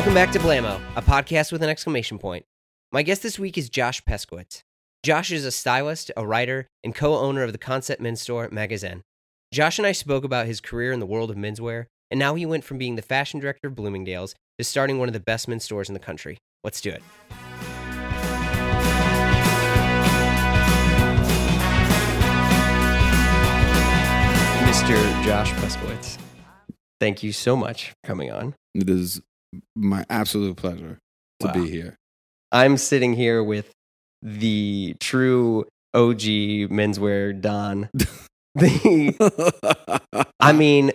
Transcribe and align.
Welcome 0.00 0.14
back 0.14 0.32
to 0.32 0.38
Blamo, 0.38 0.80
a 0.96 1.02
podcast 1.02 1.52
with 1.52 1.62
an 1.62 1.68
exclamation 1.68 2.18
point. 2.18 2.46
My 2.90 3.02
guest 3.02 3.22
this 3.22 3.38
week 3.38 3.58
is 3.58 3.68
Josh 3.68 4.02
Peskowitz. 4.02 4.62
Josh 5.02 5.30
is 5.30 5.44
a 5.44 5.50
stylist, 5.50 6.10
a 6.16 6.26
writer, 6.26 6.66
and 6.82 6.94
co 6.94 7.18
owner 7.18 7.42
of 7.42 7.52
the 7.52 7.58
concept 7.58 8.00
men's 8.00 8.22
store 8.22 8.48
Magazine. 8.50 9.02
Josh 9.52 9.78
and 9.78 9.86
I 9.86 9.92
spoke 9.92 10.24
about 10.24 10.46
his 10.46 10.62
career 10.62 10.90
in 10.92 11.00
the 11.00 11.06
world 11.06 11.30
of 11.30 11.36
menswear, 11.36 11.84
and 12.10 12.18
now 12.18 12.34
he 12.34 12.46
went 12.46 12.64
from 12.64 12.78
being 12.78 12.96
the 12.96 13.02
fashion 13.02 13.40
director 13.40 13.68
of 13.68 13.74
Bloomingdale's 13.74 14.34
to 14.56 14.64
starting 14.64 14.98
one 14.98 15.06
of 15.06 15.12
the 15.12 15.20
best 15.20 15.48
men's 15.48 15.64
stores 15.64 15.90
in 15.90 15.92
the 15.92 16.00
country. 16.00 16.38
Let's 16.64 16.80
do 16.80 16.88
it. 16.88 17.02
Mr. 24.64 25.24
Josh 25.26 25.52
Peskowitz, 25.52 26.16
thank 26.98 27.22
you 27.22 27.34
so 27.34 27.54
much 27.54 27.90
for 27.90 28.06
coming 28.06 28.32
on. 28.32 28.54
It 28.74 28.88
is 28.88 29.20
my 29.76 30.04
absolute 30.10 30.56
pleasure 30.56 30.98
to 31.40 31.46
Wow. 31.48 31.52
be 31.54 31.70
here. 31.70 31.96
I'm 32.52 32.76
sitting 32.76 33.14
here 33.14 33.42
with 33.42 33.70
the 34.22 34.94
true 35.00 35.66
OG 35.94 36.68
menswear 36.70 37.38
Don. 37.40 37.88
The, 38.54 40.26
I 40.40 40.52
mean, 40.52 40.90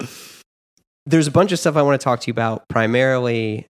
there's 1.06 1.28
a 1.28 1.32
bunch 1.32 1.52
of 1.52 1.60
stuff 1.60 1.76
I 1.76 1.82
want 1.82 2.00
to 2.00 2.04
talk 2.04 2.20
to 2.22 2.28
you 2.28 2.32
about. 2.34 2.68
Primarily, 2.70 3.66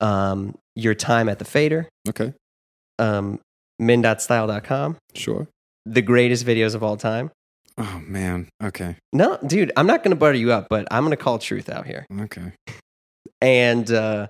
um, 0.00 0.54
your 0.76 0.94
time 0.94 1.28
at 1.28 1.38
the 1.38 1.44
Fader, 1.44 1.88
okay, 2.08 2.32
um, 2.98 3.40
men.style.com, 3.78 4.96
sure. 5.14 5.48
the 5.86 6.02
greatest 6.02 6.44
videos 6.46 6.74
of 6.74 6.82
all 6.82 6.96
time. 6.96 7.30
Oh 7.78 8.02
man. 8.06 8.48
Okay. 8.62 8.96
No, 9.12 9.38
dude, 9.46 9.72
I'm 9.76 9.86
not 9.86 10.02
going 10.02 10.10
to 10.10 10.16
butter 10.16 10.36
you 10.36 10.52
up, 10.52 10.66
but 10.68 10.86
I'm 10.90 11.02
going 11.04 11.16
to 11.16 11.22
call 11.22 11.38
truth 11.38 11.70
out 11.70 11.86
here. 11.86 12.04
Okay. 12.20 12.52
And 13.40 13.90
uh, 13.90 14.28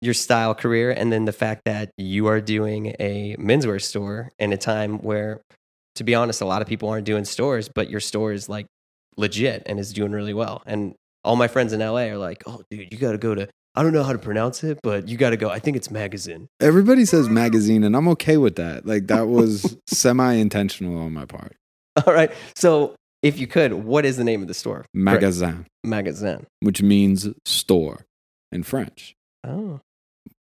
your 0.00 0.14
style 0.14 0.54
career, 0.54 0.90
and 0.90 1.12
then 1.12 1.24
the 1.24 1.32
fact 1.32 1.62
that 1.64 1.90
you 1.96 2.26
are 2.26 2.40
doing 2.40 2.94
a 3.00 3.36
menswear 3.38 3.80
store 3.80 4.30
in 4.38 4.52
a 4.52 4.58
time 4.58 4.98
where, 4.98 5.40
to 5.96 6.04
be 6.04 6.14
honest, 6.14 6.40
a 6.40 6.46
lot 6.46 6.62
of 6.62 6.68
people 6.68 6.88
aren't 6.88 7.06
doing 7.06 7.24
stores, 7.24 7.68
but 7.74 7.88
your 7.88 8.00
store 8.00 8.32
is 8.32 8.48
like 8.48 8.66
legit 9.16 9.62
and 9.66 9.80
is 9.80 9.92
doing 9.92 10.12
really 10.12 10.34
well. 10.34 10.62
And 10.66 10.94
all 11.24 11.36
my 11.36 11.48
friends 11.48 11.72
in 11.72 11.80
LA 11.80 12.08
are 12.08 12.18
like, 12.18 12.42
"Oh, 12.46 12.62
dude, 12.70 12.92
you 12.92 12.98
got 12.98 13.12
to 13.12 13.18
go 13.18 13.34
to." 13.34 13.48
I 13.76 13.82
don't 13.82 13.92
know 13.92 14.04
how 14.04 14.12
to 14.12 14.18
pronounce 14.18 14.62
it, 14.62 14.78
but 14.82 15.08
you 15.08 15.16
got 15.16 15.30
to 15.30 15.36
go. 15.36 15.50
I 15.50 15.58
think 15.58 15.76
it's 15.76 15.90
magazine. 15.90 16.48
Everybody 16.60 17.04
says 17.04 17.28
magazine, 17.28 17.82
and 17.82 17.96
I'm 17.96 18.06
okay 18.08 18.36
with 18.36 18.56
that. 18.56 18.86
Like 18.86 19.08
that 19.08 19.26
was 19.26 19.76
semi-intentional 19.86 20.98
on 20.98 21.12
my 21.12 21.24
part. 21.24 21.56
All 22.06 22.12
right. 22.12 22.30
So, 22.54 22.94
if 23.24 23.38
you 23.40 23.46
could, 23.48 23.72
what 23.72 24.04
is 24.04 24.16
the 24.16 24.24
name 24.24 24.42
of 24.42 24.48
the 24.48 24.54
store? 24.54 24.84
Magasin, 24.94 25.66
Magazine. 25.82 26.46
which 26.60 26.82
means 26.82 27.28
store 27.46 28.04
in 28.52 28.62
French. 28.62 29.14
Oh, 29.42 29.80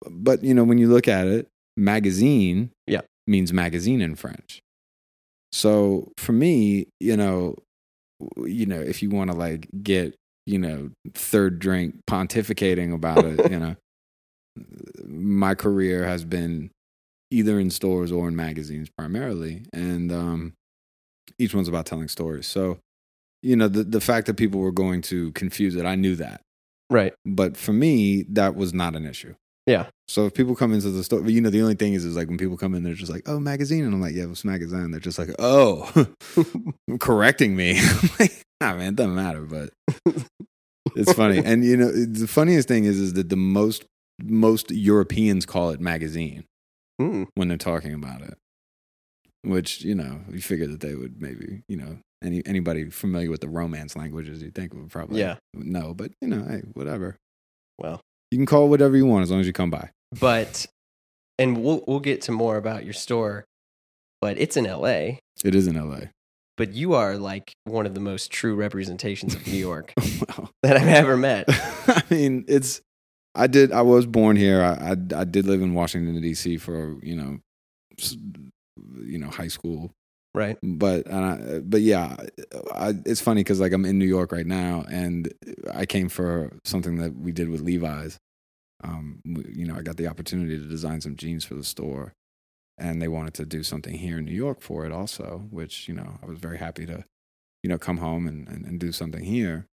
But 0.10 0.44
you 0.44 0.54
know, 0.54 0.64
when 0.64 0.78
you 0.78 0.88
look 0.90 1.08
at 1.08 1.28
it, 1.28 1.48
magazine 1.78 2.72
Yeah. 2.86 3.02
means 3.26 3.52
magazine 3.54 4.02
in 4.02 4.16
French. 4.16 4.60
So 5.52 6.12
for 6.18 6.34
me, 6.34 6.88
you 7.00 7.16
know, 7.18 7.56
you 8.38 8.66
know, 8.66 8.80
if 8.80 9.02
you 9.02 9.10
want 9.10 9.32
to 9.32 9.38
like 9.38 9.68
get, 9.82 10.14
you 10.46 10.60
know, 10.60 10.90
third 11.14 11.60
drink 11.60 11.96
pontificating 12.10 12.94
about 12.94 13.24
it, 13.26 13.50
you 13.52 13.60
know, 13.60 13.76
my 15.06 15.56
career 15.56 16.06
has 16.06 16.24
been 16.26 16.70
either 17.32 17.60
in 17.60 17.70
stores 17.70 18.12
or 18.12 18.28
in 18.28 18.36
magazines 18.36 18.90
primarily, 18.98 19.64
and 19.74 20.12
um, 20.12 20.54
each 21.40 21.54
one's 21.54 21.68
about 21.68 21.86
telling 21.86 22.08
stories. 22.08 22.48
So, 22.48 22.80
you 23.42 23.56
know, 23.56 23.68
the 23.68 23.84
the 23.84 24.02
fact 24.02 24.28
that 24.28 24.36
people 24.36 24.60
were 24.60 24.72
going 24.72 25.02
to 25.04 25.32
confuse 25.34 25.76
it, 25.76 25.86
I 25.86 25.96
knew 25.96 26.16
that, 26.16 26.42
right. 26.90 27.14
but 27.26 27.56
for 27.58 27.74
me, 27.74 28.24
that 28.30 28.56
was 28.56 28.74
not 28.74 28.96
an 28.96 29.06
issue. 29.06 29.36
Yeah. 29.66 29.88
So 30.08 30.26
if 30.26 30.34
people 30.34 30.56
come 30.56 30.72
into 30.74 30.90
the 30.92 31.04
store, 31.04 31.22
you 31.30 31.42
know, 31.42 31.50
the 31.50 31.62
only 31.62 31.76
thing 31.76 31.94
is, 31.94 32.06
is 32.06 32.16
like 32.16 32.30
when 32.30 32.38
people 32.38 32.56
come 32.56 32.74
in, 32.74 32.84
they're 32.84 32.94
just 32.94 33.12
like, 33.12 33.24
"Oh, 33.28 33.38
magazine," 33.40 33.84
and 33.84 33.94
I'm 33.94 34.00
like, 34.02 34.16
"Yeah, 34.16 34.24
it's 34.30 34.46
magazine." 34.46 34.92
They're 34.92 35.02
just 35.02 35.20
like, 35.20 35.30
"Oh, 35.40 35.92
correcting 37.00 37.56
me." 37.56 37.78
I'm 37.82 38.10
like, 38.20 38.42
nah, 38.62 38.76
man, 38.76 38.90
it 38.94 38.96
doesn't 38.96 39.16
matter, 39.16 39.42
but 39.42 39.70
it's 40.96 41.12
funny. 41.14 41.40
And 41.46 41.66
you 41.66 41.76
know, 41.78 41.92
the 41.92 42.28
funniest 42.28 42.68
thing 42.68 42.86
is, 42.86 42.98
is 43.00 43.14
that 43.14 43.30
the 43.30 43.36
most 43.36 43.84
most 44.24 44.72
Europeans 44.72 45.46
call 45.46 45.70
it 45.72 45.80
magazine 45.80 46.44
Hmm. 47.00 47.26
when 47.36 47.48
they're 47.50 47.58
talking 47.58 47.94
about 47.94 48.22
it, 48.22 48.36
which 49.50 49.84
you 49.84 49.96
know, 49.96 50.22
you 50.32 50.42
figure 50.42 50.68
that 50.68 50.80
they 50.82 50.96
would 50.96 51.22
maybe, 51.22 51.64
you 51.68 51.78
know, 51.78 51.98
any 52.24 52.42
anybody 52.46 52.90
familiar 52.90 53.30
with 53.30 53.42
the 53.42 53.50
Romance 53.50 53.96
languages, 53.96 54.42
you 54.42 54.52
think 54.52 54.74
would 54.74 54.90
probably 54.90 55.20
Yeah. 55.20 55.38
know, 55.54 55.94
but 55.94 56.12
you 56.22 56.28
know, 56.28 56.44
hey, 56.48 56.62
whatever. 56.74 57.18
Well, 57.78 58.02
You 58.32 58.38
can 58.38 58.46
call 58.46 58.70
whatever 58.70 58.98
you 58.98 59.06
want 59.06 59.24
as 59.24 59.32
long 59.32 59.40
as 59.40 59.48
you 59.48 59.54
come 59.54 59.70
by. 59.70 59.90
but 60.20 60.66
and 61.40 61.64
we'll 61.64 61.84
we'll 61.88 62.00
get 62.00 62.22
to 62.24 62.32
more 62.32 62.58
about 62.58 62.84
your 62.84 62.94
store, 62.94 63.46
but 64.22 64.38
it's 64.40 64.58
in 64.58 64.66
LA. 64.66 65.20
It 65.44 65.54
is 65.56 65.68
in 65.68 65.76
LA. 65.76 66.08
But 66.58 66.74
you 66.74 66.96
are 66.96 67.18
like 67.18 67.54
one 67.66 67.86
of 67.86 67.94
the 67.94 68.00
most 68.00 68.32
true 68.32 68.56
representations 68.56 69.36
of 69.36 69.46
New 69.46 69.58
York 69.60 69.94
Wow. 70.38 70.50
that 70.64 70.76
I've 70.76 70.88
ever 70.88 71.16
met. 71.16 71.46
I 71.50 72.02
mean, 72.10 72.46
it's. 72.48 72.82
I 73.36 73.46
did. 73.46 73.72
I 73.72 73.84
was 73.84 74.08
born 74.08 74.36
here. 74.36 74.64
I, 74.64 74.94
I 74.94 75.22
I 75.22 75.24
did 75.24 75.46
live 75.46 75.62
in 75.62 75.76
Washington 75.76 76.20
D.C. 76.20 76.58
for 76.58 76.96
you 77.04 77.16
know, 77.16 77.38
you 79.04 79.18
know, 79.18 79.30
high 79.30 79.48
school. 79.48 79.92
Right? 80.34 80.58
But 80.62 81.08
and 81.08 81.26
I, 81.26 81.60
but 81.60 81.82
yeah, 81.82 82.16
I, 82.74 82.94
it's 83.06 83.22
funny 83.22 83.42
because 83.42 83.60
like 83.60 83.74
I'm 83.74 83.86
in 83.86 83.98
New 83.98 84.06
York 84.06 84.32
right 84.32 84.46
now, 84.46 84.86
and 84.90 85.34
I 85.74 85.86
came 85.86 86.10
for 86.10 86.52
something 86.64 86.98
that 86.98 87.16
we 87.16 87.32
did 87.32 87.50
with 87.50 87.62
Levi's. 87.62 88.18
Um, 88.84 89.22
you 89.26 89.66
know, 89.66 89.76
I 89.76 89.82
got 89.82 89.98
the 89.98 90.08
opportunity 90.08 90.58
to 90.58 90.64
design 90.64 91.02
some 91.02 91.16
jeans 91.16 91.44
for 91.44 91.56
the 91.56 91.64
store, 91.64 92.14
and 92.78 93.02
they 93.02 93.08
wanted 93.08 93.34
to 93.36 93.46
do 93.46 93.64
something 93.64 93.96
here 93.96 94.20
in 94.20 94.26
New 94.26 94.36
York 94.36 94.62
for 94.62 94.86
it 94.86 94.92
also, 94.92 95.48
which 95.50 95.88
you 95.88 95.96
know 95.96 96.20
I 96.22 96.28
was 96.28 96.38
very 96.38 96.60
happy 96.60 96.86
to, 96.86 97.04
you 97.64 97.70
know, 97.70 97.80
come 97.80 97.98
home 97.98 98.28
and 98.28 98.48
and, 98.48 98.66
and 98.66 98.80
do 98.80 98.92
something 98.92 99.24
here. 99.24 99.66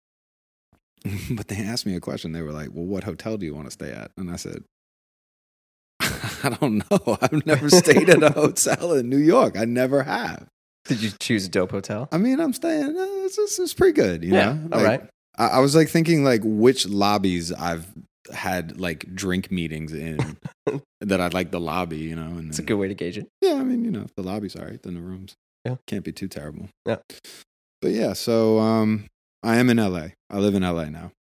but 1.31 1.49
they 1.49 1.57
asked 1.57 1.85
me 1.85 1.95
a 1.95 2.01
question. 2.01 2.33
They 2.33 2.41
were 2.41 2.53
like, 2.53 2.71
"Well, 2.73 2.87
what 2.87 3.05
hotel 3.05 3.37
do 3.37 3.45
you 3.45 3.55
want 3.55 3.67
to 3.67 3.73
stay 3.73 3.93
at?" 3.93 4.13
And 4.17 4.31
I 4.31 4.37
said, 4.37 4.65
"I 6.45 6.57
don't 6.61 6.91
know. 6.91 7.19
I've 7.23 7.45
never 7.47 7.69
stayed 7.71 8.09
at 8.11 8.23
a 8.23 8.31
hotel 8.31 8.93
in 8.93 9.09
New 9.09 9.19
York. 9.19 9.57
I 9.59 9.65
never 9.65 10.03
have." 10.03 10.47
Did 10.87 11.03
you 11.03 11.11
choose 11.19 11.47
a 11.47 11.49
dope 11.49 11.71
hotel? 11.71 12.09
I 12.13 12.19
mean, 12.19 12.41
I'm 12.41 12.53
staying. 12.53 12.97
Uh, 12.99 13.25
it's, 13.25 13.39
it's, 13.39 13.59
it's 13.59 13.73
pretty 13.75 13.95
good, 13.95 14.23
you 14.23 14.35
Yeah, 14.35 14.53
know. 14.53 14.69
all 14.77 14.83
Like, 14.83 15.01
right. 15.01 15.11
I, 15.39 15.47
I 15.47 15.59
was 15.61 15.75
like 15.75 15.89
thinking 15.89 16.25
like 16.25 16.43
which 16.45 16.87
lobbies 16.87 17.53
I've 17.53 17.87
had 18.33 18.79
like 18.79 19.07
drink 19.15 19.51
meetings 19.51 19.93
in 19.95 20.37
that 21.01 21.21
I 21.23 21.29
like 21.29 21.51
the 21.53 21.61
lobby, 21.61 21.97
you 21.99 22.15
know. 22.15 22.23
And 22.39 22.49
It's 22.51 22.59
a 22.59 22.63
good 22.63 22.75
way 22.77 22.89
to 22.89 22.95
gauge 22.95 23.17
it. 23.17 23.27
yeah, 23.41 23.55
I 23.55 23.65
mean, 23.65 23.85
you 23.85 23.91
know, 23.91 24.03
if 24.03 24.15
the 24.15 24.23
lobby's 24.23 24.57
all 24.57 24.65
right, 24.67 24.83
then 24.83 24.95
the 24.95 25.01
rooms 25.01 25.35
Yeah. 25.65 25.77
can't 25.87 26.05
be 26.05 26.13
too 26.13 26.29
terrible. 26.29 26.69
Yeah. 26.87 26.97
But 27.81 27.93
yeah, 27.93 28.13
so 28.13 28.59
um, 28.59 29.07
I 29.43 29.57
am 29.57 29.71
in 29.71 29.79
LA. 29.79 30.09
I 30.31 30.39
live 30.39 30.55
in 30.55 30.63
LA 30.63 30.87
now. 30.87 31.13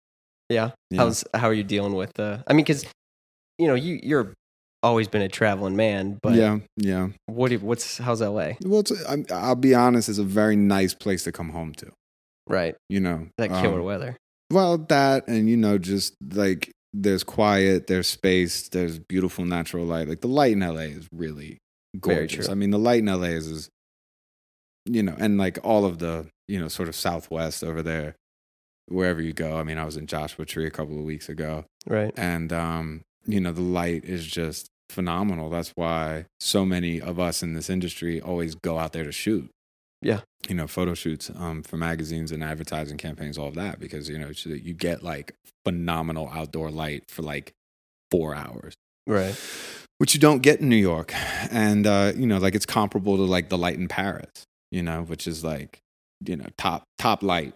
Yeah. 0.50 0.72
Yeah. 0.90 0.98
How's 0.98 1.24
how 1.34 1.48
are 1.48 1.54
you 1.54 1.64
dealing 1.64 1.94
with 1.94 2.18
uh 2.20 2.38
I 2.46 2.52
mean 2.52 2.66
cuz 2.66 2.84
you 3.58 3.66
know, 3.66 3.74
you 3.74 3.98
you're 4.02 4.34
always 4.84 5.08
been 5.08 5.22
a 5.22 5.28
traveling 5.28 5.74
man, 5.76 6.18
but 6.22 6.34
yeah, 6.34 6.58
yeah. 6.76 7.08
what 7.26 7.48
do 7.48 7.54
you- 7.54 7.60
what's 7.60 7.98
how's 7.98 8.20
LA? 8.20 8.52
Well, 8.64 8.80
it's, 8.80 8.92
I'm, 9.08 9.24
I'll 9.32 9.56
be 9.56 9.74
honest, 9.74 10.08
it's 10.08 10.18
a 10.18 10.24
very 10.24 10.56
nice 10.56 10.94
place 10.94 11.24
to 11.24 11.32
come 11.32 11.50
home 11.50 11.72
to. 11.74 11.90
Right. 12.46 12.74
You 12.88 13.00
know, 13.00 13.28
That 13.38 13.48
killer 13.50 13.80
Um, 13.80 13.84
weather. 13.86 14.16
Well, 14.52 14.78
that 14.88 15.26
and 15.26 15.48
you 15.48 15.56
know, 15.56 15.78
just 15.78 16.14
like 16.32 16.70
there's 16.92 17.24
quiet, 17.24 17.86
there's 17.86 18.06
space, 18.06 18.68
there's 18.68 18.98
beautiful 18.98 19.44
natural 19.44 19.84
light. 19.86 20.06
Like 20.08 20.20
the 20.20 20.28
light 20.28 20.52
in 20.52 20.60
LA 20.60 20.90
is 20.98 21.08
really 21.12 21.58
gorgeous. 21.98 22.48
I 22.48 22.54
mean, 22.54 22.70
the 22.70 22.78
light 22.78 23.00
in 23.00 23.06
LA 23.06 23.28
is, 23.34 23.46
is, 23.48 23.68
you 24.84 25.02
know, 25.02 25.14
and 25.18 25.38
like 25.38 25.58
all 25.64 25.84
of 25.84 25.98
the, 25.98 26.26
you 26.46 26.60
know, 26.60 26.68
sort 26.68 26.88
of 26.88 26.94
Southwest 26.94 27.64
over 27.64 27.82
there, 27.82 28.14
wherever 28.88 29.22
you 29.22 29.32
go. 29.32 29.56
I 29.56 29.62
mean, 29.62 29.78
I 29.78 29.84
was 29.86 29.96
in 29.96 30.06
Joshua 30.06 30.44
Tree 30.44 30.66
a 30.66 30.70
couple 30.70 30.98
of 30.98 31.04
weeks 31.04 31.28
ago, 31.28 31.64
Right. 31.86 32.12
and 32.16 32.52
um, 32.52 33.00
you 33.26 33.40
know, 33.40 33.52
the 33.52 33.62
light 33.62 34.04
is 34.04 34.26
just 34.26 34.68
phenomenal. 34.90 35.50
That's 35.50 35.70
why 35.74 36.26
so 36.40 36.64
many 36.64 37.00
of 37.00 37.18
us 37.18 37.42
in 37.42 37.54
this 37.54 37.68
industry 37.70 38.20
always 38.20 38.54
go 38.54 38.78
out 38.78 38.92
there 38.92 39.04
to 39.04 39.12
shoot. 39.12 39.50
Yeah. 40.02 40.20
You 40.48 40.54
know, 40.54 40.66
photo 40.66 40.92
shoots 40.94 41.30
um, 41.34 41.62
for 41.62 41.76
magazines 41.78 42.30
and 42.30 42.44
advertising 42.44 42.98
campaigns, 42.98 43.38
all 43.38 43.48
of 43.48 43.54
that, 43.54 43.80
because 43.80 44.08
you 44.08 44.18
know 44.18 44.30
you 44.44 44.74
get 44.74 45.02
like 45.02 45.34
phenomenal 45.64 46.28
outdoor 46.32 46.70
light 46.70 47.04
for 47.08 47.22
like 47.22 47.52
four 48.10 48.34
hours, 48.34 48.74
Right. 49.06 49.34
which 49.98 50.12
you 50.14 50.20
don't 50.20 50.42
get 50.42 50.60
in 50.60 50.68
New 50.68 50.76
York, 50.76 51.14
and 51.50 51.86
uh, 51.86 52.12
you 52.14 52.26
know, 52.26 52.36
like 52.38 52.54
it's 52.54 52.66
comparable 52.66 53.16
to 53.16 53.22
like 53.22 53.48
the 53.48 53.56
light 53.58 53.78
in 53.78 53.88
Paris, 53.88 54.44
you 54.70 54.82
know, 54.82 55.02
which 55.02 55.26
is 55.26 55.42
like 55.42 55.78
you 56.26 56.36
know 56.36 56.46
top 56.58 56.84
top 56.98 57.22
light 57.22 57.54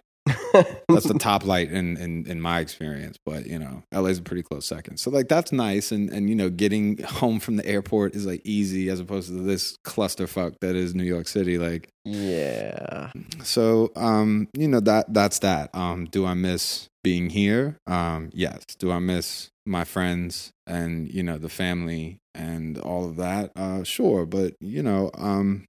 that's 0.87 1.07
the 1.07 1.17
top 1.19 1.45
light 1.45 1.71
in, 1.71 1.97
in 1.97 2.25
in 2.27 2.41
my 2.41 2.59
experience. 2.59 3.17
But 3.25 3.47
you 3.47 3.59
know, 3.59 3.83
LA's 3.91 4.19
a 4.19 4.21
pretty 4.21 4.43
close 4.43 4.65
second. 4.65 4.97
So 4.97 5.11
like 5.11 5.27
that's 5.27 5.51
nice, 5.51 5.91
and 5.91 6.09
and 6.09 6.29
you 6.29 6.35
know, 6.35 6.49
getting 6.49 7.01
home 7.03 7.39
from 7.39 7.55
the 7.55 7.65
airport 7.65 8.15
is 8.15 8.25
like 8.25 8.41
easy 8.43 8.89
as 8.89 8.99
opposed 8.99 9.29
to 9.29 9.35
this 9.35 9.77
clusterfuck 9.85 10.55
that 10.61 10.75
is 10.75 10.95
New 10.95 11.03
York 11.03 11.27
City. 11.27 11.57
Like 11.57 11.89
yeah. 12.05 13.11
so, 13.43 13.91
um, 13.95 14.47
you 14.53 14.67
know 14.67 14.79
that 14.79 15.13
that's 15.13 15.39
that. 15.39 15.69
Um, 15.73 16.05
do 16.05 16.25
I 16.25 16.33
miss 16.33 16.89
being 17.03 17.29
here? 17.29 17.77
Um, 17.87 18.29
yes. 18.33 18.63
Do 18.77 18.91
I 18.91 18.99
miss 18.99 19.49
my 19.65 19.83
friends 19.83 20.51
and 20.65 21.11
you 21.11 21.23
know 21.23 21.37
the 21.37 21.49
family 21.49 22.19
and 22.33 22.77
all 22.77 23.05
of 23.05 23.17
that? 23.17 23.51
Uh, 23.55 23.83
sure. 23.83 24.25
But 24.25 24.55
you 24.59 24.81
know, 24.81 25.11
um, 25.15 25.65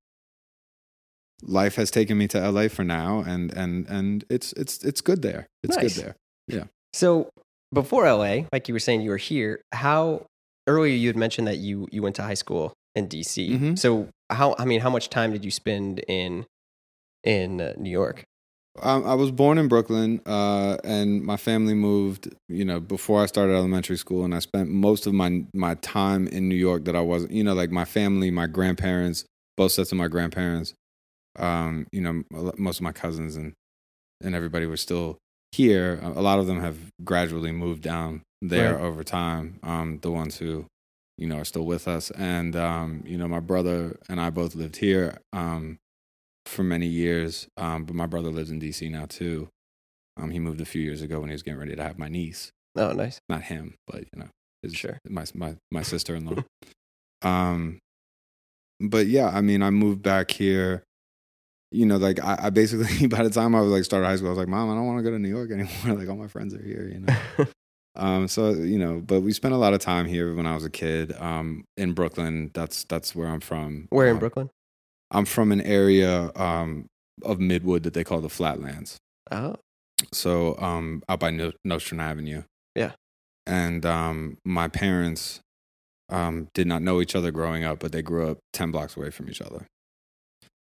life 1.43 1.77
has 1.77 1.91
taken 1.91 2.19
me 2.19 2.29
to 2.29 2.51
LA 2.51 2.69
for 2.69 2.85
now, 2.85 3.21
and 3.27 3.53
and 3.53 3.87
and 3.89 4.25
it's 4.31 4.53
it's 4.55 4.83
it's 4.85 5.01
good 5.01 5.23
there. 5.23 5.47
It's 5.63 5.77
Nice. 5.77 5.97
good 5.97 6.05
there. 6.05 6.17
Yeah. 6.49 6.65
So 6.93 7.29
before 7.73 8.05
LA, 8.07 8.45
like 8.53 8.69
you 8.69 8.75
were 8.75 8.81
saying, 8.81 9.01
you 9.03 9.11
were 9.11 9.17
here. 9.17 9.63
How 9.73 10.27
earlier 10.67 10.95
you 10.95 11.09
had 11.09 11.17
mentioned 11.17 11.47
that 11.47 11.59
you 11.59 11.89
you 11.93 12.03
went 12.03 12.17
to 12.17 12.23
high 12.23 12.35
school 12.35 12.73
in 12.95 13.07
DC. 13.09 13.51
Mhm. 13.59 13.79
So 13.79 14.09
how 14.31 14.55
I 14.59 14.65
mean, 14.65 14.81
how 14.81 14.91
much 14.91 15.09
time 15.11 15.33
did 15.33 15.45
you 15.45 15.51
spend 15.51 16.01
in 16.09 16.47
in 17.25 17.61
uh, 17.61 17.75
New 17.77 17.91
York? 17.91 18.25
Um, 18.83 19.05
I 19.05 19.15
was 19.15 19.33
born 19.33 19.59
in 19.59 19.67
Brooklyn, 19.69 20.21
uh, 20.27 20.77
and 20.85 21.23
my 21.23 21.37
family 21.37 21.75
moved. 21.75 22.33
You 22.49 22.65
know, 22.65 22.79
before 22.81 23.23
I 23.23 23.27
started 23.27 23.55
elementary 23.55 23.99
school, 23.99 24.25
and 24.25 24.35
I 24.35 24.39
spent 24.39 24.69
most 24.71 25.07
of 25.07 25.13
my 25.13 25.45
my 25.53 25.75
time 25.77 26.29
in 26.29 26.49
New 26.49 26.55
York. 26.55 26.85
That 26.85 26.95
I 26.97 27.01
wasn't, 27.01 27.33
you 27.33 27.43
know, 27.45 27.55
like 27.55 27.71
my 27.71 27.85
family, 27.85 28.31
my 28.31 28.47
grandparents, 28.47 29.25
both 29.57 29.73
sets 29.73 29.91
of 29.93 29.99
my 29.99 30.09
grandparents. 30.09 30.75
Um, 31.39 31.87
you 31.93 32.01
know, 32.01 32.23
most 32.59 32.79
of 32.79 32.83
my 32.83 32.93
cousins 32.93 33.37
and 33.37 33.53
and 34.23 34.35
everybody 34.35 34.67
were 34.67 34.77
still 34.77 35.19
here. 35.53 35.99
A 36.03 36.21
lot 36.21 36.39
of 36.39 36.47
them 36.47 36.61
have 36.61 36.77
gradually 37.05 37.53
moved 37.53 37.83
down 37.83 38.23
there 38.43 38.75
Right. 38.75 38.83
over 38.85 39.03
time. 39.05 39.59
Um, 39.63 39.99
the 40.03 40.11
ones 40.11 40.37
who, 40.39 40.67
you 41.19 41.27
know, 41.27 41.39
are 41.39 41.45
still 41.45 41.65
with 41.65 41.89
us, 41.89 42.11
and 42.13 42.55
um, 42.57 43.03
you 43.07 43.17
know, 43.17 43.29
my 43.29 43.41
brother 43.41 43.99
and 44.09 44.21
I 44.21 44.31
both 44.31 44.55
lived 44.55 44.77
here. 44.77 45.19
Um, 45.33 45.79
for 46.47 46.63
many 46.65 46.87
years. 46.87 47.47
Um, 47.57 47.85
but 47.85 47.95
my 47.95 48.07
brother 48.07 48.31
lives 48.31 48.51
in 48.51 48.59
DC 48.61 48.91
now 48.91 49.05
too. 49.07 49.49
Um, 50.17 50.31
he 50.31 50.39
moved 50.41 50.61
a 50.61 50.65
few 50.65 50.83
years 50.83 51.01
ago 51.03 51.21
when 51.21 51.29
he 51.29 51.35
was 51.35 51.43
getting 51.43 51.61
ready 51.61 51.77
to 51.77 51.83
have 51.83 51.99
my 51.99 52.09
niece. 52.09 52.51
Oh, 52.77 52.93
nice. 52.93 53.21
Not 53.29 53.43
him, 53.43 53.75
but 53.87 54.01
you 54.01 54.19
know, 54.19 54.29
his, 54.63 54.75
Sure. 54.75 54.99
my 55.09 55.25
my 55.35 55.57
my 55.71 55.83
sister 55.83 56.15
in 56.17 56.25
law. 56.25 56.43
um, 57.23 57.79
but 58.81 59.07
yeah, 59.07 59.29
I 59.29 59.43
mean, 59.43 59.63
I 59.63 59.71
moved 59.71 60.03
back 60.03 60.31
here. 60.31 60.83
You 61.73 61.87
know, 61.87 61.97
like 61.99 62.19
I, 62.23 62.37
I 62.45 62.51
basically 62.51 63.07
by 63.09 63.23
the 63.23 63.31
time 63.31 63.55
I 63.55 63.61
was 63.61 63.71
like 63.71 63.85
started 63.85 64.07
high 64.07 64.17
school, 64.17 64.29
I 64.29 64.31
was 64.31 64.39
like, 64.39 64.49
Mom, 64.49 64.71
I 64.71 64.75
don't 64.75 64.87
want 64.87 64.99
to 64.99 65.03
go 65.05 65.11
to 65.11 65.19
New 65.19 65.29
York 65.29 65.51
anymore. 65.53 65.99
like 65.99 66.09
all 66.09 66.17
my 66.17 66.27
friends 66.29 66.55
are 66.55 66.63
here. 66.63 66.89
You 66.93 67.01
know. 67.01 67.47
Um, 67.97 68.29
so 68.29 68.51
you 68.51 68.79
know, 68.79 69.01
but 69.05 69.21
we 69.23 69.33
spent 69.33 69.53
a 69.53 69.57
lot 69.57 69.75
of 69.75 69.81
time 69.81 70.07
here 70.07 70.33
when 70.35 70.47
I 70.47 70.55
was 70.55 70.65
a 70.65 70.71
kid. 70.71 71.13
Um, 71.21 71.65
in 71.77 71.93
Brooklyn, 71.93 72.53
that's 72.55 72.85
that's 72.85 73.17
where 73.17 73.27
I'm 73.27 73.41
from. 73.41 73.89
Where 73.91 74.07
in 74.07 74.13
Um, 74.15 74.19
Brooklyn? 74.21 74.49
I'm 75.11 75.25
from 75.25 75.51
an 75.51 75.61
area 75.61 76.31
um, 76.37 76.87
of 77.25 77.39
Midwood 77.39 77.83
that 77.83 77.93
they 77.95 78.05
call 78.05 78.21
the 78.21 78.29
Flatlands. 78.29 78.97
Oh, 79.33 79.57
So 80.15 80.57
um, 80.61 81.03
out 81.09 81.19
by 81.19 81.31
no- 81.31 81.53
Nostrand 81.65 82.01
Avenue. 82.01 82.45
Yeah. 82.77 82.93
And 83.45 83.85
um, 83.85 84.39
my 84.45 84.69
parents 84.69 85.41
um, 86.11 86.47
did 86.55 86.69
not 86.69 86.83
know 86.83 87.01
each 87.01 87.17
other 87.17 87.33
growing 87.33 87.65
up, 87.65 87.81
but 87.81 87.91
they 87.91 88.03
grew 88.03 88.31
up 88.31 88.39
ten 88.53 88.71
blocks 88.71 88.97
away 88.97 89.11
from 89.11 89.29
each 89.29 89.41
other. 89.43 89.67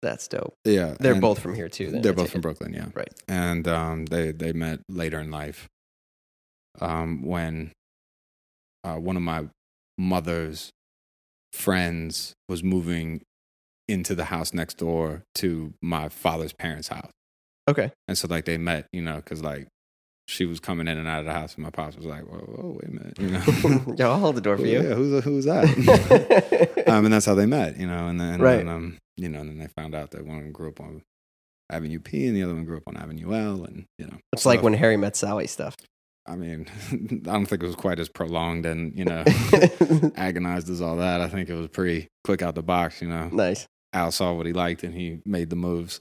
That's 0.04 0.28
dope. 0.28 0.54
Yeah, 0.64 0.94
They're 1.00 1.20
both 1.20 1.40
from 1.40 1.54
here 1.54 1.68
too. 1.68 1.90
Then, 1.90 2.02
They're 2.02 2.12
I 2.12 2.14
both 2.14 2.30
from 2.30 2.38
it. 2.40 2.42
Brooklyn. 2.42 2.72
Yeah, 2.72 2.86
Right. 2.94 3.12
And 3.26 3.66
um, 3.66 4.06
they 4.06 4.30
they 4.32 4.52
met 4.52 4.80
later 4.88 5.18
in 5.18 5.30
life. 5.30 5.66
Um, 6.80 7.22
when 7.22 7.72
uh, 8.84 8.96
one 8.96 9.16
of 9.16 9.22
my 9.22 9.48
mother's 9.96 10.70
friends 11.52 12.34
was 12.48 12.62
moving 12.62 13.22
into 13.88 14.14
the 14.14 14.24
house 14.24 14.52
next 14.52 14.78
door 14.78 15.22
to 15.36 15.74
my 15.82 16.08
father's 16.08 16.52
parents' 16.52 16.88
house. 16.88 17.10
Okay. 17.68 17.92
And 18.08 18.18
so 18.18 18.28
like 18.28 18.44
they 18.44 18.58
met, 18.58 18.86
you 18.92 19.02
know, 19.02 19.16
because 19.16 19.42
like 19.42 19.68
she 20.26 20.46
was 20.46 20.58
coming 20.60 20.88
in 20.88 20.96
and 20.98 21.06
out 21.08 21.20
of 21.20 21.26
the 21.26 21.32
house, 21.32 21.54
and 21.54 21.64
my 21.64 21.70
pops 21.70 21.96
was 21.96 22.06
like, 22.06 22.22
"Whoa, 22.22 22.38
whoa 22.38 22.78
wait 22.80 22.88
a 22.88 22.92
minute," 22.92 23.18
you 23.18 23.28
know. 23.28 23.94
Yo, 23.98 24.10
I'll 24.12 24.18
hold 24.20 24.36
the 24.36 24.40
door 24.40 24.56
for 24.56 24.66
you. 24.66 24.82
Yeah, 24.82 24.94
who's 24.94 25.22
who's 25.24 25.44
that? 25.44 26.84
um, 26.88 27.04
and 27.04 27.12
that's 27.12 27.26
how 27.26 27.34
they 27.34 27.46
met, 27.46 27.76
you 27.78 27.86
know. 27.86 28.08
And 28.08 28.20
then, 28.20 28.40
Right. 28.40 28.60
and, 28.60 28.68
um, 28.70 28.98
you 29.16 29.28
know, 29.28 29.40
and 29.40 29.50
then 29.50 29.58
they 29.58 29.68
found 29.68 29.94
out 29.94 30.10
that 30.12 30.24
one 30.26 30.38
of 30.38 30.42
them 30.44 30.52
grew 30.52 30.68
up 30.68 30.80
on 30.80 31.02
Avenue 31.70 32.00
P, 32.00 32.26
and 32.26 32.36
the 32.36 32.42
other 32.42 32.54
one 32.54 32.64
grew 32.64 32.76
up 32.78 32.84
on 32.86 32.96
Avenue 32.96 33.34
L, 33.34 33.64
and 33.64 33.84
you 33.98 34.06
know, 34.06 34.16
it's 34.32 34.46
like 34.46 34.62
when 34.62 34.74
Harry 34.74 34.96
met 34.96 35.16
Sally 35.16 35.46
stuff. 35.46 35.74
I 36.26 36.36
mean, 36.36 36.66
I 36.90 36.96
don't 37.32 37.44
think 37.46 37.62
it 37.62 37.66
was 37.66 37.76
quite 37.76 37.98
as 37.98 38.08
prolonged 38.08 38.64
and 38.64 38.98
you 38.98 39.04
know 39.04 39.24
agonized 40.16 40.70
as 40.70 40.80
all 40.80 40.96
that. 40.96 41.20
I 41.20 41.28
think 41.28 41.48
it 41.48 41.54
was 41.54 41.68
pretty 41.68 42.08
quick 42.24 42.42
out 42.42 42.54
the 42.54 42.62
box, 42.62 43.02
you 43.02 43.08
know. 43.08 43.28
nice. 43.30 43.66
Al 43.92 44.10
saw 44.10 44.32
what 44.32 44.46
he 44.46 44.52
liked 44.52 44.82
and 44.82 44.92
he 44.94 45.20
made 45.24 45.50
the 45.50 45.56
moves. 45.56 46.00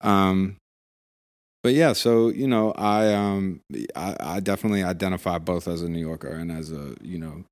Um, 0.00 0.56
but 1.62 1.74
yeah, 1.74 1.92
so 1.92 2.28
you 2.28 2.46
know, 2.46 2.72
I 2.72 3.12
um, 3.14 3.60
I, 3.94 4.16
I 4.20 4.40
definitely 4.40 4.82
identify 4.82 5.38
both 5.38 5.66
as 5.68 5.82
a 5.82 5.88
New 5.88 6.00
Yorker 6.00 6.28
and 6.28 6.50
as 6.52 6.70
a 6.72 6.94
you 7.02 7.18
know, 7.18 7.44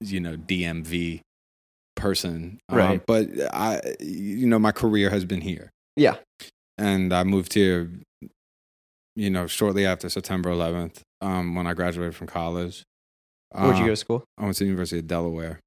you 0.00 0.20
know, 0.20 0.36
DMV 0.36 1.20
person. 1.96 2.58
Um, 2.68 2.78
Right. 2.78 3.02
but 3.06 3.28
I, 3.52 3.80
you 4.00 4.46
know, 4.46 4.58
my 4.58 4.72
career 4.72 5.10
has 5.10 5.24
been 5.24 5.40
here, 5.40 5.70
Yeah. 5.96 6.16
and 6.78 7.12
I 7.12 7.24
moved 7.24 7.54
here, 7.54 7.90
you 9.16 9.30
know, 9.30 9.46
shortly 9.46 9.84
after 9.86 10.08
September 10.08 10.50
11th, 10.50 11.00
um, 11.20 11.54
when 11.54 11.66
I 11.66 11.74
graduated 11.74 12.14
from 12.14 12.26
college. 12.26 12.82
Where'd 13.54 13.76
you 13.76 13.82
Uh, 13.84 13.86
go 13.88 13.92
to 13.92 13.96
school? 13.96 14.24
I 14.38 14.44
went 14.44 14.56
to 14.56 14.64
the 14.64 14.68
University 14.68 14.98
of 15.00 15.06
Delaware. 15.06 15.60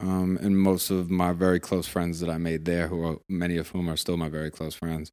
Um, 0.00 0.36
and 0.42 0.58
most 0.58 0.90
of 0.90 1.08
my 1.10 1.32
very 1.32 1.60
close 1.60 1.86
friends 1.86 2.18
that 2.20 2.28
I 2.28 2.36
made 2.38 2.64
there, 2.64 2.88
who 2.88 3.02
are 3.06 3.18
many 3.28 3.56
of 3.56 3.68
whom 3.68 3.88
are 3.88 3.96
still 3.96 4.16
my 4.16 4.28
very 4.28 4.50
close 4.50 4.74
friends, 4.74 5.10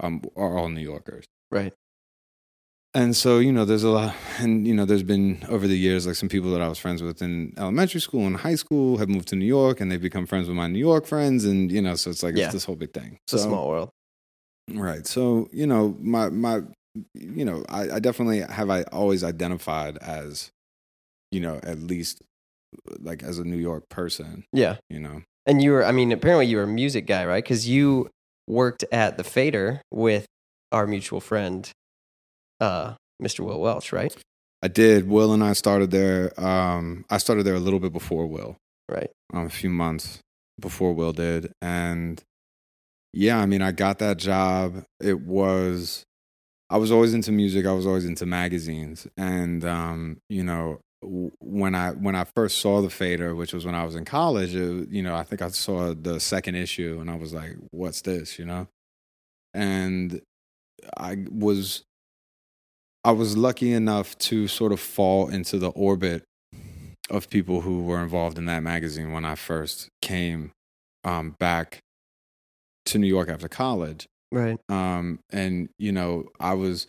um, 0.00 0.22
are 0.36 0.56
all 0.58 0.68
New 0.68 0.80
Yorkers. 0.82 1.24
Right. 1.50 1.72
And 2.96 3.16
so, 3.16 3.40
you 3.40 3.50
know, 3.52 3.64
there's 3.64 3.82
a 3.82 3.90
lot, 3.90 4.14
and, 4.38 4.66
you 4.68 4.72
know, 4.74 4.84
there's 4.84 5.02
been 5.02 5.44
over 5.48 5.66
the 5.66 5.76
years, 5.76 6.06
like 6.06 6.14
some 6.14 6.28
people 6.28 6.52
that 6.52 6.60
I 6.60 6.68
was 6.68 6.78
friends 6.78 7.02
with 7.02 7.22
in 7.22 7.52
elementary 7.58 8.00
school 8.00 8.24
and 8.24 8.36
high 8.36 8.54
school 8.54 8.98
have 8.98 9.08
moved 9.08 9.26
to 9.28 9.36
New 9.36 9.46
York 9.46 9.80
and 9.80 9.90
they've 9.90 10.00
become 10.00 10.26
friends 10.26 10.46
with 10.46 10.56
my 10.56 10.68
New 10.68 10.78
York 10.78 11.04
friends. 11.06 11.44
And, 11.44 11.72
you 11.72 11.82
know, 11.82 11.96
so 11.96 12.10
it's 12.10 12.22
like, 12.22 12.36
Yeah. 12.36 12.44
it's 12.44 12.52
this 12.54 12.64
whole 12.64 12.76
big 12.76 12.92
thing. 12.92 13.18
It's 13.26 13.32
a 13.32 13.38
small 13.40 13.68
world. 13.68 13.90
Right. 14.70 15.06
So, 15.06 15.48
you 15.52 15.66
know, 15.66 15.96
my 16.00 16.28
my 16.30 16.60
you 17.14 17.44
know, 17.44 17.64
I, 17.68 17.96
I 17.96 17.98
definitely 17.98 18.40
have 18.42 18.70
I 18.70 18.82
always 18.84 19.24
identified 19.24 19.98
as, 19.98 20.52
you 21.32 21.40
know, 21.40 21.58
at 21.64 21.80
least 21.80 22.22
like 23.00 23.24
as 23.24 23.40
a 23.40 23.44
New 23.44 23.56
York 23.56 23.88
person, 23.88 24.44
Yeah. 24.52 24.76
you 24.88 25.00
know. 25.00 25.22
And 25.46 25.60
you 25.60 25.72
were, 25.72 25.84
I 25.84 25.90
mean, 25.90 26.12
apparently 26.12 26.46
you 26.46 26.58
were 26.58 26.62
a 26.62 26.68
music 26.68 27.06
guy, 27.06 27.26
right? 27.26 27.42
Because 27.42 27.68
you 27.68 28.08
worked 28.46 28.84
at 28.92 29.16
the 29.16 29.24
Fader 29.24 29.80
with 29.90 30.26
our 30.72 30.86
mutual 30.86 31.20
friend, 31.20 31.70
uh, 32.60 32.94
Mr. 33.22 33.40
Will 33.40 33.60
Welch, 33.60 33.92
right? 33.92 34.14
I 34.62 34.68
did. 34.68 35.08
Will 35.08 35.32
and 35.32 35.44
I 35.44 35.52
started 35.52 35.90
there. 35.90 36.38
Um, 36.40 37.04
I 37.10 37.18
started 37.18 37.44
there 37.44 37.54
a 37.54 37.60
little 37.60 37.80
bit 37.80 37.92
before 37.92 38.26
Will, 38.26 38.56
Right. 38.88 39.10
um, 39.32 39.46
a 39.46 39.50
few 39.50 39.70
months 39.70 40.20
before 40.60 40.92
Will 40.94 41.12
did, 41.12 41.52
and 41.60 42.22
yeah, 43.12 43.38
I 43.38 43.46
mean, 43.46 43.62
I 43.62 43.70
got 43.72 43.98
that 44.00 44.16
job. 44.16 44.84
It 45.00 45.20
was, 45.20 46.02
I 46.70 46.78
was 46.78 46.90
always 46.90 47.14
into 47.14 47.30
music. 47.30 47.64
I 47.66 47.72
was 47.72 47.86
always 47.86 48.04
into 48.04 48.26
magazines, 48.26 49.06
and 49.16 49.64
um, 49.64 50.18
you 50.28 50.42
know, 50.42 50.80
when 51.40 51.74
I 51.74 51.90
when 51.90 52.14
I 52.14 52.24
first 52.24 52.58
saw 52.58 52.80
the 52.80 52.90
Fader, 52.90 53.34
which 53.34 53.52
was 53.52 53.64
when 53.64 53.74
I 53.74 53.84
was 53.84 53.94
in 53.94 54.04
college, 54.04 54.54
it, 54.54 54.88
you 54.90 55.02
know, 55.02 55.14
I 55.14 55.22
think 55.22 55.42
I 55.42 55.48
saw 55.48 55.94
the 55.94 56.18
second 56.20 56.54
issue, 56.54 56.98
and 57.00 57.10
I 57.10 57.16
was 57.16 57.32
like, 57.32 57.56
"What's 57.70 58.02
this?" 58.02 58.38
You 58.38 58.44
know, 58.44 58.68
and 59.52 60.20
I 60.96 61.24
was 61.30 61.84
I 63.04 63.12
was 63.12 63.36
lucky 63.36 63.72
enough 63.72 64.16
to 64.18 64.48
sort 64.48 64.72
of 64.72 64.80
fall 64.80 65.28
into 65.28 65.58
the 65.58 65.68
orbit 65.70 66.24
of 67.10 67.28
people 67.28 67.60
who 67.60 67.82
were 67.82 68.02
involved 68.02 68.38
in 68.38 68.46
that 68.46 68.62
magazine 68.62 69.12
when 69.12 69.26
I 69.26 69.34
first 69.34 69.88
came 70.00 70.52
um, 71.04 71.36
back 71.38 71.80
to 72.86 72.98
New 72.98 73.06
York 73.06 73.28
after 73.28 73.46
college. 73.46 74.06
Right. 74.32 74.58
Um, 74.70 75.20
and, 75.30 75.68
you 75.78 75.92
know, 75.92 76.24
I 76.40 76.54
was 76.54 76.88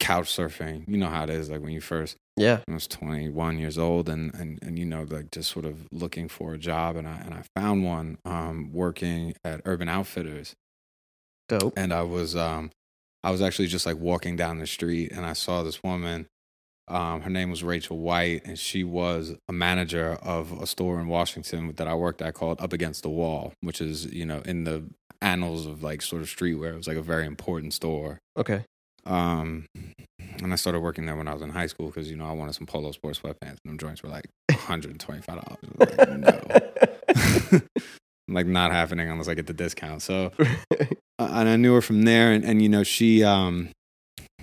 couch 0.00 0.26
surfing. 0.26 0.88
You 0.88 0.98
know 0.98 1.08
how 1.08 1.22
it 1.22 1.30
is, 1.30 1.50
like 1.50 1.62
when 1.62 1.72
you 1.72 1.80
first, 1.80 2.16
Yeah. 2.40 2.60
I 2.68 2.72
was 2.74 2.86
21 2.86 3.58
years 3.58 3.78
old 3.78 4.08
and, 4.08 4.34
and, 4.34 4.58
and, 4.62 4.78
you 4.78 4.84
know, 4.84 5.06
like 5.08 5.30
just 5.30 5.50
sort 5.50 5.64
of 5.64 5.86
looking 5.92 6.28
for 6.28 6.54
a 6.54 6.58
job. 6.58 6.96
And 6.96 7.06
I, 7.08 7.18
and 7.18 7.34
I 7.34 7.42
found 7.54 7.84
one 7.84 8.18
um, 8.24 8.72
working 8.72 9.34
at 9.44 9.60
Urban 9.64 9.88
Outfitters 9.88 10.54
Dope. 11.48 11.72
and 11.76 11.92
I 11.92 12.02
was 12.02 12.36
um 12.36 12.70
I 13.24 13.30
was 13.30 13.42
actually 13.42 13.68
just 13.68 13.86
like 13.86 13.96
walking 13.96 14.36
down 14.36 14.58
the 14.58 14.66
street 14.66 15.12
and 15.12 15.24
I 15.26 15.32
saw 15.32 15.62
this 15.62 15.82
woman. 15.82 16.26
Um, 16.86 17.20
her 17.22 17.30
name 17.30 17.50
was 17.50 17.62
Rachel 17.62 17.98
White, 17.98 18.46
and 18.46 18.58
she 18.58 18.82
was 18.82 19.34
a 19.46 19.52
manager 19.52 20.18
of 20.22 20.52
a 20.52 20.66
store 20.66 20.98
in 20.98 21.08
Washington 21.08 21.74
that 21.76 21.86
I 21.86 21.94
worked 21.94 22.22
at 22.22 22.32
called 22.32 22.62
Up 22.62 22.72
Against 22.72 23.02
the 23.02 23.10
Wall, 23.10 23.52
which 23.60 23.80
is 23.80 24.06
you 24.06 24.24
know 24.24 24.40
in 24.46 24.64
the 24.64 24.84
annals 25.20 25.66
of 25.66 25.82
like 25.82 26.00
sort 26.00 26.22
of 26.22 26.28
streetwear. 26.28 26.72
It 26.72 26.76
was 26.76 26.88
like 26.88 26.96
a 26.96 27.02
very 27.02 27.26
important 27.26 27.74
store. 27.74 28.18
Okay. 28.38 28.64
Um, 29.04 29.66
and 30.42 30.52
I 30.52 30.56
started 30.56 30.80
working 30.80 31.06
there 31.06 31.16
when 31.16 31.28
I 31.28 31.34
was 31.34 31.42
in 31.42 31.50
high 31.50 31.66
school 31.66 31.86
because 31.86 32.10
you 32.10 32.16
know 32.16 32.26
I 32.26 32.32
wanted 32.32 32.54
some 32.54 32.66
polo 32.66 32.92
sports 32.92 33.20
sweatpants, 33.20 33.58
and 33.64 33.72
them 33.72 33.78
joints 33.78 34.02
were 34.02 34.08
like 34.08 34.26
one 34.50 34.58
hundred 34.58 34.92
and 34.92 35.00
twenty 35.00 35.22
five 35.22 35.42
dollars. 35.42 35.98
Like, 35.98 36.08
no, 37.52 37.60
like 38.28 38.46
not 38.46 38.72
happening 38.72 39.08
unless 39.10 39.28
I 39.28 39.34
get 39.34 39.46
the 39.46 39.52
discount. 39.52 40.02
So, 40.02 40.32
uh, 40.40 40.86
and 41.18 41.48
I 41.48 41.56
knew 41.56 41.74
her 41.74 41.82
from 41.82 42.02
there, 42.02 42.32
and, 42.32 42.44
and 42.44 42.62
you 42.62 42.68
know 42.68 42.82
she, 42.82 43.24
um, 43.24 43.70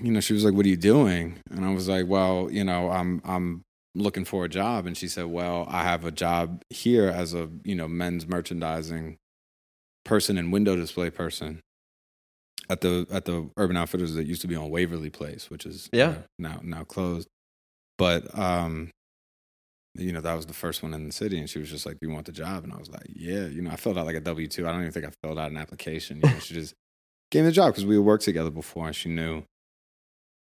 you 0.01 0.11
know 0.11 0.19
she 0.19 0.33
was 0.33 0.43
like, 0.43 0.53
"What 0.53 0.65
are 0.65 0.69
you 0.69 0.77
doing?" 0.77 1.37
And 1.49 1.65
I 1.65 1.73
was 1.73 1.87
like, 1.87 2.07
"Well, 2.07 2.49
you 2.51 2.63
know, 2.63 2.89
I'm 2.89 3.21
I'm 3.23 3.63
looking 3.93 4.25
for 4.25 4.45
a 4.45 4.49
job," 4.49 4.85
and 4.85 4.97
she 4.97 5.07
said, 5.07 5.25
"Well, 5.25 5.65
I 5.69 5.83
have 5.83 6.05
a 6.05 6.11
job 6.11 6.61
here 6.69 7.07
as 7.07 7.33
a 7.33 7.49
you 7.63 7.75
know 7.75 7.87
men's 7.87 8.27
merchandising 8.27 9.17
person 10.03 10.37
and 10.37 10.51
window 10.51 10.75
display 10.75 11.09
person." 11.09 11.61
At 12.69 12.81
the 12.81 13.05
at 13.11 13.25
the 13.25 13.49
Urban 13.57 13.77
Outfitters 13.77 14.13
that 14.15 14.25
used 14.25 14.41
to 14.41 14.47
be 14.47 14.55
on 14.55 14.69
Waverly 14.69 15.09
Place, 15.09 15.49
which 15.49 15.65
is 15.65 15.89
Yeah. 15.93 16.15
now 16.39 16.59
now 16.63 16.83
closed, 16.83 17.27
but 17.97 18.37
um, 18.37 18.89
you 19.93 20.11
know, 20.11 20.19
that 20.21 20.33
was 20.33 20.45
the 20.45 20.53
first 20.53 20.83
one 20.83 20.93
in 20.93 21.05
the 21.05 21.13
city. 21.13 21.37
And 21.39 21.49
she 21.49 21.59
was 21.59 21.69
just 21.69 21.85
like, 21.85 21.99
Do 22.01 22.07
you 22.07 22.13
want 22.13 22.25
the 22.25 22.31
job? 22.31 22.63
And 22.63 22.73
I 22.73 22.77
was 22.77 22.89
like, 22.89 23.05
Yeah. 23.07 23.45
You 23.47 23.61
know, 23.61 23.71
I 23.71 23.75
filled 23.75 23.97
out 23.97 24.05
like 24.05 24.15
a 24.15 24.19
W 24.19 24.47
2. 24.47 24.67
I 24.67 24.71
don't 24.71 24.81
even 24.81 24.91
think 24.91 25.05
I 25.05 25.11
filled 25.23 25.39
out 25.39 25.51
an 25.51 25.57
application. 25.57 26.21
You 26.23 26.29
know, 26.29 26.39
she 26.39 26.53
just 26.53 26.73
gave 27.31 27.43
me 27.43 27.49
the 27.49 27.53
job 27.53 27.67
because 27.73 27.85
we 27.85 27.95
had 27.95 28.03
worked 28.03 28.23
together 28.25 28.49
before 28.49 28.87
and 28.87 28.95
she 28.95 29.09
knew, 29.09 29.43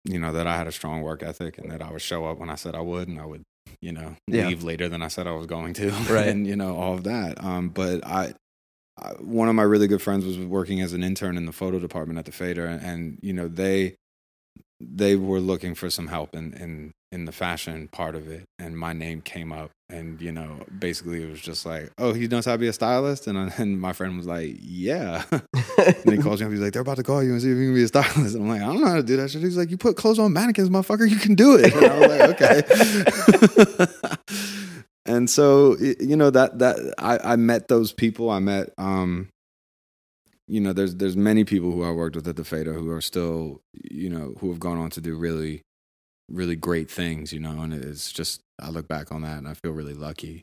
you 0.05 0.17
know, 0.19 0.31
that 0.33 0.47
I 0.47 0.55
had 0.57 0.67
a 0.67 0.71
strong 0.71 1.01
work 1.01 1.21
ethic 1.23 1.57
and 1.57 1.69
that 1.71 1.81
I 1.81 1.91
would 1.91 2.01
show 2.01 2.25
up 2.25 2.39
when 2.39 2.49
I 2.49 2.55
said 2.55 2.73
I 2.73 2.81
would 2.81 3.07
and 3.07 3.19
I 3.19 3.25
would, 3.25 3.43
you 3.81 3.91
know, 3.91 4.15
Yeah. 4.27 4.47
leave 4.47 4.63
later 4.63 4.89
than 4.89 5.01
I 5.03 5.07
said 5.09 5.27
I 5.27 5.31
was 5.33 5.45
going 5.45 5.73
to. 5.75 5.89
Right. 6.09 6.27
and, 6.29 6.47
you 6.47 6.55
know, 6.55 6.75
all 6.77 6.93
of 6.95 7.03
that. 7.03 7.43
Um, 7.43 7.69
but 7.69 8.05
I, 8.07 8.33
one 9.19 9.49
of 9.49 9.55
my 9.55 9.63
really 9.63 9.87
good 9.87 10.01
friends 10.01 10.25
was 10.25 10.37
working 10.37 10.81
as 10.81 10.93
an 10.93 11.03
intern 11.03 11.37
in 11.37 11.45
the 11.45 11.51
photo 11.51 11.79
department 11.79 12.19
at 12.19 12.25
the 12.25 12.31
Fader, 12.31 12.65
and, 12.65 13.19
you 13.21 13.33
know 13.33 13.47
they 13.47 13.95
they 14.79 15.15
were 15.15 15.39
looking 15.39 15.75
for 15.75 15.89
some 15.89 16.07
help 16.07 16.35
in, 16.35 16.53
in 16.53 16.91
in 17.11 17.25
the 17.25 17.31
fashion 17.31 17.87
part 17.87 18.15
of 18.15 18.27
it, 18.27 18.43
and 18.59 18.77
my 18.77 18.91
name 18.91 19.21
came 19.21 19.51
up, 19.51 19.71
and 19.89 20.21
you 20.21 20.31
know 20.31 20.65
basically 20.77 21.23
it 21.23 21.29
was 21.29 21.41
just 21.41 21.65
like, 21.65 21.91
oh, 21.97 22.13
he 22.13 22.27
knows 22.27 22.45
how 22.45 22.53
to 22.53 22.57
be 22.57 22.67
a 22.67 22.73
stylist, 22.73 23.27
and 23.27 23.37
I, 23.37 23.53
and 23.57 23.79
my 23.79 23.93
friend 23.93 24.17
was 24.17 24.27
like, 24.27 24.55
yeah, 24.59 25.23
and 25.31 26.11
he 26.11 26.17
calls 26.17 26.41
me 26.41 26.47
up, 26.47 26.51
he's 26.51 26.61
like, 26.61 26.73
they're 26.73 26.81
about 26.81 26.97
to 26.97 27.03
call 27.03 27.23
you 27.23 27.31
and 27.31 27.41
see 27.41 27.51
if 27.51 27.57
you 27.57 27.67
can 27.67 27.75
be 27.75 27.83
a 27.83 27.87
stylist, 27.87 28.35
and 28.35 28.43
I'm 28.43 28.49
like, 28.49 28.61
I 28.61 28.65
don't 28.65 28.81
know 28.81 28.89
how 28.89 28.95
to 28.95 29.03
do 29.03 29.15
that 29.17 29.31
shit. 29.31 29.41
He's 29.41 29.57
like, 29.57 29.71
you 29.71 29.77
put 29.77 29.95
clothes 29.95 30.19
on 30.19 30.33
mannequins, 30.33 30.69
motherfucker, 30.69 31.09
you 31.09 31.17
can 31.17 31.35
do 31.35 31.55
it. 31.55 31.73
And 31.73 31.85
I 31.85 31.99
was 31.99 32.09
like, 32.09 32.41
okay. 32.41 32.63
and 35.05 35.29
so 35.29 35.77
you 35.77 36.15
know 36.15 36.29
that 36.29 36.59
that 36.59 36.77
I, 36.97 37.33
I 37.33 37.35
met 37.35 37.67
those 37.67 37.91
people. 37.91 38.29
I 38.29 38.39
met 38.39 38.69
um, 38.77 39.29
you 40.47 40.59
know, 40.59 40.73
there's 40.73 40.95
there's 40.95 41.15
many 41.15 41.43
people 41.43 41.71
who 41.71 41.83
I 41.83 41.91
worked 41.91 42.15
with 42.15 42.27
at 42.27 42.35
the 42.35 42.43
Fader 42.43 42.73
who 42.73 42.89
are 42.91 43.01
still, 43.01 43.61
you 43.73 44.09
know, 44.09 44.35
who 44.39 44.49
have 44.49 44.59
gone 44.59 44.77
on 44.77 44.89
to 44.91 45.01
do 45.01 45.15
really, 45.15 45.61
really 46.29 46.55
great 46.55 46.91
things. 46.91 47.31
You 47.31 47.39
know, 47.39 47.61
and 47.61 47.73
it's 47.73 48.11
just 48.11 48.41
I 48.61 48.69
look 48.69 48.87
back 48.87 49.11
on 49.11 49.21
that 49.21 49.37
and 49.37 49.47
I 49.47 49.53
feel 49.53 49.71
really 49.71 49.93
lucky 49.93 50.41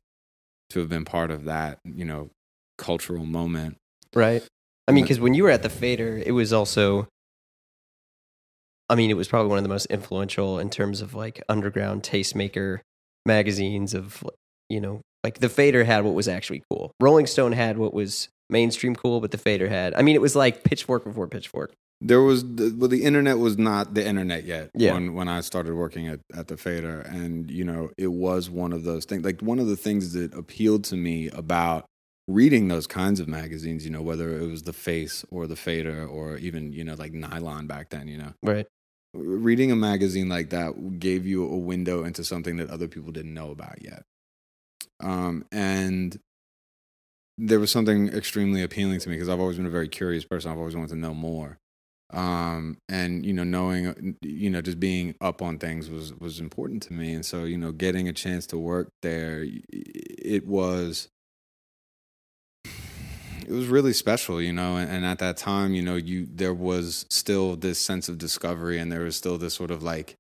to 0.71 0.81
have 0.81 0.89
been 0.89 1.05
part 1.05 1.31
of 1.31 1.45
that. 1.45 1.81
You 1.85 2.05
know, 2.05 2.31
cultural 2.79 3.27
moment. 3.27 3.77
Right. 4.15 4.47
I 4.89 4.93
mean, 4.93 5.05
because 5.05 5.21
when 5.21 5.35
you 5.35 5.45
were 5.45 5.51
at 5.51 5.63
the 5.63 5.69
Fader, 5.69 6.21
it 6.25 6.33
was 6.33 6.53
also, 6.53 7.07
I 8.89 8.97
mean, 8.97 9.09
it 9.09 9.17
was 9.17 9.29
probably 9.29 9.51
one 9.51 9.59
of 9.59 9.63
the 9.63 9.69
most 9.69 9.87
influential 9.87 10.59
in 10.59 10.69
terms 10.69 11.01
of 11.01 11.15
like 11.15 11.41
underground 11.49 12.03
tastemaker 12.03 12.81
magazines 13.25 13.95
of, 13.95 14.25
you 14.71 14.81
know, 14.81 15.01
like 15.25 15.41
the 15.41 15.49
Fader 15.51 15.85
had 15.85 16.05
what 16.05 16.15
was 16.15 16.29
actually 16.29 16.63
cool. 16.71 16.93
Rolling 17.01 17.27
Stone 17.27 17.53
had 17.53 17.77
what 17.77 17.93
was 17.93 18.29
mainstream 18.49 18.95
cool, 18.97 19.21
but 19.21 19.31
the 19.33 19.39
Fader 19.39 19.69
had, 19.69 19.93
I 19.95 20.03
mean, 20.03 20.15
it 20.15 20.21
was 20.23 20.35
like 20.35 20.65
Pitchfork 20.65 21.05
before 21.05 21.27
Pitchfork. 21.29 21.73
There 22.01 22.23
was 22.23 22.43
the, 22.43 22.75
well, 22.79 22.89
the 22.89 23.05
internet 23.05 23.39
was 23.39 23.59
not 23.59 23.93
the 23.93 24.07
internet 24.07 24.45
yet 24.45 24.71
Yeah. 24.75 24.95
when 24.95 25.13
when 25.13 25.29
I 25.29 25.43
started 25.43 25.75
working 25.75 26.09
at 26.09 26.21
at 26.35 26.49
the 26.49 26.57
Fader, 26.57 27.01
and 27.01 27.51
you 27.51 27.65
know 27.65 27.91
it 27.99 28.07
was 28.07 28.49
one 28.49 28.73
of 28.73 28.85
those 28.85 29.05
things. 29.05 29.23
Like 29.23 29.43
one 29.43 29.59
of 29.59 29.67
the 29.67 29.77
things 29.77 30.15
that 30.15 30.33
appealed 30.33 30.85
to 30.85 30.97
me 30.97 31.29
about 31.29 31.85
reading 32.27 32.69
those 32.69 32.87
kinds 32.87 33.21
of 33.21 33.29
magazines, 33.29 33.85
you 33.85 33.91
know, 33.91 34.01
whether 34.01 34.39
it 34.39 34.47
was 34.49 34.63
the 34.63 34.73
Face 34.73 35.25
or 35.31 35.47
the 35.47 35.57
Fader 35.57 36.07
or 36.07 36.39
even 36.39 36.73
you 36.73 36.85
know 36.85 36.95
like 36.95 37.13
Nylon 37.13 37.67
back 37.67 37.91
then, 37.91 38.09
you 38.09 38.17
know, 38.17 38.33
Right. 38.43 38.67
reading 39.13 39.71
a 39.71 39.77
magazine 39.77 40.29
like 40.31 40.49
that 40.51 40.99
gave 41.01 41.27
you 41.27 41.45
a 41.45 41.59
window 41.59 42.05
into 42.05 42.25
something 42.25 42.57
that 42.57 42.71
other 42.71 42.89
people 42.89 43.13
didn't 43.13 43.35
know 43.35 43.51
about 43.51 43.83
yet. 43.83 44.05
Um, 45.01 45.45
and 45.51 46.19
there 47.39 47.59
was 47.59 47.71
something 47.71 48.09
extremely 48.09 48.63
appealing 48.63 49.01
to 49.01 49.09
me 49.09 49.17
because 49.17 49.29
I've 49.29 49.41
always 49.41 49.57
been 49.57 49.67
a 49.67 49.71
very 49.71 49.89
curious 49.89 50.25
person. 50.25 50.51
I've 50.51 50.59
always 50.59 50.77
wanted 50.77 50.91
to 50.91 50.97
know 50.97 51.15
more. 51.15 51.59
Um, 52.13 52.79
and 52.89 53.25
you 53.25 53.33
know, 53.33 53.45
knowing, 53.45 54.17
you 54.21 54.51
know, 54.51 54.61
just 54.61 54.81
being 54.81 55.15
up 55.21 55.43
on 55.43 55.59
things 55.59 55.89
was 55.89 56.13
was 56.15 56.41
important 56.41 56.83
to 56.85 56.93
me. 56.93 57.15
And 57.15 57.25
so, 57.25 57.45
you 57.45 57.57
know, 57.57 57.73
getting 57.73 58.09
a 58.09 58.13
chance 58.13 58.47
to 58.49 58.59
work 58.59 58.89
there, 59.03 59.47
it 59.73 60.47
was 60.47 61.09
it 63.51 63.53
was 63.53 63.67
really 63.67 63.93
special, 63.93 64.41
you 64.41 64.53
know, 64.53 64.77
and, 64.77 64.91
and 64.91 65.05
at 65.05 65.19
that 65.19 65.37
time, 65.37 65.75
you 65.75 65.83
know, 65.83 65.97
you 65.97 66.27
there 66.31 66.55
was 66.55 67.05
still 67.11 67.57
this 67.57 67.79
sense 67.79 68.09
of 68.09 68.19
discovery 68.19 68.79
and 68.79 68.93
there 68.93 69.03
was 69.03 69.17
still 69.17 69.39
this 69.39 69.55
sort 69.55 69.71
of 69.71 69.83
like, 69.83 70.15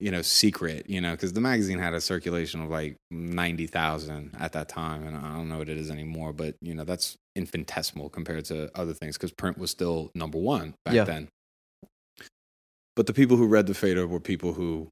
you 0.00 0.10
know, 0.10 0.22
secret, 0.22 0.88
you 0.88 1.00
know, 1.00 1.12
because 1.12 1.32
the 1.32 1.40
magazine 1.40 1.78
had 1.78 1.94
a 1.94 2.00
circulation 2.00 2.62
of 2.62 2.70
like 2.70 2.96
90,000 3.10 4.34
at 4.38 4.52
that 4.52 4.68
time. 4.68 5.06
And 5.06 5.16
I 5.16 5.34
don't 5.36 5.48
know 5.48 5.58
what 5.58 5.68
it 5.68 5.76
is 5.76 5.90
anymore, 5.90 6.32
but, 6.32 6.56
you 6.60 6.74
know, 6.74 6.84
that's 6.84 7.16
infinitesimal 7.36 8.08
compared 8.08 8.44
to 8.46 8.70
other 8.74 8.94
things 8.94 9.16
because 9.16 9.32
print 9.32 9.58
was 9.58 9.70
still 9.70 10.10
number 10.14 10.38
one 10.38 10.74
back 10.84 10.94
Yeah. 10.94 11.04
then. 11.04 11.28
But 12.96 13.06
the 13.06 13.12
people 13.12 13.36
who 13.36 13.46
read 13.46 13.66
the 13.66 13.74
Fader 13.74 14.06
were 14.06 14.20
people 14.20 14.54
who 14.54 14.88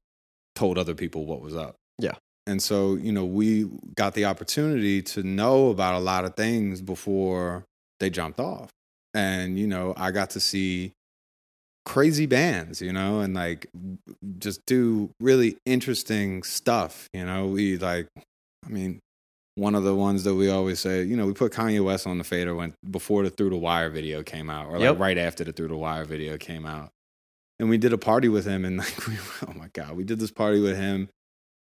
told 0.55 0.77
other 0.77 0.95
people 0.95 1.25
what 1.25 1.41
was 1.41 1.55
up. 1.55 1.75
Yeah. 1.97 2.15
And 2.47 2.61
so, 2.61 2.95
you 2.95 3.11
know, 3.11 3.25
we 3.25 3.69
got 3.95 4.13
the 4.13 4.25
opportunity 4.25 5.01
to 5.03 5.23
know 5.23 5.69
about 5.69 5.95
a 5.95 5.99
lot 5.99 6.25
of 6.25 6.35
things 6.35 6.81
before 6.81 7.65
they 7.99 8.09
jumped 8.09 8.39
off. 8.39 8.69
And, 9.13 9.59
you 9.59 9.67
know, 9.67 9.93
I 9.97 10.11
got 10.11 10.31
to 10.31 10.39
see 10.39 10.93
crazy 11.89 12.27
bands, 12.27 12.83
you 12.83 12.93
know, 12.93 13.19
and 13.21 13.33
like 13.33 13.67
just 14.37 14.63
do 14.67 15.09
really 15.19 15.57
interesting 15.65 16.43
stuff, 16.43 17.09
you 17.13 17.25
know. 17.25 17.47
We 17.47 17.79
like 17.79 18.07
I 18.63 18.69
mean, 18.69 18.99
one 19.55 19.73
of 19.73 19.83
the 19.83 19.95
ones 19.95 20.23
that 20.25 20.35
we 20.35 20.51
always 20.51 20.79
say, 20.79 21.01
you 21.01 21.17
know, 21.17 21.25
we 21.25 21.33
put 21.33 21.51
Kanye 21.51 21.83
West 21.83 22.05
on 22.05 22.19
the 22.19 22.23
fader 22.23 22.53
when 22.53 22.75
before 22.91 23.23
the 23.23 23.31
Through 23.31 23.49
the 23.49 23.57
Wire 23.57 23.89
video 23.89 24.21
came 24.21 24.51
out, 24.51 24.67
or 24.67 24.73
like 24.73 24.81
Yep. 24.81 24.99
right 24.99 25.17
after 25.17 25.43
the 25.43 25.51
Through 25.51 25.69
the 25.69 25.77
Wire 25.77 26.05
video 26.05 26.37
came 26.37 26.67
out. 26.67 26.91
And 27.57 27.69
we 27.71 27.79
did 27.79 27.91
a 27.91 27.97
party 27.97 28.29
with 28.29 28.45
him, 28.45 28.65
and 28.65 28.77
like, 28.83 29.07
we, 29.07 29.17
oh 29.47 29.53
my 29.55 29.69
god, 29.73 29.97
we 29.97 30.03
did 30.03 30.19
this 30.19 30.31
party 30.31 30.59
with 30.59 30.77
him 30.77 31.09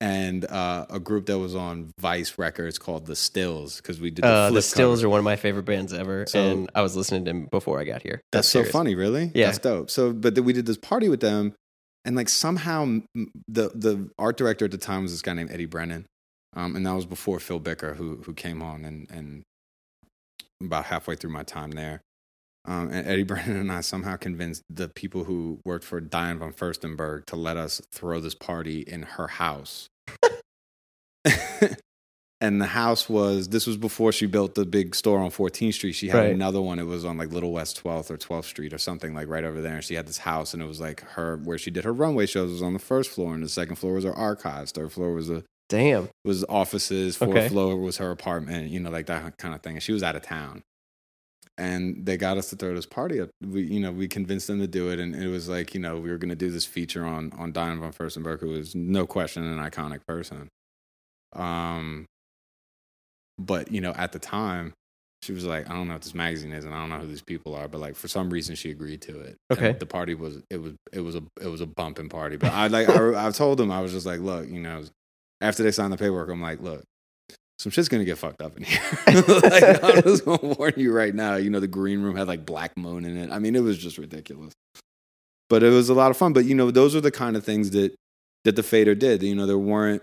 and 0.01 0.45
uh, 0.45 0.87
a 0.91 0.99
group 1.01 1.27
that 1.27 1.39
was 1.39 1.55
on 1.55 1.91
Vice 1.99 2.37
Records 2.39 2.79
called 2.79 3.07
the 3.07 3.17
Stills 3.17 3.77
because 3.79 4.01
we 4.01 4.11
did 4.11 4.25
the, 4.25 4.29
Uh, 4.29 4.51
the 4.51 4.61
Stills 4.63 5.01
cover. 5.01 5.07
are 5.07 5.11
one 5.11 5.19
of 5.19 5.25
my 5.25 5.37
favorite 5.37 5.65
bands 5.65 5.93
ever, 5.93 6.27
So- 6.29 6.39
and 6.41 6.71
I 6.75 6.83
was 6.83 6.97
listening 6.97 7.25
to 7.25 7.31
them 7.31 7.49
before 7.51 7.81
I 7.81 7.85
got 7.85 8.03
here. 8.03 8.21
That's 8.33 8.49
so 8.49 8.63
funny, 8.65 8.95
really. 8.95 9.33
Yeah. 9.35 9.47
that's 9.47 9.59
dope. 9.59 9.91
So, 9.91 10.13
but 10.13 10.35
then 10.35 10.45
we 10.45 10.53
did 10.53 10.67
this 10.67 10.77
party 10.77 11.09
with 11.09 11.21
them, 11.21 11.55
and 12.05 12.15
like 12.15 12.29
somehow 12.29 13.01
the 13.49 13.71
the 13.75 14.11
art 14.19 14.37
director 14.37 14.67
at 14.67 14.71
the 14.71 14.79
time 14.79 15.03
was 15.03 15.13
this 15.13 15.23
guy 15.23 15.33
named 15.33 15.51
Eddie 15.51 15.65
Brennan, 15.67 16.07
um, 16.55 16.77
and 16.77 16.87
that 16.87 16.93
was 16.95 17.07
before 17.07 17.41
Phil 17.41 17.59
Bicker, 17.59 17.95
who 17.95 18.17
who 18.25 18.35
came 18.35 18.61
on 18.63 18.85
and 18.85 19.11
and 19.11 19.43
about 20.63 20.87
halfway 20.87 21.17
through 21.17 21.31
my 21.31 21.43
time 21.43 21.71
there. 21.73 22.01
Um, 22.67 22.91
and 22.91 23.07
Eddie 23.07 23.23
Brennan 23.25 23.57
and 23.57 23.71
I 23.73 23.81
somehow 23.81 24.17
convinced 24.17 24.63
the 24.69 24.89
people 24.89 25.25
who 25.25 25.61
worked 25.65 25.85
for 25.85 26.01
Diane 26.01 26.39
von 26.39 26.53
Furstenberg 26.53 27.25
to 27.27 27.37
let 27.37 27.57
us 27.57 27.81
throw 27.93 28.21
this 28.21 28.35
party 28.35 28.81
in 28.81 29.03
her 29.03 29.29
house. 29.29 29.89
and 32.41 32.61
the 32.61 32.67
house 32.67 33.09
was 33.09 33.49
this 33.49 33.67
was 33.67 33.77
before 33.77 34.13
she 34.13 34.27
built 34.27 34.55
the 34.55 34.67
big 34.67 34.95
store 34.95 35.19
on 35.21 35.31
14th 35.31 35.75
Street. 35.75 35.93
She 35.93 36.09
had 36.09 36.19
Right. 36.19 36.33
another 36.35 36.61
one. 36.61 36.79
It 36.79 36.85
was 36.87 37.05
on 37.05 37.17
like 37.17 37.33
Little 37.33 37.53
West 37.53 37.83
12th 37.83 38.11
or 38.11 38.17
12th 38.19 38.45
Street 38.45 38.73
or 38.73 38.79
something 38.79 39.15
like 39.15 39.29
right 39.29 39.45
over 39.45 39.61
there. 39.63 39.77
And 39.77 39.85
she 39.85 39.95
had 39.95 40.07
this 40.07 40.19
house, 40.19 40.53
and 40.53 40.63
it 40.63 40.67
was 40.67 40.81
like 40.81 41.01
her 41.01 41.39
where 41.39 41.59
she 41.59 41.71
did 41.71 41.85
her 41.85 41.93
runway 41.93 42.27
shows 42.27 42.51
was 42.51 42.63
on 42.63 42.73
the 42.75 42.79
first 42.79 43.11
floor, 43.11 43.35
and 43.35 43.43
the 43.43 43.49
second 43.49 43.77
floor 43.77 43.95
was 43.95 44.05
her 44.05 44.13
archives. 44.15 44.71
Third 44.73 44.93
floor 44.93 45.13
was 45.15 45.31
a 45.31 45.45
Damn. 45.69 46.09
was 46.25 46.45
offices. 46.49 47.17
Fourth 47.17 47.31
Okay. 47.31 47.49
floor 47.49 47.77
was 47.77 47.97
her 47.97 48.11
apartment. 48.11 48.71
You 48.71 48.81
know, 48.81 48.91
like 48.91 49.07
that 49.07 49.37
kind 49.39 49.55
of 49.55 49.63
thing. 49.63 49.75
And 49.75 49.83
she 49.83 49.93
was 49.93 50.03
out 50.03 50.15
of 50.17 50.23
town. 50.23 50.63
And 51.59 52.05
they 52.05 52.19
got 52.19 52.37
us 52.37 52.51
to 52.51 52.57
throw 52.57 52.75
this 52.75 52.85
party 52.85 53.19
up. 53.21 53.31
We, 53.43 53.63
you 53.63 53.81
know, 53.81 53.91
we 53.91 54.09
convinced 54.09 54.47
them 54.47 54.61
to 54.61 54.67
do 54.67 54.91
it, 54.91 55.01
and 55.01 55.15
it 55.15 55.29
was 55.29 55.49
like, 55.49 55.73
you 55.73 55.81
know, 55.81 55.97
we 55.99 56.11
were 56.11 56.19
going 56.19 56.29
to 56.29 56.37
do 56.37 56.51
this 56.51 56.67
feature 56.67 57.05
on 57.05 57.33
on 57.39 57.53
Diane 57.53 57.81
von 57.81 57.93
Furstenberg, 57.93 58.41
who 58.41 58.49
was 58.49 58.75
no 58.75 59.07
question 59.07 59.43
an 59.45 59.59
iconic 59.59 60.07
person. 60.07 60.49
Um, 61.33 62.07
but 63.39 63.71
you 63.71 63.81
know, 63.81 63.93
at 63.93 64.13
the 64.13 64.19
time, 64.19 64.73
she 65.23 65.33
was 65.33 65.45
like, 65.45 65.69
I 65.69 65.73
don't 65.73 65.89
know 65.89 65.95
what 65.95 66.03
this 66.03 66.15
magazine 66.15 66.53
is, 66.53 66.65
and 66.65 66.75
I 66.75 66.81
don't 66.81 66.91
know 66.91 66.99
who 66.99 67.07
these 67.07 67.23
people 67.23 67.55
are, 67.55 67.69
but 67.69 67.81
like 67.81 67.97
for 67.97 68.09
some 68.09 68.31
reason, 68.31 68.55
she 68.55 68.71
agreed 68.71 69.01
to 69.03 69.19
it. 69.21 69.37
And 69.57 69.59
Okay. 69.67 69.79
the 69.79 69.87
party 69.87 70.15
was 70.15 70.43
it 70.51 70.59
was 70.59 70.75
it 70.93 71.01
was 71.01 71.17
a 71.17 71.23
it 71.41 71.49
was 71.49 71.61
a 71.61 71.67
bumping 71.67 72.09
party, 72.09 72.37
but 72.37 72.53
I 72.53 72.67
like 72.69 72.89
I, 72.89 73.27
I 73.27 73.31
told 73.31 73.59
them 73.59 73.71
I 73.71 73.81
was 73.81 73.93
just 73.93 74.07
like, 74.07 74.21
look, 74.21 74.47
you 74.49 74.61
know, 74.61 74.85
after 75.41 75.63
they 75.63 75.71
signed 75.73 75.93
the 75.93 75.97
paperwork, 75.97 76.29
I'm 76.29 76.41
like, 76.43 76.61
look, 76.61 76.85
some 77.59 77.71
shit's 77.73 77.89
gonna 77.89 78.05
get 78.05 78.19
fucked 78.19 78.43
up 78.43 78.57
in 78.57 78.65
here. 78.65 78.81
like, 79.07 79.83
I'm 79.85 80.03
just 80.03 80.25
gonna 80.25 80.39
warn 80.59 80.75
you 80.77 80.93
right 80.93 81.15
now. 81.15 81.37
You 81.37 81.51
know, 81.51 81.61
the 81.61 81.67
green 81.69 82.03
room 82.03 82.17
had 82.17 82.29
like 82.29 82.45
Black 82.47 82.77
Moon 82.77 83.05
in 83.05 83.17
it. 83.17 83.31
I 83.31 83.39
mean, 83.39 83.55
it 83.57 83.63
was 83.63 83.79
just 83.79 83.99
ridiculous. 83.99 84.53
but 85.49 85.63
it 85.63 85.71
was 85.71 85.89
a 85.89 85.95
lot 85.95 86.11
of 86.11 86.17
fun. 86.17 86.33
But 86.33 86.45
you 86.45 86.55
know, 86.55 86.71
those 86.71 86.95
are 86.95 87.01
the 87.01 87.11
kind 87.11 87.37
of 87.37 87.45
things 87.45 87.71
that 87.71 87.95
that 88.45 88.57
the 88.57 88.63
Fader 88.63 88.95
did. 88.95 89.23
You 89.23 89.35
know, 89.35 89.47
there 89.47 89.59
weren't 89.59 90.03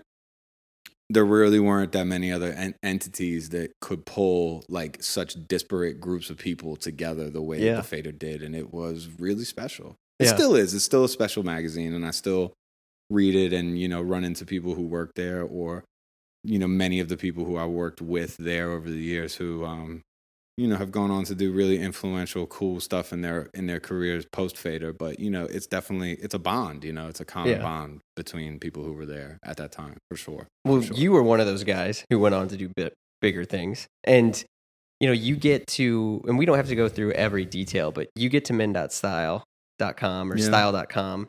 there 1.10 1.24
really 1.24 1.60
weren't 1.60 1.92
that 1.92 2.06
many 2.06 2.32
other 2.32 2.50
en- 2.52 2.74
entities 2.82 3.50
that 3.50 3.70
could 3.80 4.06
pull 4.06 4.64
like 4.68 5.02
such 5.02 5.34
disparate 5.46 6.00
groups 6.00 6.30
of 6.30 6.38
people 6.38 6.76
together 6.76 7.28
the 7.28 7.42
way 7.42 7.58
Yeah. 7.60 7.72
that 7.74 7.82
the 7.82 7.88
Fader 7.88 8.12
did, 8.12 8.42
and 8.42 8.56
it 8.56 8.72
was 8.72 9.08
really 9.18 9.44
special. 9.44 9.96
It 10.18 10.24
Yeah. 10.26 10.34
still 10.34 10.54
is. 10.56 10.74
It's 10.74 10.84
still 10.84 11.04
a 11.04 11.08
special 11.08 11.42
magazine, 11.42 11.92
and 11.92 12.06
I 12.06 12.10
still 12.10 12.52
read 13.10 13.34
it, 13.34 13.52
and 13.52 13.78
you 13.78 13.86
know, 13.86 14.00
run 14.00 14.24
into 14.24 14.44
people 14.46 14.74
who 14.74 14.82
work 14.82 15.12
there, 15.14 15.42
or 15.42 15.84
you 16.44 16.58
know, 16.58 16.68
many 16.68 17.00
of 17.00 17.08
the 17.08 17.16
people 17.16 17.44
who 17.44 17.56
I 17.56 17.64
worked 17.66 18.00
with 18.02 18.36
there 18.36 18.70
over 18.70 18.88
the 18.88 18.96
years 18.98 19.34
who, 19.36 19.64
um, 19.64 20.02
you 20.56 20.68
know, 20.68 20.76
have 20.76 20.92
gone 20.92 21.10
on 21.10 21.24
to 21.24 21.34
do 21.34 21.50
really 21.52 21.78
influential, 21.80 22.46
cool 22.46 22.78
stuff 22.80 23.12
in 23.12 23.22
their 23.22 23.50
in 23.54 23.66
their 23.66 23.80
careers 23.80 24.24
post 24.32 24.56
Fader. 24.56 24.92
But 24.92 25.18
you 25.18 25.30
know, 25.30 25.46
it's 25.46 25.66
definitely 25.66 26.12
it's 26.12 26.34
a 26.34 26.38
bond. 26.38 26.84
You 26.84 26.92
know, 26.92 27.08
it's 27.08 27.20
a 27.20 27.24
common 27.24 27.54
Yeah. 27.54 27.62
bond 27.62 28.00
between 28.14 28.60
people 28.60 28.84
who 28.84 28.92
were 28.92 29.06
there 29.06 29.38
at 29.44 29.56
that 29.56 29.72
time 29.72 29.96
for 30.10 30.16
sure. 30.16 30.46
Well, 30.64 30.80
sure. 30.82 30.96
you 30.96 31.10
were 31.12 31.22
one 31.24 31.40
of 31.40 31.46
those 31.46 31.64
guys 31.64 32.04
who 32.10 32.18
went 32.20 32.34
on 32.36 32.46
to 32.48 32.56
do 32.56 32.68
bit 32.76 32.92
bigger 33.20 33.44
things. 33.44 33.86
And 34.04 34.44
you 35.00 35.08
know, 35.08 35.12
you 35.12 35.34
get 35.36 35.66
to 35.66 36.22
and 36.28 36.38
we 36.38 36.46
don't 36.46 36.56
have 36.56 36.68
to 36.68 36.76
go 36.76 36.88
through 36.88 37.12
every 37.12 37.44
detail, 37.44 37.90
but 37.90 38.08
you 38.14 38.28
get 38.28 38.44
to 38.46 38.52
men.style.com 38.52 40.32
or 40.32 40.36
Yeah. 40.36 40.44
style.com 40.44 41.28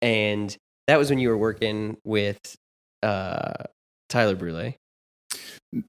and 0.00 0.56
that 0.88 0.98
was 0.98 1.10
when 1.10 1.18
you 1.18 1.28
were 1.28 1.36
working 1.38 1.96
with 2.04 2.38
uh 3.02 3.64
Tyler 4.12 4.36
Brule. 4.36 4.74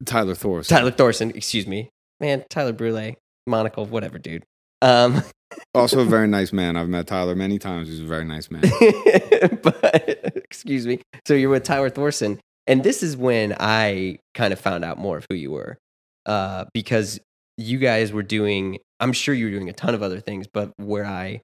Tyler 0.05 0.33
Thorson. 0.33 0.77
Tyler 0.77 0.91
Thorson, 0.91 1.31
excuse 1.31 1.67
me. 1.67 1.89
Man, 2.21 2.45
Tyler 2.49 2.71
Brule, 2.71 3.15
monocle, 3.45 3.85
whatever, 3.85 4.17
dude. 4.17 4.45
Um 4.81 5.23
also 5.75 5.99
a 5.99 6.05
very 6.05 6.29
nice 6.29 6.53
man. 6.53 6.77
I've 6.77 6.87
met 6.87 7.05
Tyler 7.05 7.35
many 7.35 7.59
times. 7.59 7.89
He's 7.89 7.99
a 7.99 8.05
very 8.05 8.23
nice 8.23 8.49
man. 8.49 8.61
but 9.61 10.31
excuse 10.35 10.87
me. 10.87 11.01
So 11.27 11.33
you're 11.33 11.49
with 11.49 11.63
Tyler 11.63 11.89
Thorson, 11.89 12.39
and 12.65 12.81
this 12.81 13.03
is 13.03 13.17
when 13.17 13.55
I 13.59 14.19
kind 14.33 14.53
of 14.53 14.59
found 14.59 14.85
out 14.85 14.97
more 14.97 15.17
of 15.17 15.25
who 15.29 15.35
you 15.35 15.51
were, 15.51 15.77
uh, 16.25 16.63
because 16.73 17.19
you 17.57 17.77
guys 17.77 18.13
were 18.13 18.23
doing. 18.23 18.79
I'm 19.01 19.11
sure 19.11 19.35
you 19.35 19.45
were 19.45 19.51
doing 19.51 19.67
a 19.67 19.73
ton 19.73 19.93
of 19.93 20.01
other 20.01 20.21
things, 20.21 20.47
but 20.47 20.71
where 20.77 21.05
I, 21.05 21.41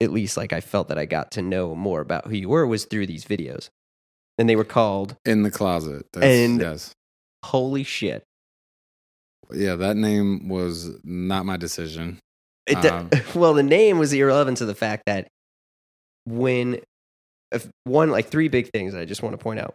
at 0.00 0.12
least, 0.12 0.36
like 0.36 0.52
I 0.52 0.60
felt 0.60 0.86
that 0.86 0.98
I 0.98 1.04
got 1.06 1.32
to 1.32 1.42
know 1.42 1.74
more 1.74 2.00
about 2.00 2.28
who 2.28 2.36
you 2.36 2.48
were 2.48 2.64
was 2.64 2.84
through 2.84 3.08
these 3.08 3.24
videos, 3.24 3.70
and 4.40 4.48
they 4.48 4.56
were 4.56 4.64
called 4.64 5.14
In 5.24 5.42
the 5.44 5.50
closet. 5.50 6.06
That's, 6.12 6.24
And- 6.26 6.60
yes. 6.60 6.92
"Holy 7.44 7.84
shit." 7.84 8.24
Yeah, 9.52 9.74
that 9.76 9.96
name 9.96 10.48
was 10.48 10.90
not 11.04 11.44
my 11.44 11.56
decision. 11.56 12.18
It, 12.66 12.80
do- 12.82 12.88
Um, 12.88 13.10
well, 13.34 13.52
the 13.54 13.62
name 13.62 13.98
was 13.98 14.12
irrelevant 14.12 14.58
to 14.58 14.64
the 14.66 14.74
fact 14.74 15.02
that 15.06 15.28
when 16.24 16.80
if 17.52 17.68
one 17.84 18.10
like 18.10 18.28
three 18.28 18.48
big 18.48 18.70
things 18.72 18.92
that 18.92 19.00
I 19.00 19.04
just 19.04 19.22
want 19.22 19.32
to 19.34 19.42
point 19.42 19.60
out. 19.60 19.74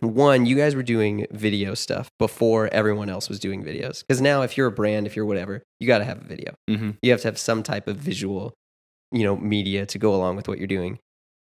One, 0.00 0.46
you 0.46 0.56
guys 0.56 0.74
were 0.74 0.82
doing 0.82 1.26
video 1.30 1.74
stuff 1.74 2.08
before 2.18 2.68
everyone 2.72 3.10
else 3.10 3.28
was 3.28 3.38
doing 3.38 3.62
videos. 3.62 4.00
Because 4.00 4.20
now, 4.22 4.40
if 4.42 4.56
you're 4.56 4.66
a 4.68 4.72
brand, 4.72 5.06
if 5.06 5.14
you're 5.14 5.26
whatever, 5.26 5.62
you 5.78 5.86
got 5.86 5.98
to 5.98 6.04
have 6.04 6.18
a 6.22 6.24
video. 6.24 6.54
Mhm. 6.70 6.96
You 7.02 7.10
have 7.10 7.20
to 7.22 7.28
have 7.28 7.36
some 7.38 7.62
type 7.62 7.86
of 7.86 7.96
visual, 7.98 8.54
you 9.12 9.24
know, 9.24 9.36
media 9.36 9.84
to 9.86 9.98
go 9.98 10.14
along 10.14 10.36
with 10.36 10.48
what 10.48 10.56
you're 10.58 10.66
doing. 10.66 10.98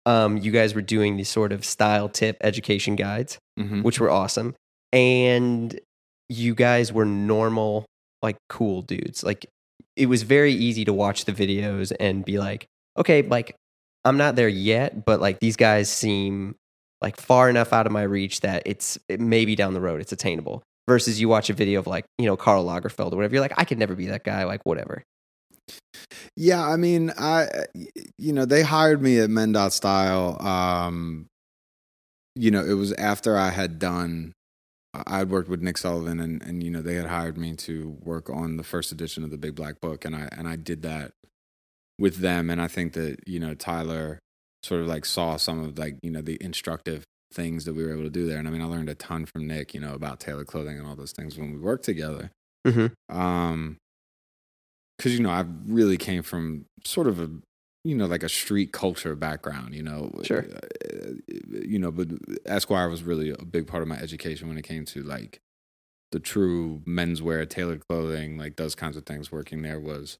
Um, 0.08 0.38
you 0.38 0.50
guys 0.52 0.74
were 0.74 0.80
doing 0.82 1.16
these 1.18 1.28
sort 1.28 1.52
of 1.52 1.64
style 1.64 2.08
tip 2.08 2.36
education 2.40 2.96
guides 2.96 3.38
Mhm. 3.60 3.82
which 3.82 4.00
were 4.00 4.08
awesome. 4.10 4.54
And 4.92 5.78
you 6.30 6.54
guys 6.54 6.92
were 6.92 7.04
normal, 7.04 7.84
like 8.22 8.36
cool 8.48 8.80
dudes. 8.82 9.22
Like 9.22 9.44
it 9.96 10.06
was 10.06 10.22
very 10.22 10.52
easy 10.52 10.84
to 10.86 10.92
watch 10.92 11.24
the 11.26 11.32
videos 11.32 11.92
and 12.00 12.24
be 12.24 12.38
like, 12.38 12.66
okay, 12.96 13.22
like 13.22 13.54
I'm 14.04 14.16
not 14.16 14.36
there 14.36 14.48
yet, 14.48 15.04
but 15.04 15.20
like 15.20 15.40
these 15.40 15.56
guys 15.56 15.90
seem 15.90 16.54
like 17.02 17.16
far 17.20 17.50
enough 17.50 17.72
out 17.72 17.86
of 17.86 17.92
my 17.92 18.02
reach 18.02 18.40
that 18.40 18.62
it's 18.64 18.98
it 19.08 19.20
maybe 19.20 19.54
down 19.56 19.74
the 19.74 19.80
road 19.80 20.00
it's 20.00 20.12
attainable. 20.12 20.62
Versus 20.88 21.20
you 21.20 21.28
watch 21.28 21.50
a 21.50 21.52
video 21.52 21.80
of 21.80 21.86
like, 21.86 22.06
you 22.16 22.24
know, 22.24 22.36
Karl 22.36 22.64
Lagerfeld 22.64 23.12
or 23.12 23.16
whatever, 23.16 23.34
you're 23.34 23.42
like, 23.42 23.58
I 23.58 23.64
could 23.66 23.78
never 23.78 23.94
be 23.94 24.06
that 24.06 24.24
guy, 24.24 24.44
like 24.44 24.62
whatever. 24.64 25.02
Yeah, 26.36 26.64
I 26.64 26.76
mean, 26.76 27.12
I 27.18 27.48
you 28.18 28.32
know 28.32 28.44
they 28.44 28.62
hired 28.62 29.02
me 29.02 29.18
at 29.18 29.30
Men 29.30 29.52
Dot 29.52 29.72
Style. 29.72 30.40
Um, 30.40 31.26
you 32.34 32.50
know, 32.50 32.64
it 32.64 32.74
was 32.74 32.92
after 32.94 33.36
I 33.36 33.50
had 33.50 33.78
done. 33.78 34.32
I 34.94 35.18
had 35.18 35.30
worked 35.30 35.48
with 35.48 35.60
Nick 35.60 35.78
Sullivan, 35.78 36.20
and 36.20 36.42
and 36.42 36.62
you 36.62 36.70
know 36.70 36.80
they 36.80 36.94
had 36.94 37.06
hired 37.06 37.36
me 37.36 37.54
to 37.56 37.96
work 38.02 38.30
on 38.30 38.56
the 38.56 38.62
first 38.64 38.92
edition 38.92 39.24
of 39.24 39.30
the 39.30 39.38
Big 39.38 39.54
Black 39.54 39.80
Book, 39.80 40.04
and 40.04 40.14
I 40.16 40.28
and 40.32 40.48
I 40.48 40.56
did 40.56 40.82
that 40.82 41.12
with 41.98 42.16
them, 42.18 42.50
and 42.50 42.60
I 42.62 42.68
think 42.68 42.92
that 42.94 43.18
you 43.26 43.40
know 43.40 43.54
Tyler 43.54 44.18
sort 44.62 44.80
of 44.80 44.86
like 44.86 45.04
saw 45.04 45.36
some 45.36 45.62
of 45.62 45.78
like 45.78 45.98
you 46.02 46.10
know 46.10 46.22
the 46.22 46.38
instructive 46.40 47.04
things 47.34 47.64
that 47.66 47.74
we 47.74 47.84
were 47.84 47.92
able 47.92 48.04
to 48.04 48.10
do 48.10 48.26
there, 48.26 48.38
and 48.38 48.48
I 48.48 48.50
mean 48.50 48.62
I 48.62 48.66
learned 48.66 48.88
a 48.88 48.94
ton 48.94 49.26
from 49.26 49.46
Nick, 49.46 49.74
you 49.74 49.80
know, 49.80 49.94
about 49.94 50.20
tailored 50.20 50.46
clothing 50.46 50.78
and 50.78 50.86
all 50.86 50.96
those 50.96 51.12
things 51.12 51.36
when 51.36 51.52
we 51.52 51.58
worked 51.58 51.84
together 51.84 52.30
Mm-hmm. 52.66 53.16
um 53.16 53.76
because 54.98 55.14
you 55.14 55.20
know 55.20 55.30
i 55.30 55.44
really 55.66 55.96
came 55.96 56.22
from 56.22 56.66
sort 56.84 57.06
of 57.06 57.20
a 57.20 57.30
you 57.84 57.94
know 57.94 58.06
like 58.06 58.22
a 58.22 58.28
street 58.28 58.72
culture 58.72 59.14
background 59.14 59.74
you 59.74 59.82
know 59.82 60.10
Sure. 60.22 60.44
Uh, 60.44 61.12
you 61.50 61.78
know 61.78 61.90
but 61.90 62.08
esquire 62.44 62.88
was 62.88 63.02
really 63.02 63.30
a 63.30 63.44
big 63.44 63.66
part 63.66 63.82
of 63.82 63.88
my 63.88 63.96
education 63.96 64.48
when 64.48 64.58
it 64.58 64.62
came 64.62 64.84
to 64.84 65.02
like 65.02 65.40
the 66.12 66.20
true 66.20 66.82
menswear 66.86 67.48
tailored 67.48 67.82
clothing 67.88 68.38
like 68.38 68.56
those 68.56 68.74
kinds 68.74 68.96
of 68.96 69.04
things. 69.04 69.30
Working 69.30 69.62
there 69.62 69.80
was 69.80 70.18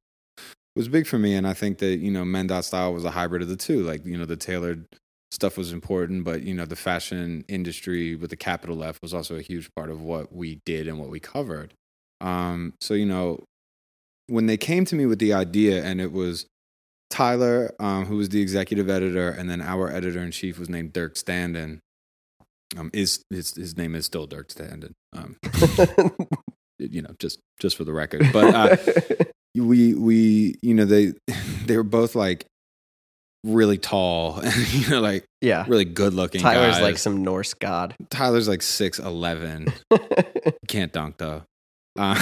was 0.77 0.89
big 0.89 1.07
for 1.07 1.19
me 1.19 1.35
and 1.35 1.47
i 1.49 1.55
think 1.55 1.79
that 1.79 1.99
you 1.99 2.11
know 2.11 2.25
men 2.25 2.47
dot 2.47 2.65
style 2.65 2.93
was 2.93 3.05
a 3.05 3.11
hybrid 3.11 3.43
of 3.43 3.49
the 3.49 3.57
two. 3.57 3.83
Like 3.83 4.05
you 4.05 4.17
know 4.17 4.27
the 4.27 4.37
tailored 4.37 4.87
stuff 5.31 5.59
was 5.59 5.73
important 5.73 6.25
but 6.25 6.43
you 6.43 6.55
know 6.55 6.65
the 6.65 6.77
fashion 6.77 7.45
industry 7.49 8.15
with 8.15 8.31
the 8.31 8.37
capital 8.37 8.83
f 8.85 8.99
was 9.03 9.13
also 9.13 9.37
a 9.37 9.43
huge 9.43 9.71
part 9.75 9.91
of 9.91 10.01
what 10.01 10.33
we 10.33 10.61
did 10.65 10.89
and 10.89 10.99
what 10.99 11.11
we 11.11 11.21
covered. 11.21 11.75
Um, 12.21 12.75
so 12.81 12.95
you 12.95 13.07
know, 13.07 13.45
when 14.29 14.47
they 14.47 14.57
came 14.57 14.85
to 14.87 14.95
me 14.95 15.07
with 15.07 15.19
the 15.19 15.33
idea, 15.33 15.83
and 15.83 16.01
it 16.01 16.13
was 16.13 16.47
Tyler, 17.11 17.75
um, 17.81 18.07
who 18.07 18.17
was 18.17 18.29
the 18.29 18.41
executive 18.41 18.89
editor, 18.89 19.31
and 19.31 19.51
then 19.51 19.61
our 19.61 19.91
editor 19.91 20.21
in 20.21 20.31
chief 20.31 20.59
was 20.59 20.69
named 20.69 20.93
Dirk 20.93 21.15
Standen. 21.15 21.81
Um, 22.77 22.91
is 22.93 23.25
his 23.31 23.55
his 23.55 23.77
name 23.77 23.95
is 23.95 24.05
still 24.05 24.27
Dirk 24.27 24.49
Standen. 24.49 24.93
Um, 25.15 25.37
you 26.79 27.03
know, 27.03 27.15
just 27.19 27.41
just 27.59 27.77
for 27.77 27.85
the 27.85 27.93
record, 27.93 28.27
but 28.33 28.55
uh, 28.55 28.77
we 29.55 29.95
we 29.95 30.55
you 30.63 30.75
know 30.75 30.85
they 30.85 31.15
they 31.65 31.77
were 31.77 31.83
both 31.83 32.15
like 32.15 32.45
really 33.45 33.79
tall 33.79 34.41
and 34.41 34.73
you 34.75 34.91
know 34.91 35.01
like 35.01 35.25
yeah. 35.41 35.65
really 35.67 35.87
good 35.87 36.13
looking. 36.13 36.43
Tyler's 36.43 36.75
guys. 36.75 36.83
like 36.83 36.99
some 36.99 37.25
Norse 37.25 37.55
god. 37.55 37.95
Tyler's 38.11 38.49
like 38.49 38.61
six 38.61 38.99
eleven. 38.99 39.73
Can't 40.69 40.93
dunk 40.93 41.17
though. 41.17 41.45
Uh, 41.99 42.15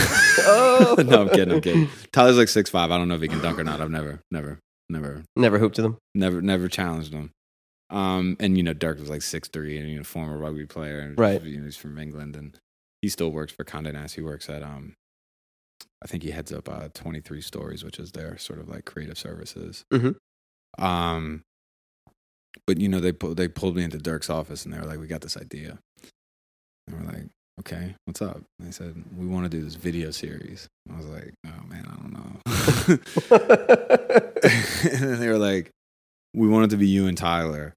Oh. 0.49 0.97
no, 1.07 1.23
I'm 1.23 1.29
kidding. 1.29 1.55
I'm 1.55 1.61
kidding. 1.61 1.89
Tyler's 2.13 2.39
like 2.39 2.49
six 2.49 2.71
five. 2.71 2.91
I 2.91 2.99
don't 2.99 3.09
know 3.09 3.15
if 3.15 3.21
he 3.23 3.29
can 3.29 3.41
dunk 3.41 3.59
or 3.59 3.65
not. 3.65 3.81
I've 3.81 3.91
never, 3.91 4.21
never, 4.31 4.59
never, 4.89 5.23
Never 5.37 5.59
hooped 5.59 5.77
to 5.77 5.83
them. 5.83 5.99
never, 6.15 6.41
never 6.41 6.69
challenged 6.69 7.13
him. 7.13 7.31
Um, 7.91 8.37
and 8.41 8.57
you 8.57 8.63
know, 8.63 8.73
Dirk 8.73 8.99
was 8.99 9.09
like 9.11 9.23
six 9.23 9.49
three 9.49 9.79
and 9.79 9.89
you 9.89 9.99
know, 9.99 10.05
former 10.05 10.37
rugby 10.39 10.67
player. 10.67 11.01
And, 11.01 11.19
Right. 11.19 11.43
You 11.43 11.59
know, 11.59 11.65
he's 11.67 11.77
from 11.77 11.99
England 11.99 12.35
and 12.37 12.59
he 13.03 13.09
still 13.09 13.31
works 13.31 13.53
for 13.53 13.65
Condé 13.65 13.93
Nast. 13.93 14.15
He 14.17 14.23
works 14.23 14.49
at 14.49 14.63
um, 14.63 14.95
I 16.03 16.07
think 16.07 16.23
he 16.23 16.31
heads 16.31 16.53
up 16.53 16.69
uh, 16.69 16.89
twenty 16.95 17.21
three 17.21 17.41
stories, 17.43 17.85
which 17.85 17.99
is 17.99 18.13
their 18.13 18.39
sort 18.39 18.59
of 18.61 18.69
like 18.69 18.85
creative 18.87 19.19
services. 19.19 19.85
Mhm. 19.93 20.17
Um, 20.79 21.43
but 22.67 22.81
you 22.81 22.89
know, 22.89 23.01
they 23.01 23.13
pu- 23.13 23.35
they 23.35 23.49
pulled 23.49 23.77
me 23.77 23.85
into 23.85 23.99
Dirk's 23.99 24.31
office 24.31 24.65
and 24.65 24.75
they 24.75 24.79
were 24.79 24.87
like, 24.87 24.99
"We 24.99 25.07
got 25.07 25.21
this 25.21 25.37
idea." 25.37 25.79
And 26.89 26.97
we're 27.01 27.13
like, 27.13 27.27
"Okay, 27.61 27.95
what's 28.05 28.23
up?" 28.23 28.41
And 28.59 28.69
they 28.69 28.73
said, 28.73 28.95
"We 29.17 29.27
want 29.27 29.45
to 29.45 29.49
do 29.49 29.63
this 29.63 29.75
video 29.75 30.11
series." 30.11 30.69
I 30.93 30.97
was 30.97 31.07
like, 31.07 31.33
"Oh 31.47 31.67
man, 31.69 31.85
I 31.87 31.97
don't 31.97 32.13
know." 32.13 32.41
and 34.93 35.03
then 35.03 35.21
they 35.21 35.29
were 35.29 35.39
like, 35.39 35.71
"We 36.35 36.49
want 36.49 36.67
it 36.67 36.71
to 36.71 36.77
be 36.77 36.89
you 36.89 37.07
and 37.07 37.17
Tyler 37.17 37.73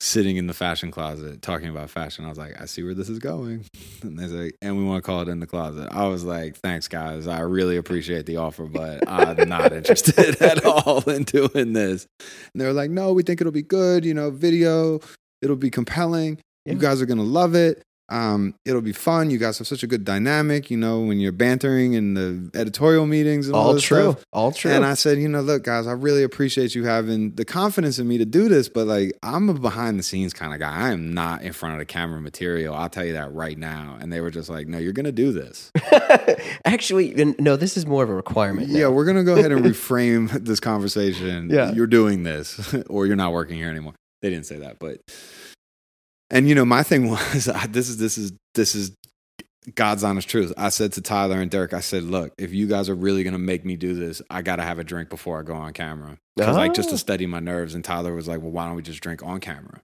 sitting 0.00 0.36
in 0.36 0.46
the 0.46 0.52
fashion 0.52 0.90
closet 0.90 1.42
talking 1.42 1.68
about 1.68 1.90
fashion." 1.90 2.24
I 2.24 2.28
was 2.28 2.38
like, 2.38 2.60
"I 2.60 2.66
see 2.66 2.82
where 2.82 2.94
this 2.94 3.08
is 3.08 3.18
going." 3.18 3.64
And 4.02 4.18
they 4.18 4.26
like, 4.26 4.56
"And 4.60 4.76
we 4.76 4.84
want 4.84 5.02
to 5.02 5.06
call 5.06 5.22
it 5.22 5.28
in 5.28 5.40
the 5.40 5.46
closet." 5.46 5.88
I 5.90 6.06
was 6.06 6.24
like, 6.24 6.56
"Thanks, 6.56 6.88
guys. 6.88 7.26
I 7.26 7.40
really 7.40 7.78
appreciate 7.78 8.26
the 8.26 8.36
offer, 8.36 8.66
but 8.66 9.08
I'm 9.08 9.48
not 9.48 9.72
interested 9.78 10.42
at 10.42 10.62
all 10.64 11.00
in 11.08 11.22
doing 11.24 11.72
this." 11.72 12.06
And 12.52 12.60
they 12.60 12.66
were 12.66 12.74
like, 12.74 12.90
"No, 12.90 13.14
we 13.14 13.22
think 13.22 13.40
it'll 13.40 13.52
be 13.52 13.62
good. 13.62 14.04
You 14.04 14.12
know, 14.12 14.30
video. 14.30 15.00
It'll 15.40 15.56
be 15.56 15.70
compelling. 15.70 16.38
Yeah. 16.66 16.74
You 16.74 16.78
guys 16.78 17.00
are 17.00 17.06
gonna 17.06 17.22
love 17.22 17.54
it." 17.54 17.82
Um, 18.14 18.54
it'll 18.64 18.80
be 18.80 18.92
fun. 18.92 19.30
You 19.30 19.38
guys 19.38 19.58
have 19.58 19.66
such 19.66 19.82
a 19.82 19.88
good 19.88 20.04
dynamic, 20.04 20.70
you 20.70 20.76
know, 20.76 21.00
when 21.00 21.18
you're 21.18 21.32
bantering 21.32 21.94
in 21.94 22.14
the 22.14 22.56
editorial 22.56 23.06
meetings 23.06 23.48
and 23.48 23.56
all, 23.56 23.68
All 23.72 23.78
true. 23.80 24.12
stuff. 24.12 24.24
All 24.32 24.52
true. 24.52 24.70
And 24.70 24.84
I 24.84 24.94
said, 24.94 25.18
you 25.18 25.28
know, 25.28 25.40
look, 25.40 25.64
guys, 25.64 25.88
I 25.88 25.92
really 25.92 26.22
appreciate 26.22 26.76
you 26.76 26.84
having 26.84 27.34
the 27.34 27.44
confidence 27.44 27.98
in 27.98 28.06
me 28.06 28.18
to 28.18 28.24
do 28.24 28.48
this, 28.48 28.68
but 28.68 28.86
like, 28.86 29.18
I'm 29.24 29.48
a 29.48 29.54
behind 29.54 29.98
the 29.98 30.04
scenes 30.04 30.32
kind 30.32 30.54
of 30.54 30.60
guy. 30.60 30.72
I 30.72 30.90
am 30.92 31.12
not 31.12 31.42
in 31.42 31.52
front 31.52 31.72
of 31.74 31.80
the 31.80 31.86
camera 31.86 32.20
material. 32.20 32.72
I'll 32.74 32.88
tell 32.88 33.04
you 33.04 33.14
that 33.14 33.32
right 33.34 33.58
now. 33.58 33.98
And 34.00 34.12
they 34.12 34.20
were 34.20 34.30
just 34.30 34.48
like, 34.48 34.68
no, 34.68 34.78
you're 34.78 34.92
going 34.92 35.06
to 35.06 35.12
do 35.12 35.32
this. 35.32 35.72
Actually, 36.64 37.14
no, 37.40 37.56
this 37.56 37.76
is 37.76 37.84
more 37.86 38.04
of 38.04 38.10
a 38.10 38.14
requirement. 38.14 38.68
now. 38.68 38.78
Yeah, 38.78 38.88
we're 38.88 39.04
going 39.04 39.16
to 39.16 39.24
go 39.24 39.34
ahead 39.36 39.50
and 39.52 39.64
reframe 39.64 40.30
this 40.44 40.60
conversation. 40.60 41.50
Yeah. 41.50 41.72
You're 41.72 41.86
doing 41.88 42.22
this 42.22 42.74
or 42.88 43.06
you're 43.06 43.16
not 43.16 43.32
working 43.32 43.56
here 43.56 43.68
anymore. 43.70 43.94
They 44.22 44.30
didn't 44.30 44.46
say 44.46 44.58
that, 44.60 44.78
but 44.78 45.00
and 46.30 46.48
you 46.48 46.54
know, 46.54 46.64
my 46.64 46.82
thing 46.82 47.08
was 47.10 47.44
this 47.70 47.88
is 47.88 47.98
this 47.98 48.18
is 48.18 48.32
this 48.54 48.74
is 48.74 48.92
God's 49.74 50.04
honest 50.04 50.28
truth. 50.28 50.52
I 50.58 50.68
said 50.68 50.92
to 50.92 51.00
Tyler 51.00 51.40
and 51.40 51.50
Dirk, 51.50 51.72
I 51.72 51.80
said, 51.80 52.02
"Look, 52.02 52.32
if 52.38 52.52
you 52.52 52.66
guys 52.66 52.88
are 52.88 52.94
really 52.94 53.22
going 53.22 53.32
to 53.32 53.38
make 53.38 53.64
me 53.64 53.76
do 53.76 53.94
this, 53.94 54.20
I 54.28 54.42
got 54.42 54.56
to 54.56 54.62
have 54.62 54.78
a 54.78 54.84
drink 54.84 55.08
before 55.08 55.38
I 55.40 55.42
go 55.42 55.54
on 55.54 55.72
camera." 55.72 56.18
Cuz 56.38 56.46
like 56.56 56.74
just 56.74 56.88
Oh. 56.90 56.92
to 56.92 56.98
steady 56.98 57.26
my 57.26 57.40
nerves 57.40 57.74
and 57.74 57.84
Tyler 57.84 58.14
was 58.14 58.28
like, 58.28 58.40
"Well, 58.42 58.50
why 58.50 58.66
don't 58.66 58.76
we 58.76 58.82
just 58.82 59.00
drink 59.00 59.22
on 59.22 59.40
camera?" 59.40 59.80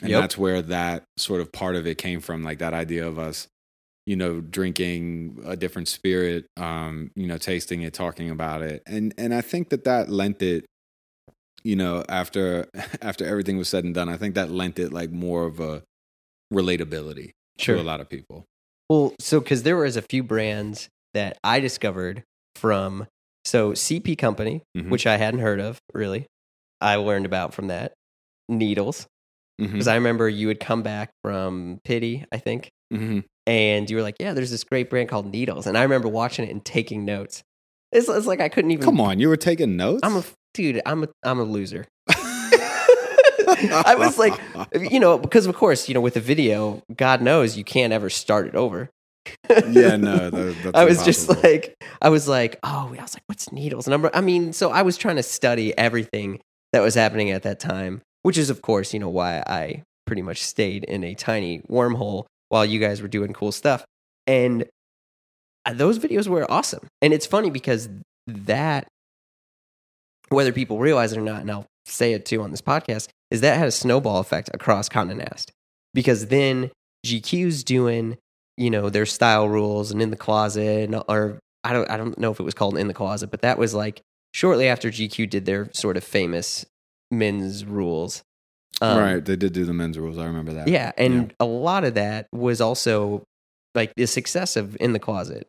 And 0.00 0.10
Yep. 0.10 0.20
that's 0.20 0.38
where 0.38 0.62
that 0.62 1.02
sort 1.16 1.40
of 1.40 1.50
part 1.50 1.74
of 1.74 1.86
it 1.86 1.98
came 1.98 2.20
from, 2.20 2.44
like 2.44 2.58
that 2.58 2.74
idea 2.74 3.06
of 3.06 3.18
us 3.18 3.48
you 4.06 4.16
know 4.16 4.40
drinking 4.40 5.38
a 5.44 5.54
different 5.54 5.86
spirit 5.86 6.46
um 6.56 7.10
you 7.14 7.26
know 7.26 7.36
tasting 7.36 7.82
it 7.82 7.92
talking 7.92 8.30
about 8.30 8.62
it 8.62 8.82
and 8.86 9.12
and 9.18 9.34
i 9.34 9.42
think 9.42 9.68
that 9.68 9.84
that 9.84 10.08
lent 10.08 10.40
it 10.40 10.64
you 11.64 11.76
know 11.76 12.04
after 12.08 12.68
after 13.02 13.24
everything 13.26 13.58
was 13.58 13.68
said 13.68 13.84
and 13.84 13.94
done 13.94 14.08
i 14.08 14.16
think 14.16 14.34
that 14.34 14.50
lent 14.50 14.78
it 14.78 14.92
like 14.92 15.10
more 15.10 15.44
of 15.46 15.60
a 15.60 15.82
relatability 16.52 17.32
Sure. 17.58 17.76
to 17.76 17.82
a 17.82 17.84
lot 17.84 18.00
of 18.00 18.08
people 18.08 18.44
Well, 18.88 19.14
so 19.20 19.40
because 19.40 19.64
there 19.64 19.76
was 19.76 19.96
a 19.96 20.02
few 20.02 20.22
brands 20.22 20.88
that 21.14 21.36
I 21.42 21.58
discovered 21.60 22.22
from 22.56 23.06
so 23.44 23.72
CP 23.72 24.16
Company, 24.16 24.62
Mhm. 24.76 24.88
which 24.90 25.06
I 25.06 25.16
hadn't 25.16 25.40
heard 25.40 25.58
of 25.60 25.78
really. 25.92 26.26
I 26.80 26.96
learned 26.96 27.26
about 27.26 27.52
from 27.54 27.66
that 27.68 27.92
needles 28.48 29.06
because 29.58 29.88
I 29.88 29.96
remember 29.96 30.28
you 30.28 30.46
would 30.46 30.60
come 30.60 30.82
back 30.82 31.10
from 31.24 31.80
Pitti, 31.84 32.24
I 32.30 32.38
think, 32.38 32.70
Mhm. 32.94 33.24
and 33.46 33.90
you 33.90 33.96
were 33.96 34.02
like, 34.02 34.16
"Yeah, 34.20 34.32
there's 34.34 34.52
this 34.52 34.62
great 34.62 34.88
brand 34.88 35.08
called 35.08 35.26
Needles," 35.32 35.66
and 35.66 35.76
I 35.76 35.82
remember 35.82 36.06
watching 36.08 36.46
it 36.46 36.50
and 36.52 36.64
taking 36.64 37.04
notes. 37.04 37.42
It's, 37.90 38.08
it's 38.08 38.26
like 38.26 38.40
I 38.40 38.48
couldn't 38.48 38.70
even. 38.70 38.84
come 38.84 39.00
on 39.00 39.18
you 39.18 39.28
were 39.28 39.36
taking 39.36 39.76
notes 39.76 40.00
I'm 40.04 40.16
a 40.16 40.24
dude. 40.58 40.82
I'm 40.84 41.04
a 41.04 41.08
I'm 41.22 41.38
a 41.38 41.44
loser. 41.44 41.86
I 42.08 43.94
was 43.96 44.18
like, 44.18 44.38
you 44.74 45.00
know, 45.00 45.16
because 45.18 45.46
of 45.46 45.54
course, 45.54 45.88
you 45.88 45.94
know, 45.94 46.00
with 46.00 46.16
a 46.16 46.20
video, 46.20 46.82
God 46.94 47.22
knows 47.22 47.56
you 47.56 47.64
can't 47.64 47.92
ever 47.92 48.10
start 48.10 48.46
it 48.46 48.54
over. 48.54 48.90
yeah 49.50 49.96
no 49.96 50.30
that, 50.30 50.56
that's 50.62 50.74
I 50.74 50.84
was 50.84 51.04
just 51.04 51.28
like, 51.42 51.74
I 52.00 52.08
was 52.08 52.28
like, 52.28 52.58
oh, 52.62 52.94
I 52.98 53.02
was 53.02 53.14
like, 53.14 53.22
what's 53.26 53.52
needles? 53.52 53.86
And 53.86 53.94
I'm, 53.94 54.10
I 54.12 54.20
mean, 54.20 54.52
so 54.52 54.70
I 54.70 54.82
was 54.82 54.96
trying 54.96 55.16
to 55.16 55.22
study 55.22 55.76
everything 55.78 56.40
that 56.72 56.80
was 56.80 56.94
happening 56.94 57.30
at 57.30 57.42
that 57.44 57.60
time, 57.60 58.02
which 58.22 58.36
is, 58.38 58.50
of 58.50 58.62
course, 58.62 58.92
you 58.92 59.00
know, 59.00 59.08
why 59.08 59.42
I 59.46 59.82
pretty 60.06 60.22
much 60.22 60.42
stayed 60.42 60.84
in 60.84 61.04
a 61.04 61.14
tiny 61.14 61.60
wormhole 61.70 62.24
while 62.48 62.64
you 62.64 62.80
guys 62.80 63.00
were 63.02 63.08
doing 63.08 63.32
cool 63.32 63.52
stuff. 63.52 63.84
And 64.26 64.64
uh, 65.66 65.74
those 65.74 65.98
videos 65.98 66.26
were 66.26 66.50
awesome. 66.50 66.86
And 67.02 67.12
it's 67.12 67.26
funny 67.26 67.50
because 67.50 67.88
that, 68.26 68.88
whether 70.30 70.52
people 70.52 70.78
realize 70.78 71.12
it 71.12 71.18
or 71.18 71.22
not, 71.22 71.40
and 71.40 71.50
I'll 71.50 71.66
say 71.84 72.12
it 72.12 72.24
too 72.24 72.42
on 72.42 72.50
this 72.50 72.60
podcast, 72.60 73.08
is 73.30 73.40
that 73.40 73.58
had 73.58 73.68
a 73.68 73.72
snowball 73.72 74.18
effect 74.18 74.50
across 74.52 74.88
Condé 74.88 75.16
Nast. 75.16 75.52
Because 75.94 76.26
then 76.26 76.70
GQ's 77.06 77.64
doing, 77.64 78.18
you 78.56 78.70
know, 78.70 78.90
their 78.90 79.06
style 79.06 79.48
rules 79.48 79.90
and 79.90 80.02
in 80.02 80.10
the 80.10 80.16
closet, 80.16 80.84
and, 80.84 81.02
or 81.08 81.38
I 81.64 81.72
don't, 81.72 81.90
I 81.90 81.96
don't 81.96 82.18
know 82.18 82.30
if 82.30 82.40
it 82.40 82.44
was 82.44 82.54
called 82.54 82.76
in 82.76 82.88
the 82.88 82.94
closet, 82.94 83.30
but 83.30 83.42
that 83.42 83.58
was 83.58 83.74
like 83.74 84.02
shortly 84.32 84.68
after 84.68 84.90
GQ 84.90 85.30
did 85.30 85.46
their 85.46 85.70
sort 85.72 85.96
of 85.96 86.04
famous 86.04 86.66
men's 87.10 87.64
rules. 87.64 88.22
Um, 88.80 88.98
right 88.98 89.24
they 89.24 89.34
did 89.34 89.54
do 89.54 89.64
the 89.64 89.72
men's 89.72 89.98
rules 89.98 90.18
i 90.18 90.26
remember 90.26 90.52
that 90.52 90.68
yeah, 90.68 90.92
and 90.96 91.34
a 91.40 91.46
lot 91.46 91.84
of 91.84 91.94
that 91.94 92.28
was 92.32 92.60
also 92.60 93.24
like 93.74 93.92
the 93.96 94.06
success 94.06 94.56
of 94.56 94.76
In 94.80 94.92
the 94.92 94.98
Closet 94.98 95.46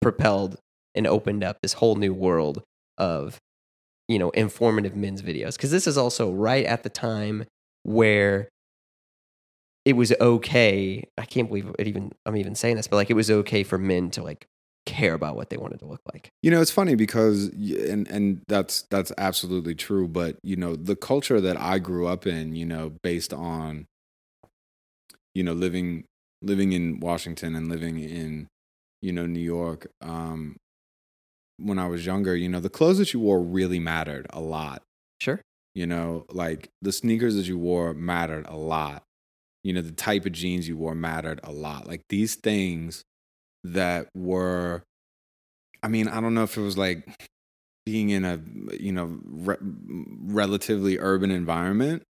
propelled 0.00 0.56
and 0.94 1.06
opened 1.06 1.44
up 1.44 1.58
this 1.62 1.74
whole 1.74 1.96
new 1.96 2.14
world 2.14 2.62
of 2.96 3.38
you 4.08 4.18
know 4.18 4.30
informative 4.30 4.96
men's 4.96 5.22
videos 5.22 5.56
because 5.56 5.70
this 5.70 5.86
is 5.86 5.96
also 5.96 6.32
right 6.32 6.64
at 6.64 6.82
the 6.82 6.88
time 6.88 7.44
where 7.82 8.48
it 9.84 9.96
was 9.96 10.12
okay. 10.20 11.08
I 11.16 11.24
can't 11.24 11.48
believe 11.48 11.74
it 11.78 11.86
even 11.86 12.12
I'm 12.26 12.36
even 12.36 12.54
saying 12.54 12.76
this, 12.76 12.88
but 12.88 12.96
like 12.96 13.10
it 13.10 13.14
was 13.14 13.30
okay 13.30 13.62
for 13.62 13.78
men 13.78 14.10
to 14.10 14.22
like 14.22 14.46
care 14.84 15.14
about 15.14 15.36
what 15.36 15.50
they 15.50 15.56
wanted 15.56 15.78
to 15.80 15.86
look 15.86 16.00
like. 16.12 16.30
You 16.42 16.50
know, 16.50 16.60
it's 16.60 16.70
funny 16.70 16.94
because, 16.94 17.48
and 17.48 18.06
and 18.08 18.42
that's 18.48 18.82
that's 18.90 19.12
absolutely 19.18 19.74
true. 19.74 20.08
But 20.08 20.38
you 20.42 20.56
know, 20.56 20.76
the 20.76 20.96
culture 20.96 21.40
that 21.40 21.58
I 21.58 21.78
grew 21.78 22.06
up 22.06 22.26
in, 22.26 22.54
you 22.54 22.66
know, 22.66 22.92
based 23.02 23.32
on, 23.32 23.86
you 25.34 25.42
know, 25.42 25.52
living 25.52 26.04
living 26.42 26.72
in 26.72 27.00
Washington 27.00 27.54
and 27.54 27.68
living 27.68 27.98
in, 27.98 28.48
you 29.00 29.12
know, 29.12 29.26
New 29.26 29.40
York. 29.40 29.90
Um, 30.00 30.56
when 31.58 31.78
I 31.78 31.88
was 31.88 32.06
younger, 32.06 32.34
you 32.36 32.48
know, 32.48 32.60
the 32.60 32.70
clothes 32.70 32.98
that 32.98 33.12
you 33.12 33.20
wore 33.20 33.42
really 33.42 33.78
mattered 33.78 34.26
a 34.30 34.40
lot. 34.40 34.82
Sure. 35.20 35.40
You 35.74 35.86
know, 35.86 36.24
like 36.30 36.68
the 36.82 36.92
sneakers 36.92 37.36
that 37.36 37.46
you 37.46 37.58
wore 37.58 37.94
mattered 37.94 38.46
a 38.48 38.56
lot. 38.56 39.02
You 39.64 39.72
know, 39.72 39.82
the 39.82 39.92
type 39.92 40.24
of 40.24 40.32
jeans 40.32 40.68
you 40.68 40.76
wore 40.76 40.94
mattered 40.94 41.40
a 41.42 41.52
lot. 41.52 41.86
Like 41.86 42.02
these 42.08 42.36
things 42.36 43.04
that 43.64 44.08
were, 44.14 44.82
I 45.82 45.88
mean, 45.88 46.08
I 46.08 46.20
don't 46.20 46.34
know 46.34 46.44
if 46.44 46.56
it 46.56 46.62
was 46.62 46.78
like 46.78 47.06
being 47.84 48.10
in 48.10 48.24
a, 48.24 48.40
you 48.78 48.92
know, 48.92 49.18
re- 49.24 49.56
relatively 49.60 50.98
urban 50.98 51.30
environment. 51.30 52.02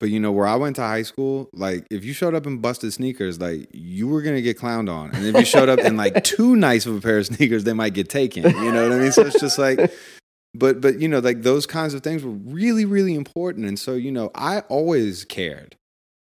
But 0.00 0.08
you 0.08 0.18
know, 0.18 0.32
where 0.32 0.46
I 0.46 0.56
went 0.56 0.76
to 0.76 0.82
high 0.82 1.02
school, 1.02 1.50
like 1.52 1.86
if 1.90 2.04
you 2.04 2.14
showed 2.14 2.34
up 2.34 2.46
in 2.46 2.58
busted 2.58 2.92
sneakers, 2.92 3.38
like 3.38 3.68
you 3.72 4.08
were 4.08 4.22
gonna 4.22 4.40
get 4.40 4.58
clowned 4.58 4.90
on. 4.90 5.14
And 5.14 5.26
if 5.26 5.36
you 5.36 5.44
showed 5.44 5.68
up 5.68 5.80
in 5.80 5.96
like 5.98 6.24
too 6.24 6.56
nice 6.56 6.86
of 6.86 6.96
a 6.96 7.00
pair 7.00 7.18
of 7.18 7.26
sneakers, 7.26 7.64
they 7.64 7.74
might 7.74 7.92
get 7.92 8.08
taken. 8.08 8.44
You 8.44 8.72
know 8.72 8.82
what 8.88 8.92
I 8.92 8.98
mean? 8.98 9.12
So 9.12 9.26
it's 9.26 9.38
just 9.40 9.58
like 9.58 9.92
but 10.54 10.80
but 10.80 10.98
you 11.00 11.06
know 11.06 11.20
like 11.20 11.42
those 11.42 11.64
kinds 11.64 11.94
of 11.94 12.02
things 12.02 12.24
were 12.24 12.32
really 12.32 12.84
really 12.84 13.14
important 13.14 13.66
and 13.66 13.78
so 13.78 13.94
you 13.94 14.10
know 14.10 14.32
i 14.34 14.58
always 14.62 15.24
cared 15.24 15.76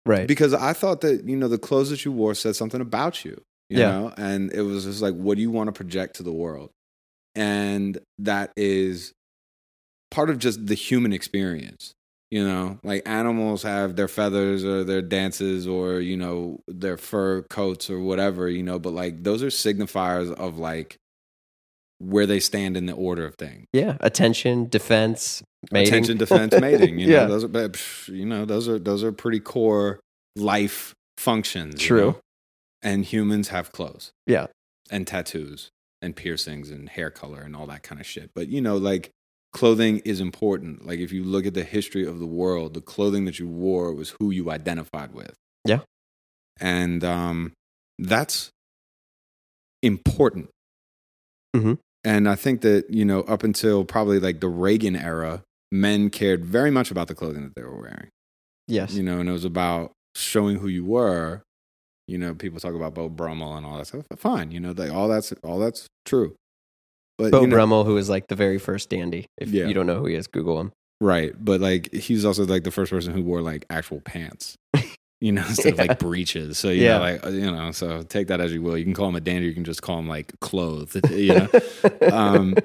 Right. 0.07 0.27
because 0.27 0.55
i 0.55 0.73
thought 0.73 1.01
that 1.01 1.23
you 1.25 1.35
know 1.35 1.47
the 1.47 1.59
clothes 1.59 1.91
that 1.91 2.03
you 2.03 2.11
wore 2.11 2.33
said 2.33 2.55
something 2.55 2.81
about 2.81 3.23
you 3.23 3.39
you 3.69 3.77
Yeah. 3.81 3.91
know 3.91 4.13
and 4.17 4.51
it 4.53 4.63
was 4.63 4.85
just 4.85 5.03
like 5.03 5.13
what 5.13 5.35
do 5.35 5.41
you 5.43 5.51
want 5.51 5.67
to 5.67 5.71
project 5.71 6.15
to 6.15 6.23
the 6.23 6.31
world 6.31 6.71
and 7.35 7.99
that 8.17 8.53
is 8.57 9.13
part 10.09 10.31
of 10.31 10.39
just 10.39 10.65
the 10.65 10.73
human 10.73 11.13
experience 11.13 11.93
you 12.31 12.45
know 12.45 12.79
like 12.83 13.01
animals 13.07 13.63
have 13.63 13.95
their 13.95 14.07
feathers 14.07 14.63
or 14.65 14.83
their 14.83 15.01
dances 15.01 15.67
or 15.67 15.99
you 15.99 16.17
know 16.17 16.59
their 16.67 16.97
fur 16.97 17.41
coats 17.43 17.89
or 17.89 17.99
whatever 17.99 18.49
you 18.49 18.61
know 18.63 18.77
but 18.79 18.93
like 18.93 19.23
those 19.23 19.41
are 19.41 19.47
signifiers 19.47 20.31
of 20.33 20.57
like 20.57 20.97
where 21.99 22.25
they 22.27 22.39
stand 22.39 22.77
in 22.77 22.85
the 22.85 22.93
order 22.93 23.25
of 23.25 23.35
things 23.35 23.65
yeah. 23.73 23.97
Attention, 24.01 24.67
defense, 24.69 25.41
mating. 25.71 25.87
attention 25.87 26.17
defense 26.17 26.53
mating 26.59 26.99
you 26.99 27.07
know 27.07 27.13
Yeah. 27.21 27.25
those 27.25 27.43
are 27.45 28.11
you 28.13 28.25
know 28.25 28.45
those 28.45 28.67
are 28.67 28.77
those 28.77 29.03
are 29.03 29.11
pretty 29.11 29.39
core 29.39 29.99
life 30.35 30.93
functions 31.17 31.81
you 31.81 31.87
True. 31.87 32.01
know? 32.01 32.19
and 32.83 33.03
humans 33.05 33.47
have 33.47 33.71
clothes 33.71 34.11
Yeah. 34.27 34.47
and 34.91 35.07
tattoos 35.07 35.69
and 36.03 36.15
piercings 36.15 36.69
and 36.69 36.87
hair 36.89 37.09
color 37.09 37.41
and 37.41 37.55
all 37.55 37.65
that 37.67 37.81
kind 37.81 37.99
of 37.99 38.05
shit 38.05 38.29
but 38.35 38.47
you 38.49 38.61
know 38.61 38.77
like 38.77 39.09
clothing 39.57 39.99
is 40.11 40.19
important. 40.19 40.85
Like 40.85 40.99
if 40.99 41.11
you 41.11 41.23
look 41.23 41.45
at 41.45 41.53
the 41.53 41.63
history 41.63 42.05
of 42.05 42.19
the 42.19 42.25
world 42.41 42.73
the 42.73 42.81
clothing 42.93 43.25
that 43.25 43.37
you 43.39 43.47
wore 43.47 43.93
was 43.93 44.09
who 44.19 44.31
you 44.31 44.49
identified 44.51 45.11
with. 45.13 45.33
Yeah. 45.65 45.81
and 46.59 47.03
um 47.03 47.53
that's 47.99 48.49
important. 49.81 50.49
Mhm. 51.55 51.79
and 52.03 52.27
i 52.29 52.35
think 52.35 52.61
that 52.61 52.89
you 52.89 53.05
know 53.05 53.21
up 53.21 53.43
until 53.43 53.83
probably 53.85 54.19
like 54.19 54.39
the 54.41 54.49
reagan 54.49 54.95
era 54.95 55.41
men 55.71 56.09
cared 56.09 56.45
very 56.45 56.71
much 56.71 56.91
about 56.91 57.07
the 57.07 57.15
clothing 57.15 57.43
that 57.43 57.55
they 57.55 57.63
were 57.63 57.79
wearing. 57.81 58.09
Yes. 58.67 58.93
you 58.93 59.03
know 59.03 59.19
and 59.19 59.29
it 59.29 59.31
was 59.31 59.45
about 59.45 59.91
showing 60.15 60.57
who 60.59 60.67
you 60.67 60.85
were. 60.85 61.41
You 62.07 62.17
know 62.17 62.33
people 62.35 62.59
talk 62.59 62.73
about 62.73 62.93
Beau 62.93 63.09
Brummell 63.09 63.55
and 63.57 63.65
all 63.65 63.77
that 63.77 63.87
stuff. 63.87 64.05
Fine 64.17 64.51
you 64.51 64.59
know 64.59 64.73
they, 64.73 64.89
all 64.89 65.07
that's 65.07 65.31
all 65.43 65.59
that's 65.59 65.87
true 66.05 66.35
but 67.17 67.31
Beau 67.31 67.41
you 67.41 67.47
know, 67.47 67.55
Brummell, 67.55 67.83
who 67.83 67.95
was 67.95 68.09
like 68.09 68.27
the 68.27 68.35
very 68.35 68.57
first 68.59 68.89
dandy. 68.89 69.25
If 69.37 69.49
Yeah. 69.49 69.65
you 69.67 69.73
don't 69.73 69.87
know 69.87 69.99
who 69.99 70.05
he 70.05 70.15
is, 70.15 70.27
Google 70.27 70.59
him. 70.59 70.71
right 71.01 71.33
but 71.43 71.61
like 71.61 71.93
he's 71.93 72.25
also 72.25 72.45
like 72.45 72.63
the 72.63 72.71
first 72.71 72.91
person 72.91 73.13
who 73.13 73.21
wore 73.21 73.41
like 73.41 73.65
actual 73.69 74.01
pants 74.01 74.55
you 75.21 75.31
know 75.31 75.45
instead 75.49 75.73
of 75.73 75.79
like 75.87 75.99
breeches 75.99 76.57
so 76.57 76.69
you 76.69 76.83
Yeah. 76.85 76.97
know 76.97 77.03
like 77.03 77.25
uh, 77.25 77.29
you 77.29 77.51
know 77.51 77.71
so 77.71 78.01
take 78.03 78.27
that 78.27 78.39
as 78.41 78.51
you 78.53 78.61
will 78.63 78.75
you 78.77 78.83
can 78.83 78.93
call 78.95 79.09
him 79.09 79.15
a 79.15 79.19
dandy 79.21 79.45
you 79.47 79.53
can 79.53 79.63
just 79.63 79.81
call 79.83 79.99
him 79.99 80.07
like 80.07 80.31
clothed 80.41 81.07
you 81.11 81.33
know 81.35 81.47
um, 82.11 82.55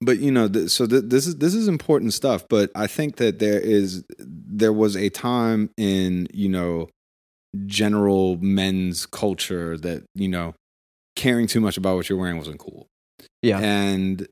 but 0.00 0.18
you 0.18 0.30
know 0.32 0.48
th- 0.48 0.70
so 0.70 0.86
th- 0.86 1.04
this 1.06 1.26
is 1.26 1.36
this 1.36 1.54
is 1.54 1.68
important 1.68 2.12
stuff 2.14 2.44
but 2.48 2.70
i 2.74 2.86
think 2.86 3.16
that 3.16 3.38
there 3.38 3.60
is 3.60 4.02
there 4.18 4.72
was 4.72 4.96
a 4.96 5.08
time 5.10 5.70
in 5.76 6.26
you 6.32 6.48
know 6.48 6.88
general 7.66 8.36
men's 8.40 9.06
culture 9.06 9.76
that 9.76 10.04
you 10.14 10.28
know 10.28 10.54
caring 11.16 11.46
too 11.46 11.60
much 11.60 11.76
about 11.76 11.96
what 11.96 12.08
you're 12.08 12.18
wearing 12.18 12.38
wasn't 12.38 12.58
cool 12.58 12.86
Yeah. 13.42 13.58
and 13.58 14.28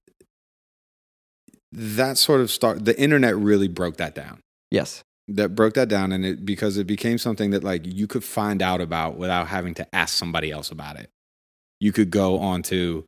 that 1.73 2.19
sort 2.19 2.41
of 2.41 2.51
start 2.51 2.85
the 2.85 2.99
internet 3.01 3.37
really 3.37 3.69
broke 3.69 3.97
that 3.99 4.15
down 4.15 4.41
yes. 4.71 5.03
that 5.29 5.55
broke 5.55 5.75
that 5.75 5.89
down 5.89 6.13
and 6.13 6.25
it 6.25 6.45
because 6.45 6.77
it 6.77 6.87
became 6.87 7.19
something 7.19 7.51
that 7.51 7.63
like 7.63 7.83
you 7.85 8.07
could 8.07 8.25
find 8.25 8.63
out 8.63 8.81
about 8.81 9.17
without 9.17 9.49
having 9.49 9.75
to 9.75 9.95
ask 9.95 10.17
somebody 10.17 10.51
else 10.51 10.71
about 10.71 10.99
it 10.99 11.11
you 11.81 11.93
could 11.93 12.11
go 12.11 12.39
on 12.39 12.63
to 12.63 13.05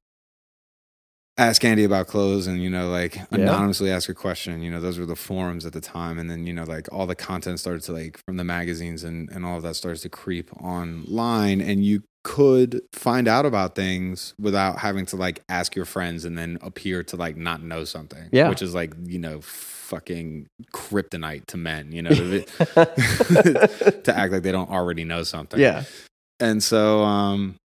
ask 1.38 1.64
andy 1.64 1.84
about 1.84 2.06
clothes 2.06 2.46
and 2.46 2.62
you 2.62 2.68
know 2.68 2.90
like 2.90 3.18
anonymously 3.30 3.90
ask 3.90 4.10
a 4.10 4.14
question 4.14 4.60
you 4.62 4.70
know 4.70 4.80
those 4.80 4.98
were 4.98 5.06
the 5.06 5.16
forums 5.16 5.64
at 5.64 5.72
the 5.72 5.80
time 5.80 6.18
and 6.18 6.30
then 6.30 6.46
you 6.46 6.52
know 6.52 6.64
like 6.64 6.86
all 6.92 7.06
the 7.06 7.14
content 7.14 7.58
started 7.58 7.82
to 7.82 7.92
like 7.92 8.18
from 8.26 8.36
the 8.36 8.44
magazines 8.44 9.04
and 9.04 9.30
and 9.30 9.46
all 9.46 9.56
of 9.56 9.62
that 9.62 9.74
starts 9.74 10.02
to 10.02 10.08
creep 10.10 10.50
online 10.62 11.62
and 11.62 11.82
you 11.82 12.02
could 12.22 12.82
find 12.92 13.26
out 13.26 13.46
about 13.46 13.74
things 13.74 14.34
without 14.38 14.78
having 14.78 15.06
to 15.06 15.16
like 15.16 15.42
ask 15.48 15.74
your 15.74 15.86
friends 15.86 16.24
and 16.26 16.36
then 16.36 16.58
appear 16.60 17.02
to 17.02 17.16
like 17.16 17.36
not 17.36 17.62
know 17.62 17.84
something 17.84 18.28
Yeah. 18.30 18.48
which 18.50 18.60
is 18.62 18.74
like 18.74 18.92
you 19.04 19.18
know 19.18 19.40
fucking 19.40 20.46
kryptonite 20.72 21.46
to 21.46 21.56
men 21.56 21.92
you 21.92 22.02
know 22.02 22.10
to 22.90 24.12
act 24.14 24.32
like 24.32 24.42
they 24.42 24.52
don't 24.52 24.70
already 24.70 25.04
know 25.04 25.22
something 25.22 25.58
yeah. 25.58 25.84
and 26.38 26.62
so 26.62 27.00
um 27.02 27.56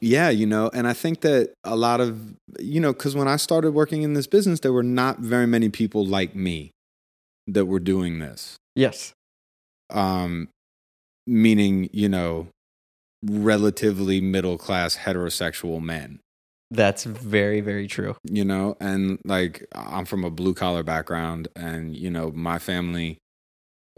yeah 0.00 0.28
you 0.28 0.44
know 0.46 0.70
and 0.74 0.86
i 0.86 0.92
think 0.92 1.20
that 1.22 1.52
a 1.62 1.76
lot 1.76 2.00
of 2.00 2.34
you 2.58 2.80
know 2.80 2.92
because 2.92 3.14
when 3.14 3.28
i 3.28 3.36
started 3.36 3.70
working 3.72 4.02
in 4.02 4.14
this 4.14 4.26
business 4.26 4.60
there 4.60 4.72
were 4.72 4.82
not 4.82 5.18
very 5.20 5.46
many 5.46 5.68
people 5.68 6.04
like 6.04 6.34
me 6.34 6.70
that 7.46 7.66
were 7.66 7.80
doing 7.80 8.18
this 8.18 8.56
Yes. 8.74 9.12
um 9.90 10.48
meaning 11.26 11.88
you 11.92 12.08
know 12.08 12.48
relatively 13.26 14.20
middle 14.20 14.58
class 14.58 14.96
heterosexual 14.96 15.80
men 15.80 16.20
That's 16.70 17.04
very, 17.04 17.60
very 17.60 17.86
true. 17.86 18.16
you 18.24 18.44
know 18.44 18.76
and 18.80 19.18
like 19.24 19.66
i'm 19.74 20.04
from 20.04 20.24
a 20.24 20.30
blue 20.30 20.54
collar 20.54 20.82
background 20.82 21.48
and 21.56 21.96
you 21.96 22.10
know 22.10 22.30
my 22.34 22.58
family 22.58 23.18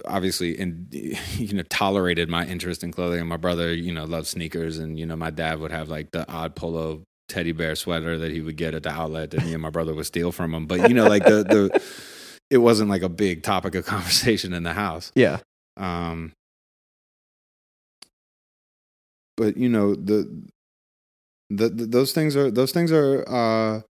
obviously 0.05 0.59
and 0.59 0.89
you 1.37 1.55
know 1.55 1.62
tolerated 1.71 2.29
my 2.29 2.47
interest 2.47 2.83
in 2.85 2.93
clothing 2.93 3.21
and 3.21 3.29
my 3.29 3.37
brother 3.37 3.73
you 3.73 3.93
know 3.93 4.05
loved 4.05 4.27
sneakers 4.27 4.79
and 4.79 4.99
you 4.99 5.07
know 5.07 5.17
my 5.17 5.31
dad 5.31 5.59
would 5.59 5.71
have 5.71 5.89
like 5.89 6.11
the 6.12 6.31
odd 6.31 6.55
polo 6.55 7.03
teddy 7.29 7.53
bear 7.53 7.75
sweater 7.75 8.19
that 8.19 8.31
he 8.31 8.41
would 8.41 8.57
get 8.57 8.75
at 8.75 8.83
the 8.85 8.91
outlet 8.91 9.31
that 9.31 9.45
me 9.45 9.53
and 9.53 9.62
my 9.62 9.71
brother 9.71 9.95
would 9.95 10.07
steal 10.07 10.31
from 10.33 10.55
him 10.55 10.67
but 10.67 10.89
you 10.89 10.95
know 10.95 11.09
like 11.09 11.25
the 11.25 11.43
the 11.43 11.83
it 12.51 12.59
wasn't 12.59 12.89
like 12.89 13.03
a 13.03 13.09
big 13.09 13.43
topic 13.43 13.75
of 13.75 13.85
conversation 13.87 14.53
in 14.53 14.62
the 14.62 14.73
house 14.75 15.11
Yeah. 15.17 15.39
um 15.77 16.33
but 19.37 19.57
you 19.57 19.68
know 19.68 19.94
the, 19.94 20.42
the 21.51 21.68
the 21.68 21.87
those 21.87 22.12
things 22.12 22.37
are 22.37 22.51
those 22.51 22.72
things 22.72 22.92
are 22.92 23.25
uh 23.29 23.81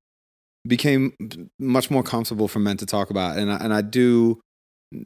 became 0.67 1.13
much 1.61 1.91
more 1.91 2.03
comfortable 2.03 2.49
for 2.49 2.59
men 2.59 2.77
to 2.77 2.87
talk 2.87 3.11
about 3.11 3.39
and 3.39 3.53
I, 3.53 3.57
and 3.57 3.73
I 3.73 3.83
do 3.83 4.41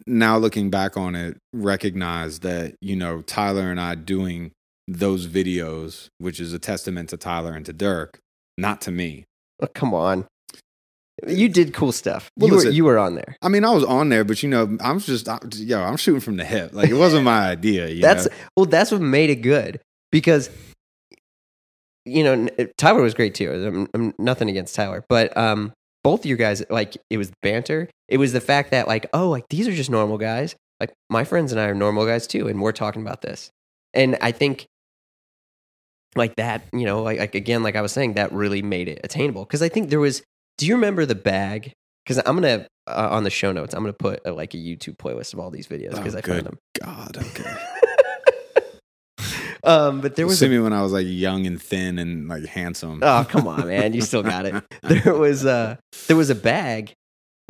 now 0.07 0.39
looking 0.39 0.71
back 0.71 0.97
on 0.97 1.15
it 1.15 1.37
recognize 1.53 2.41
that 2.41 2.77
you 2.81 2.97
know 2.97 3.23
Tyler 3.23 3.71
and 3.71 3.81
I 3.81 3.95
doing 3.95 4.53
those 4.89 5.27
videos 5.27 6.09
which 6.19 6.41
is 6.41 6.53
a 6.53 6.59
testament 6.59 7.11
to 7.11 7.17
Tyler 7.17 7.53
and 7.53 7.67
to 7.67 7.73
Dirk 7.73 8.19
not 8.57 8.81
to 8.83 8.91
me 8.91 9.25
Oh, 9.63 9.69
come 9.75 9.95
on. 9.95 10.27
You 11.27 11.51
did 11.51 11.75
cool 11.75 11.93
stuff. 11.93 12.31
Well, 12.39 12.49
you 12.49 12.57
were 12.57 12.71
you 12.71 12.85
were 12.85 12.99
on 12.99 13.15
there. 13.15 13.37
I 13.43 13.49
mean 13.49 13.65
I 13.65 13.71
was 13.73 13.85
on 13.85 14.09
there 14.09 14.25
but 14.25 14.43
you 14.43 14.49
know 14.49 14.79
I'm 14.81 14.99
just 15.01 15.29
I, 15.29 15.39
yo 15.53 15.83
I'm 15.83 15.99
shooting 15.99 16.21
from 16.21 16.39
the 16.39 16.45
hip 16.45 16.73
like 16.73 16.89
it 16.89 16.95
wasn't 16.95 17.25
my 17.25 17.41
idea 17.51 17.89
you 17.89 18.01
That's 18.01 18.27
know? 18.27 18.37
well. 18.57 18.67
That's 18.67 18.91
what 18.91 19.03
made 19.03 19.29
it 19.29 19.43
good 19.43 19.81
because 20.13 20.51
you 22.05 22.25
know 22.25 22.49
Tyler 22.79 23.03
was 23.03 23.15
great 23.15 23.35
too. 23.35 23.53
I'm, 23.53 23.89
I'm 23.95 24.15
nothing 24.19 24.49
against 24.49 24.75
Tyler, 24.75 25.05
but 25.09 25.37
um, 25.37 25.73
both 26.03 26.21
of 26.21 26.27
you 26.27 26.37
guys 26.37 26.63
like 26.71 26.97
it 27.11 27.19
was 27.19 27.31
banter. 27.43 27.89
It 28.09 28.17
was 28.19 28.33
the 28.33 28.41
fact 28.41 28.71
that 28.71 28.89
like 28.89 29.07
oh 29.13 29.29
like 29.29 29.45
these 29.51 29.69
are 29.69 29.73
just 29.73 29.91
normal 29.91 30.19
guys. 30.19 30.57
Like 30.81 30.93
my 31.11 31.25
friends 31.25 31.53
and 31.53 31.61
I 31.61 31.65
are 31.65 31.75
normal 31.75 32.07
guys 32.07 32.27
too, 32.27 32.49
and 32.49 32.61
we're 32.61 32.73
talking 32.73 33.03
about 33.03 33.21
this. 33.23 33.51
And 33.93 34.17
I 34.21 34.33
think 34.33 34.67
like 36.17 36.37
that, 36.37 36.65
you 36.73 36.85
know, 36.87 37.03
like, 37.03 37.19
like 37.19 37.35
again, 37.35 37.63
like 37.63 37.77
I 37.77 37.83
was 37.83 37.93
saying, 37.93 38.15
that 38.15 38.33
really 38.33 38.63
made 38.63 38.89
it 38.89 39.01
attainable. 39.05 39.45
Because 39.45 39.63
I 39.63 39.69
think 39.69 39.91
there 39.91 40.01
was. 40.01 40.23
Do 40.59 40.67
you 40.67 40.75
remember 40.75 41.07
the 41.07 41.15
bag? 41.15 41.73
Because 42.05 42.19
I'm 42.27 42.35
gonna 42.35 42.67
uh, 42.87 43.09
on 43.11 43.25
the 43.25 43.31
show 43.31 43.53
notes, 43.53 43.75
I'm 43.75 43.83
gonna 43.83 43.93
put 43.93 44.21
uh, 44.27 44.33
like 44.33 44.55
a 44.55 44.57
YouTube 44.57 44.97
playlist 44.97 45.35
of 45.35 45.39
all 45.39 45.51
these 45.51 45.67
videos 45.67 45.95
because 45.97 46.15
Oh, 46.15 46.19
I 46.19 46.21
found 46.23 46.47
them. 46.47 46.59
God 46.83 47.17
okay 47.19 47.57
um, 49.65 50.01
but 50.01 50.17
there 50.17 50.27
was 50.27 50.39
see 50.39 50.47
a, 50.47 50.49
me 50.49 50.59
when 50.59 50.73
I 50.73 50.83
was 50.83 50.93
like 50.93 51.07
young 51.09 51.47
and 51.47 51.61
thin 51.61 51.99
and 51.99 52.29
like 52.29 52.45
handsome. 52.47 53.01
oh 53.03 53.27
come 53.29 53.47
on, 53.47 53.67
man, 53.69 53.93
you 53.93 54.01
still 54.03 54.23
got 54.23 54.47
it. 54.47 54.55
There 54.83 55.15
was 55.15 55.45
a 55.45 55.79
there 56.09 56.17
was 56.17 56.31
a 56.31 56.35
bag 56.35 56.93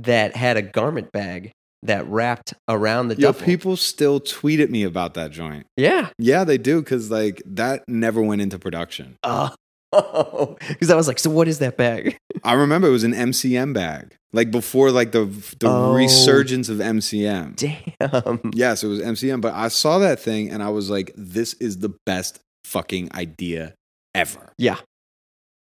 that 0.00 0.34
had 0.36 0.56
a 0.56 0.62
garment 0.62 1.12
bag 1.12 1.52
that 1.82 2.06
wrapped 2.08 2.52
around 2.68 3.08
the 3.08 3.14
Yo, 3.16 3.28
duffel. 3.32 3.46
people 3.46 3.76
still 3.76 4.20
tweet 4.20 4.60
at 4.60 4.70
me 4.70 4.82
about 4.82 5.14
that 5.14 5.30
joint. 5.30 5.66
yeah. 5.76 6.10
Yeah, 6.18 6.44
they 6.44 6.58
do 6.58 6.80
because 6.80 7.10
like 7.10 7.42
that 7.46 7.82
never 7.88 8.20
went 8.20 8.42
into 8.42 8.58
production. 8.58 9.16
Oh, 9.22 9.50
because 10.68 10.90
I 10.90 10.94
was 10.96 11.08
like, 11.08 11.18
so 11.18 11.30
what 11.30 11.48
is 11.48 11.58
that 11.58 11.76
bag? 11.76 12.16
I 12.44 12.52
remember 12.54 12.88
it 12.88 12.92
was 12.92 13.04
an 13.04 13.12
MCM 13.12 13.74
bag, 13.74 14.14
like 14.32 14.50
before 14.50 14.90
like 14.90 15.12
the 15.12 15.24
the 15.58 15.68
Oh. 15.68 15.92
resurgence 15.94 16.68
of 16.68 16.78
MCM. 16.78 17.56
Damn. 17.56 18.40
Yes, 18.54 18.82
it 18.84 18.88
was 18.88 19.00
MCM, 19.00 19.40
but 19.40 19.54
I 19.54 19.68
saw 19.68 19.98
that 19.98 20.20
thing 20.20 20.50
and 20.50 20.62
I 20.62 20.68
was 20.70 20.90
like, 20.90 21.12
this 21.16 21.54
is 21.54 21.78
the 21.78 21.92
best 22.06 22.38
fucking 22.64 23.10
idea 23.14 23.74
ever. 24.14 24.52
Yeah. 24.58 24.76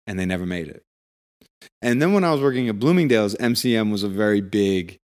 And 0.07 0.17
they 0.19 0.25
never 0.25 0.45
made 0.45 0.67
it. 0.67 0.81
And 1.81 2.01
then 2.01 2.13
when 2.13 2.23
I 2.23 2.31
was 2.31 2.41
working 2.41 2.69
at 2.69 2.79
Bloomingdale's, 2.79 3.35
MCM 3.35 3.91
was 3.91 4.03
a 4.03 4.09
very 4.09 4.41
big, 4.41 4.97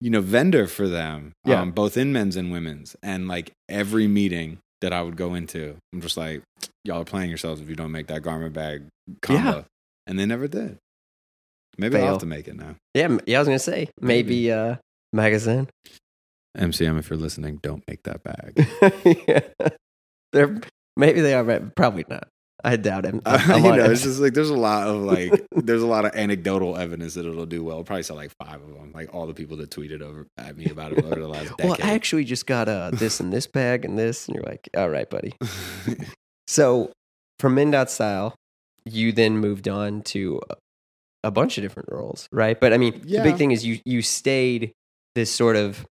you 0.00 0.10
know, 0.10 0.20
vendor 0.20 0.66
for 0.66 0.88
them, 0.88 1.32
Yeah. 1.44 1.60
um, 1.62 1.72
both 1.72 1.96
in 1.96 2.12
men's 2.12 2.36
and 2.36 2.50
women's. 2.52 2.96
And 3.02 3.28
like 3.28 3.52
every 3.68 4.06
meeting 4.08 4.58
that 4.80 4.92
I 4.92 5.02
would 5.02 5.16
go 5.16 5.34
into, 5.34 5.76
I'm 5.92 6.00
just 6.00 6.16
like, 6.16 6.42
y'all 6.84 7.02
are 7.02 7.04
playing 7.04 7.28
yourselves 7.28 7.60
if 7.60 7.68
you 7.68 7.76
don't 7.76 7.92
make 7.92 8.06
that 8.08 8.22
garment 8.22 8.54
bag 8.54 8.84
combo. 9.20 9.50
Yeah. 9.50 9.62
And 10.06 10.18
they 10.18 10.26
never 10.26 10.48
did. 10.48 10.78
Maybe 11.78 11.98
I'll 11.98 12.12
have 12.12 12.18
to 12.18 12.26
make 12.26 12.48
it 12.48 12.56
now. 12.56 12.76
Yeah, 12.94 13.18
yeah. 13.26 13.38
I 13.38 13.40
was 13.40 13.48
gonna 13.48 13.58
say 13.58 13.88
maybe 14.00 14.50
uh, 14.50 14.76
magazine. 15.12 15.68
MCM, 16.56 16.98
if 16.98 17.08
you're 17.08 17.18
listening, 17.18 17.58
don't 17.62 17.84
make 17.88 18.02
that 18.02 18.22
bag. 18.22 18.68
yeah. 19.28 19.68
They're 20.32 20.60
maybe 20.96 21.20
they 21.20 21.34
are, 21.34 21.44
but 21.44 21.74
probably 21.74 22.04
not. 22.08 22.28
I 22.64 22.76
doubt 22.76 23.04
him. 23.04 23.22
I'm 23.26 23.64
you 23.64 23.76
know, 23.76 23.90
it's 23.90 24.02
just 24.02 24.20
like 24.20 24.34
there's 24.34 24.50
a 24.50 24.56
lot 24.56 24.86
of 24.86 24.96
like 25.02 25.46
there's 25.52 25.82
a 25.82 25.86
lot 25.86 26.04
of 26.04 26.14
anecdotal 26.14 26.76
evidence 26.76 27.14
that 27.14 27.26
it'll 27.26 27.46
do 27.46 27.64
well. 27.64 27.78
I'll 27.78 27.84
probably 27.84 28.02
sell 28.02 28.16
like 28.16 28.32
five 28.42 28.60
of 28.62 28.74
them, 28.74 28.92
like 28.92 29.14
all 29.14 29.26
the 29.26 29.34
people 29.34 29.56
that 29.58 29.70
tweeted 29.70 30.02
over 30.02 30.26
at 30.38 30.56
me 30.56 30.66
about 30.66 30.92
it 30.92 31.04
over 31.04 31.20
the 31.20 31.28
last 31.28 31.56
decade. 31.56 31.66
well. 31.70 31.76
I 31.82 31.94
actually 31.94 32.24
just 32.24 32.46
got 32.46 32.68
uh, 32.68 32.90
this 32.92 33.20
and 33.20 33.32
this 33.32 33.46
bag 33.46 33.84
and 33.84 33.98
this, 33.98 34.26
and 34.26 34.34
you're 34.34 34.44
like, 34.44 34.68
all 34.76 34.88
right, 34.88 35.08
buddy. 35.08 35.34
So 36.46 36.90
from 37.38 37.54
Men 37.54 37.70
Dot 37.70 37.90
Style, 37.90 38.34
you 38.84 39.12
then 39.12 39.38
moved 39.38 39.68
on 39.68 40.02
to 40.02 40.40
a- 41.22 41.30
bunch 41.30 41.56
of 41.58 41.62
different 41.62 41.90
roles, 41.92 42.28
right? 42.32 42.58
But 42.58 42.72
I 42.72 42.76
mean, 42.76 43.02
the 43.02 43.20
big 43.22 43.36
thing 43.36 43.52
is 43.52 43.64
you 43.64 43.78
you 43.84 44.02
stayed 44.02 44.72
this 45.14 45.30
sort 45.30 45.54
of 45.56 45.86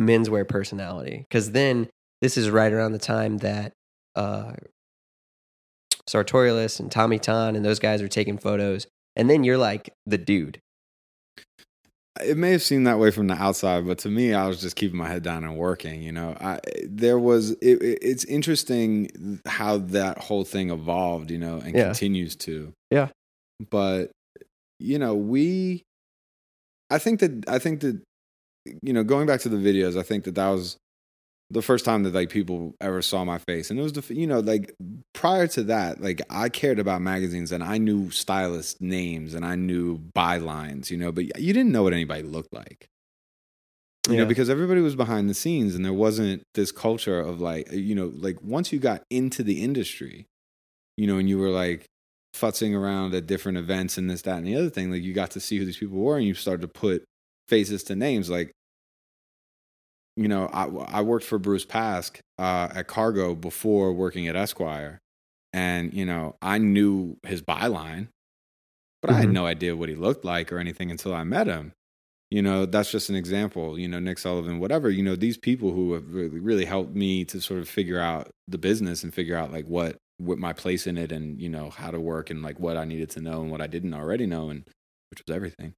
menswear 0.00 0.48
personality 0.48 1.26
because 1.28 1.52
then 1.52 1.88
this 2.22 2.36
is 2.36 2.48
right 2.48 2.72
around 2.72 2.92
the 2.92 2.98
time 2.98 3.38
that 3.38 3.72
uh, 4.16 4.52
Sartorialist 6.08 6.80
and 6.80 6.90
Tommy 6.90 7.18
Ton 7.18 7.56
and 7.56 7.64
those 7.64 7.78
guys 7.78 8.02
are 8.02 8.08
taking 8.08 8.38
photos, 8.38 8.86
and 9.16 9.28
then 9.30 9.44
you're 9.44 9.58
like 9.58 9.90
the 10.06 10.18
dude. 10.18 10.58
it 12.22 12.36
may 12.36 12.52
have 12.52 12.62
seemed 12.62 12.86
that 12.86 12.98
way 13.00 13.10
from 13.10 13.26
the 13.26 13.34
outside, 13.34 13.84
but 13.86 13.98
to 13.98 14.08
me, 14.08 14.32
I 14.34 14.46
was 14.46 14.60
just 14.60 14.76
keeping 14.76 14.96
my 14.96 15.08
head 15.08 15.22
down 15.24 15.42
and 15.42 15.56
working. 15.56 16.00
You 16.02 16.12
know, 16.12 16.36
I 16.40 16.60
there 16.84 17.18
was 17.18 17.50
it, 17.52 17.82
it- 17.82 17.98
it's 18.02 18.24
interesting 18.26 19.40
how 19.46 19.78
that 19.78 20.18
whole 20.18 20.44
thing 20.44 20.70
evolved. 20.70 21.30
You 21.30 21.38
know, 21.38 21.58
and 21.58 21.74
Yeah. 21.74 21.86
continues 21.86 22.36
to. 22.36 22.72
Yeah. 22.90 23.08
but 23.70 24.10
you 24.78 24.98
know, 24.98 25.14
we. 25.14 25.82
I 26.90 26.98
think 26.98 27.20
that 27.20 27.44
I 27.48 27.58
think 27.58 27.80
that 27.80 28.00
you 28.82 28.92
know, 28.92 29.02
going 29.04 29.26
back 29.26 29.40
to 29.40 29.48
the 29.48 29.56
videos, 29.56 29.98
I 29.98 30.02
think 30.02 30.24
that 30.24 30.34
that 30.36 30.48
was 30.50 30.76
the 31.50 31.62
first 31.62 31.84
time 31.84 32.02
that 32.04 32.14
like 32.14 32.30
people 32.30 32.74
ever 32.80 33.02
saw 33.02 33.24
my 33.24 33.38
face, 33.38 33.70
and 33.70 33.78
it 33.78 33.82
was 33.82 33.92
the 33.92 34.14
you 34.14 34.26
know 34.26 34.40
like 34.40 34.74
prior 35.12 35.46
to 35.48 35.62
that, 35.64 36.00
like 36.00 36.22
I 36.30 36.48
cared 36.48 36.78
about 36.78 37.00
magazines 37.02 37.52
and 37.52 37.62
I 37.62 37.78
knew 37.78 38.10
stylist 38.10 38.80
names 38.80 39.34
and 39.34 39.44
I 39.44 39.54
knew 39.54 39.98
bylines, 39.98 40.90
you 40.90 40.96
know, 40.96 41.12
but 41.12 41.38
you 41.38 41.52
didn't 41.52 41.72
know 41.72 41.82
what 41.82 41.92
anybody 41.92 42.22
looked 42.22 42.52
like. 42.52 42.86
You 44.08 44.14
Yeah. 44.14 44.20
know, 44.20 44.26
because 44.26 44.50
everybody 44.50 44.80
was 44.82 44.96
behind 44.96 45.30
the 45.30 45.34
scenes 45.34 45.74
and 45.74 45.84
there 45.84 45.92
wasn't 45.92 46.42
this 46.54 46.70
culture 46.72 47.20
of 47.20 47.40
like, 47.40 47.72
uh, 47.72 47.76
you 47.76 47.94
know, 47.94 48.12
like 48.14 48.42
once 48.42 48.70
you 48.72 48.78
got 48.78 49.02
into 49.10 49.42
the 49.42 49.62
industry, 49.62 50.26
you 50.98 51.06
know, 51.06 51.16
and 51.16 51.26
you 51.28 51.38
were 51.38 51.48
like 51.48 51.86
futzing 52.34 52.74
around 52.76 53.14
at 53.14 53.26
different 53.26 53.56
events 53.56 53.96
and 53.96 54.10
this, 54.10 54.22
that, 54.22 54.36
and 54.38 54.46
the 54.46 54.56
other 54.56 54.68
thing, 54.68 54.90
like 54.90 55.02
you 55.02 55.14
got 55.14 55.30
to 55.30 55.40
see 55.40 55.56
who 55.58 55.64
these 55.64 55.78
people 55.78 55.96
were 55.98 56.18
and 56.18 56.26
you 56.26 56.34
started 56.34 56.60
to 56.62 56.68
put 56.68 57.04
faces 57.48 57.82
to 57.84 57.94
names. 57.96 58.28
Like 58.28 58.52
you 60.16 60.28
know, 60.28 60.46
I, 60.48 60.66
I 60.98 61.02
worked 61.02 61.24
for 61.26 61.38
Bruce 61.38 61.66
Pask 61.66 62.18
uh, 62.38 62.68
at 62.74 62.86
Cargo 62.86 63.34
before 63.34 63.92
working 63.92 64.28
at 64.28 64.36
Esquire, 64.36 65.00
and 65.52 65.92
you 65.94 66.04
know, 66.06 66.36
I 66.42 66.58
knew 66.58 67.16
his 67.24 67.42
byline, 67.42 68.08
but 69.02 69.10
I 69.10 69.20
had 69.20 69.28
Mhm. 69.28 69.32
no 69.32 69.46
idea 69.46 69.76
what 69.76 69.88
he 69.88 69.94
looked 69.94 70.24
like 70.24 70.52
or 70.52 70.58
anything 70.58 70.90
until 70.90 71.14
I 71.14 71.24
met 71.24 71.46
him. 71.46 71.72
You 72.30 72.42
know, 72.42 72.66
that's 72.66 72.90
just 72.90 73.10
an 73.10 73.16
example. 73.16 73.78
You 73.78 73.88
know, 73.88 74.00
Nick 74.00 74.18
Sullivan, 74.18 74.58
whatever. 74.60 74.90
You 74.90 75.02
know, 75.02 75.16
these 75.16 75.38
people 75.38 75.72
who 75.72 75.94
have 75.94 76.12
really, 76.14 76.40
really 76.40 76.64
helped 76.64 76.94
me 76.94 77.24
to 77.26 77.40
sort 77.40 77.60
of 77.60 77.68
figure 77.68 78.00
out 78.00 78.30
the 78.48 78.58
business 78.58 79.04
and 79.04 79.14
figure 79.14 79.36
out 79.36 79.52
like 79.52 79.66
what 79.66 79.96
what 80.18 80.38
my 80.38 80.52
place 80.52 80.86
in 80.86 80.96
it 80.98 81.12
and 81.12 81.40
you 81.40 81.48
know 81.48 81.70
how 81.70 81.90
to 81.90 82.00
work 82.00 82.30
and 82.30 82.42
like 82.42 82.60
what 82.60 82.76
I 82.76 82.84
needed 82.84 83.10
to 83.10 83.20
know 83.20 83.42
and 83.42 83.50
what 83.50 83.60
I 83.60 83.66
didn't 83.66 83.94
already 83.94 84.26
know 84.26 84.50
and 84.50 84.64
which 85.10 85.22
was 85.26 85.34
everything. 85.34 85.74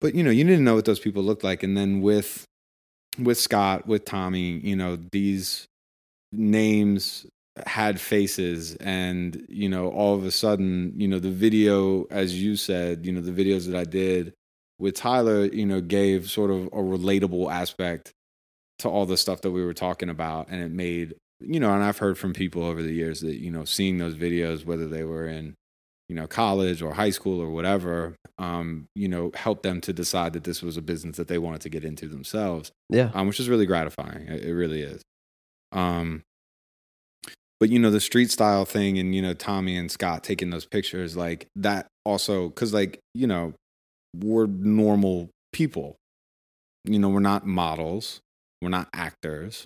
But 0.00 0.14
you 0.14 0.22
know, 0.22 0.30
you 0.30 0.44
didn't 0.44 0.64
know 0.64 0.74
what 0.74 0.84
those 0.84 1.00
people 1.00 1.22
looked 1.22 1.44
like, 1.44 1.62
and 1.62 1.76
then 1.76 2.00
with 2.00 2.44
with 3.18 3.38
Scott, 3.38 3.86
with 3.86 4.04
Tommy, 4.04 4.58
you 4.60 4.76
know, 4.76 4.98
these 5.12 5.66
names 6.32 7.26
had 7.66 8.00
faces 8.00 8.76
and 8.76 9.44
you 9.50 9.68
know 9.68 9.90
all 9.90 10.14
of 10.14 10.24
a 10.24 10.30
sudden 10.30 10.90
you 10.96 11.06
know 11.06 11.18
the 11.18 11.30
video 11.30 12.04
as 12.04 12.42
you 12.42 12.56
said 12.56 13.04
you 13.04 13.12
know 13.12 13.20
the 13.20 13.30
videos 13.30 13.66
that 13.66 13.76
i 13.76 13.84
did 13.84 14.32
with 14.78 14.94
tyler 14.94 15.44
you 15.44 15.66
know 15.66 15.78
gave 15.78 16.30
sort 16.30 16.50
of 16.50 16.64
a 16.68 16.78
relatable 16.78 17.52
aspect 17.52 18.14
to 18.82 18.88
all 18.88 19.06
the 19.06 19.16
stuff 19.16 19.42
that 19.42 19.52
we 19.52 19.64
were 19.64 19.72
talking 19.72 20.08
about. 20.08 20.48
And 20.48 20.60
it 20.60 20.70
made 20.70 21.14
you 21.40 21.58
know 21.58 21.72
and 21.72 21.82
i've 21.82 21.98
heard 21.98 22.16
from 22.16 22.32
people 22.32 22.64
over 22.64 22.82
the 22.82 22.92
years 22.92 23.20
that 23.20 23.40
you 23.40 23.50
know 23.50 23.64
seeing 23.64 23.98
those 23.98 24.14
videos 24.14 24.64
whether 24.64 24.86
they 24.86 25.02
were 25.02 25.26
in 25.26 25.54
you 26.12 26.16
know 26.20 26.26
college 26.26 26.82
or 26.82 26.92
high 26.92 27.08
school 27.08 27.40
or 27.40 27.48
whatever 27.50 28.14
um 28.36 28.84
you 28.94 29.08
know 29.08 29.30
helped 29.34 29.62
them 29.62 29.80
to 29.80 29.94
decide 29.94 30.34
that 30.34 30.44
this 30.44 30.60
was 30.60 30.76
a 30.76 30.82
business 30.82 31.16
that 31.16 31.26
they 31.26 31.38
wanted 31.38 31.62
to 31.62 31.70
get 31.70 31.84
into 31.86 32.06
themselves 32.06 32.70
Yeah. 32.90 33.10
um, 33.14 33.26
which 33.28 33.40
is 33.40 33.48
really 33.48 33.64
gratifying. 33.64 34.28
It, 34.28 34.44
it 34.44 34.52
really 34.52 34.82
is. 34.82 35.00
Um, 35.72 36.20
but 37.60 37.70
you 37.70 37.78
know 37.78 37.90
the 37.90 37.98
street 38.00 38.30
style 38.30 38.66
thing, 38.66 38.98
and 38.98 39.14
you 39.14 39.22
know 39.22 39.32
Tommy 39.32 39.74
and 39.74 39.90
Scott 39.90 40.22
taking 40.22 40.50
those 40.50 40.66
pictures, 40.66 41.16
like 41.16 41.46
that 41.56 41.86
also, 42.04 42.48
because 42.50 42.74
like 42.74 42.98
you 43.14 43.26
know 43.26 43.54
we're 44.14 44.46
normal 44.46 45.30
people. 45.54 45.96
You 46.84 46.98
know 46.98 47.08
we're 47.08 47.20
not 47.20 47.46
models, 47.46 48.20
we're 48.60 48.68
not 48.68 48.88
actors. 48.92 49.64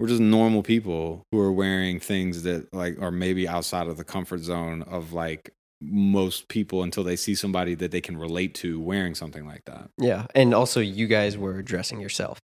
We're 0.00 0.08
just 0.08 0.20
normal 0.20 0.62
people 0.62 1.24
who 1.30 1.38
are 1.40 1.52
wearing 1.52 2.00
things 2.00 2.42
that 2.44 2.72
like 2.72 3.00
are 3.00 3.10
maybe 3.10 3.46
outside 3.46 3.86
of 3.86 3.98
the 3.98 4.04
comfort 4.04 4.40
zone 4.40 4.82
of 4.82 5.12
like 5.12 5.52
most 5.82 6.48
people 6.48 6.82
until 6.82 7.04
they 7.04 7.16
see 7.16 7.34
somebody 7.34 7.74
that 7.74 7.90
they 7.90 8.00
can 8.00 8.16
relate 8.16 8.54
to 8.54 8.80
wearing 8.80 9.14
something 9.14 9.46
like 9.46 9.62
that. 9.66 9.90
Yeah. 9.98 10.26
And 10.34 10.54
also, 10.54 10.80
you 10.80 11.06
guys 11.06 11.36
were 11.36 11.62
dressing 11.62 12.00
yourself. 12.00 12.38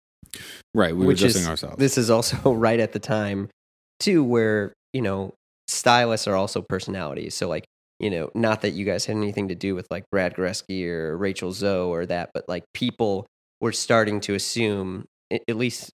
Right, 0.74 0.96
we 0.96 1.06
were 1.06 1.13
is- 1.13 1.20
dressing 1.20 1.48
ourselves. 1.48 1.78
This 1.78 1.98
is 1.98 2.10
also 2.10 2.54
right 2.54 2.80
at 2.80 2.94
the 2.94 3.00
time, 3.00 3.50
too, 4.00 4.24
where, 4.24 4.74
you 4.92 5.02
know, 5.02 5.34
stylists 5.68 6.28
are 6.28 6.36
also 6.36 6.62
personalities. 6.62 7.36
So, 7.36 7.48
like, 7.48 7.66
you 8.00 8.10
know, 8.10 8.30
not 8.34 8.62
that 8.62 8.72
you 8.72 8.86
guys 8.86 9.06
had 9.06 9.16
anything 9.16 9.48
to 9.50 9.56
do 9.56 9.76
with 9.76 9.88
like 9.89 10.06
Brad 10.12 10.36
Goreski 10.36 10.88
or 10.88 11.16
Rachel 11.18 11.54
Zoe 11.54 11.88
or 11.88 12.06
that, 12.08 12.32
but 12.34 12.46
like 12.48 12.63
people 12.74 13.28
were 13.62 13.72
starting 13.72 14.20
to 14.22 14.34
assume, 14.34 15.06
at 15.32 15.56
least 15.56 15.92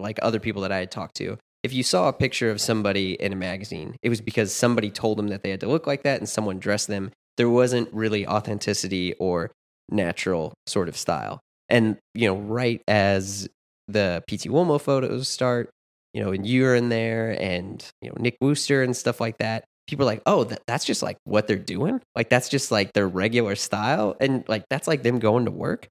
like 0.00 0.18
other 0.22 0.40
people 0.40 0.62
that 0.62 0.72
I 0.72 0.78
had 0.78 0.90
talked 0.90 1.16
to, 1.16 1.38
if 1.62 1.72
you 1.72 1.82
saw 1.82 2.08
a 2.08 2.12
picture 2.12 2.50
of 2.50 2.60
somebody 2.60 3.12
in 3.12 3.32
a 3.32 3.36
magazine, 3.36 3.96
it 4.02 4.08
was 4.08 4.20
because 4.20 4.52
somebody 4.52 4.90
told 4.90 5.18
them 5.18 5.28
that 5.28 5.42
they 5.42 5.50
had 5.50 5.60
to 5.60 5.68
look 5.68 5.86
like 5.86 6.02
that 6.04 6.18
and 6.18 6.28
someone 6.28 6.58
dressed 6.58 6.88
them. 6.88 7.10
There 7.36 7.50
wasn't 7.50 7.92
really 7.92 8.26
authenticity 8.26 9.14
or 9.14 9.50
natural 9.90 10.54
sort 10.66 10.88
of 10.88 10.96
style. 10.96 11.40
And, 11.68 11.98
you 12.14 12.28
know, 12.28 12.36
right 12.36 12.82
as 12.88 13.48
the 13.88 14.22
Pitti 14.28 14.48
Uomo 14.48 14.80
photos 14.80 15.28
start, 15.28 15.70
you 16.14 16.22
know, 16.22 16.32
and 16.32 16.46
you're 16.46 16.74
in 16.74 16.88
there 16.88 17.36
and, 17.40 17.84
you 18.02 18.08
know, 18.08 18.16
Nick 18.18 18.36
Wooster 18.40 18.82
and 18.82 18.96
stuff 18.96 19.20
like 19.20 19.38
that, 19.38 19.64
people 19.86 20.04
are 20.04 20.06
like, 20.06 20.22
oh, 20.26 20.44
that, 20.44 20.62
that's 20.66 20.84
just 20.84 21.02
like 21.02 21.18
what 21.24 21.46
they're 21.46 21.56
doing. 21.56 22.00
Like, 22.16 22.28
that's 22.28 22.48
just 22.48 22.70
like 22.70 22.92
their 22.92 23.08
regular 23.08 23.54
style. 23.54 24.16
And 24.20 24.44
like, 24.48 24.64
that's 24.70 24.88
like 24.88 25.02
them 25.02 25.18
going 25.18 25.44
to 25.44 25.50
work. 25.50 25.88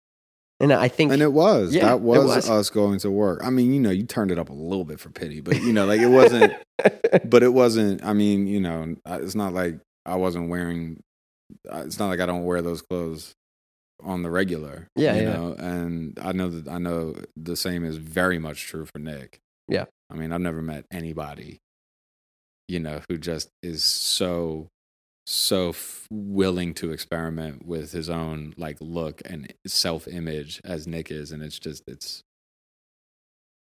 And 0.60 0.74
I 0.74 0.90
think, 0.90 1.14
And 1.14 1.22
it 1.22 1.32
was. 1.32 1.74
Yeah, 1.74 1.86
that 1.86 2.02
was, 2.02 2.26
was. 2.26 2.50
us 2.50 2.70
going 2.70 3.00
to 3.00 3.12
work. 3.12 3.42
I 3.44 3.50
mean, 3.50 3.74
you 3.74 3.80
know, 3.80 3.92
you 3.92 4.04
turned 4.04 4.30
it 4.30 4.38
up 4.38 4.50
a 4.50 4.54
little 4.54 4.84
bit 4.84 5.00
for 5.00 5.10
Pitti, 5.10 5.42
but 5.42 5.62
you 5.62 5.72
know, 5.72 5.86
like 5.86 6.02
it 6.02 6.08
wasn't 6.08 6.54
but 7.26 7.44
it 7.44 7.54
wasn't 7.54 8.04
I 8.04 8.14
mean, 8.14 8.48
you 8.48 8.60
know, 8.60 8.96
it's 9.06 9.36
not 9.36 9.54
like 9.54 9.80
I 10.06 10.16
wasn't 10.16 10.50
wearing 10.50 11.02
uh, 11.72 11.84
it's 11.86 11.98
not 11.98 12.10
like 12.10 12.20
I 12.20 12.26
don't 12.26 12.44
wear 12.44 12.62
those 12.62 12.82
clothes 12.82 13.36
on 14.04 14.22
the 14.22 14.30
regular. 14.30 14.90
Yeah, 14.96 15.16
you 15.16 15.24
yeah. 15.24 15.34
know, 15.34 15.54
and 15.54 16.20
I 16.22 16.34
know 16.34 16.50
that 16.50 16.68
I 16.70 16.78
know 16.78 17.16
the 17.38 17.56
same 17.56 17.86
is 17.86 17.98
very 17.98 18.38
much 18.38 18.68
true 18.68 18.86
for 18.86 19.00
Nick. 19.00 19.40
Yeah. 19.68 19.86
I 20.12 20.16
mean, 20.16 20.32
I've 20.32 20.42
never 20.42 20.62
met 20.62 20.86
anybody 20.92 21.60
you 22.70 22.80
know 22.80 23.02
who 23.10 23.18
just 23.18 23.50
is 23.62 23.84
so 23.84 24.70
so 25.32 25.70
f- 25.70 26.08
willing 26.12 26.74
to 26.74 26.92
experiment 26.92 27.64
with 27.66 27.92
his 27.92 28.10
own 28.10 28.54
like 28.58 28.78
look 28.82 29.22
and 29.26 29.54
self 29.68 30.08
image 30.08 30.60
as 30.66 30.88
Nick 30.88 31.12
is, 31.12 31.32
and 31.32 31.44
it's 31.44 31.60
just 31.60 31.84
it's 31.88 32.22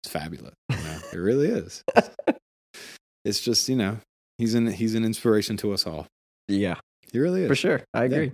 it's 0.04 0.12
fabulous. 0.12 0.54
You 0.70 0.76
know? 0.76 0.98
it 1.12 1.16
really 1.18 1.48
is. 1.48 1.82
It's 3.24 3.40
just 3.40 3.68
you 3.68 3.74
know 3.74 3.96
he's 4.38 4.54
an 4.54 4.68
he's 4.68 4.94
an 4.94 5.04
inspiration 5.04 5.56
to 5.56 5.72
us 5.72 5.84
all. 5.84 6.06
yeah, 6.46 6.76
He 7.12 7.18
really 7.18 7.42
is. 7.42 7.48
for 7.48 7.56
sure. 7.56 7.82
I 7.92 8.02
Yeah. 8.02 8.04
agree. 8.04 8.32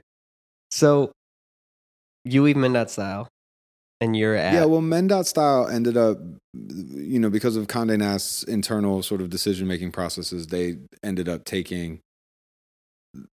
So 0.70 1.12
you 2.26 2.42
leave 2.42 2.56
Men 2.56 2.74
Dot 2.74 2.90
Style 2.90 3.26
and 4.02 4.14
you're 4.14 4.34
at, 4.34 4.52
Yeah, 4.52 4.66
well, 4.66 4.82
Men 4.82 5.06
Dot 5.06 5.26
Style 5.26 5.66
ended 5.66 5.96
up, 5.96 6.18
you 6.52 7.18
know, 7.18 7.30
because 7.30 7.56
of 7.56 7.68
Condé 7.68 7.96
Nast's 7.98 8.42
internal 8.42 9.02
sort 9.02 9.22
of 9.22 9.30
decision 9.30 9.66
making 9.66 9.92
processes, 9.92 10.48
they 10.48 10.76
ended 11.02 11.26
up 11.26 11.46
taking 11.46 12.00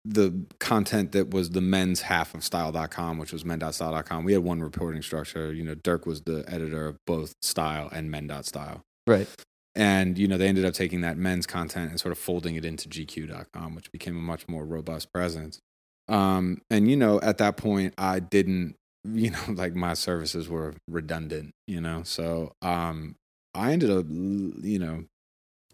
the 0.05 0.45
content 0.59 1.13
that 1.13 1.31
was 1.31 1.51
the 1.51 1.61
men's 1.61 2.03
half 2.03 2.35
of 2.35 2.43
style.com, 2.43 3.19
which 3.19 3.33
was 3.33 3.45
men.style.com. 3.45 4.25
We 4.25 4.33
had 4.33 4.43
one 4.43 4.61
reporting 4.61 5.03
structure. 5.03 5.53
You 5.53 5.63
know, 5.65 5.75
Dirk 5.75 6.05
was 6.07 6.23
the 6.23 6.45
editor 6.49 6.87
of 6.87 6.97
both 7.07 7.35
style 7.43 7.89
and 7.93 8.11
men.style. 8.11 8.83
right. 9.07 9.29
And, 9.77 10.19
you 10.19 10.27
know, 10.27 10.37
they 10.37 10.49
ended 10.49 10.65
up 10.65 10.75
taking 10.75 11.03
that 11.03 11.17
men's 11.17 11.47
content 11.47 11.91
and 11.91 12.01
sort 12.01 12.11
of 12.11 12.19
folding 12.19 12.57
it 12.57 12.65
into 12.65 12.89
GQ.com, 12.89 13.77
which 13.77 13.93
became 13.93 14.17
a 14.17 14.21
much 14.21 14.49
more 14.49 14.65
robust 14.65 15.13
presence. 15.13 15.61
Um, 16.09 16.63
and, 16.69 16.91
you 16.91 16.97
know, 16.97 17.21
at 17.21 17.39
that 17.39 17.57
point, 17.57 17.95
I 17.97 18.19
didn't, 18.19 18.75
you 19.05 19.31
know, 19.31 19.39
like 19.49 19.77
my 19.77 19.95
services 19.95 20.49
were 20.49 20.75
redundant, 20.89 21.51
you 21.69 21.81
know, 21.81 22.03
so 22.03 22.51
um, 22.61 23.15
I 23.55 23.71
ended 23.73 23.91
up, 23.91 24.07
you 24.09 24.81
know, 24.81 25.05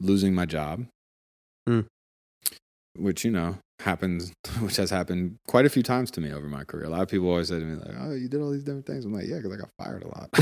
losing 0.01 0.35
my 0.35 0.45
job, 0.45 0.85
Hmm. 1.67 1.81
which, 2.99 3.25
you 3.25 3.31
know, 3.31 3.57
happens, 3.81 4.33
which 4.61 4.77
has 4.77 4.91
happened 4.91 5.37
quite 5.49 5.67
a 5.67 5.69
few 5.69 5.83
times 5.83 6.11
to 6.13 6.21
me 6.21 6.33
over 6.33 6.47
my 6.49 6.63
career. 6.65 6.85
A 6.85 6.89
lot 6.91 7.03
of 7.03 7.09
people 7.09 7.29
always 7.29 7.49
say 7.49 7.59
to 7.59 7.65
me, 7.65 7.75
like, 7.77 7.95
oh, 8.01 8.13
you 8.15 8.29
did 8.29 8.41
all 8.41 8.51
these 8.51 8.63
different 8.65 8.87
things. 8.87 9.05
I'm 9.05 9.13
like, 9.13 9.27
yeah, 9.27 9.37
because 9.39 9.53
I 9.53 9.57
got 9.57 9.71
fired 9.79 10.05
a 10.05 10.09
lot. 10.09 10.31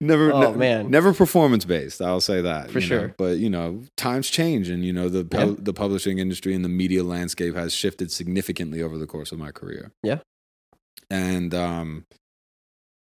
never 0.00 0.32
Oh, 0.32 0.52
ne- 0.52 0.56
man. 0.58 0.90
never 0.90 1.14
performance 1.14 1.64
based 1.64 2.02
i'll 2.02 2.20
say 2.20 2.42
that 2.42 2.70
For 2.70 2.80
you 2.80 2.88
know. 2.88 2.98
sure. 3.00 3.14
but 3.16 3.38
you 3.38 3.48
know 3.48 3.82
times 3.96 4.28
change 4.28 4.68
and 4.68 4.84
you 4.84 4.92
know 4.92 5.08
the 5.08 5.26
Yeah. 5.32 5.54
the 5.58 5.72
publishing 5.72 6.18
industry 6.18 6.54
and 6.54 6.62
the 6.64 6.68
media 6.68 7.02
landscape 7.02 7.54
has 7.54 7.72
shifted 7.72 8.12
significantly 8.12 8.82
over 8.82 8.98
the 8.98 9.06
course 9.06 9.32
of 9.32 9.38
my 9.38 9.52
career 9.52 9.92
Yeah. 10.02 10.18
and 11.08 11.54
um 11.54 12.04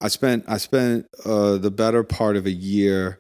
i 0.01 0.09
spent 0.09 0.45
i 0.49 0.57
spent 0.57 1.07
uh 1.27 1.59
the 1.59 1.71
better 1.71 2.03
part 2.05 2.37
of 2.37 2.47
a 2.47 2.51
year 2.53 3.19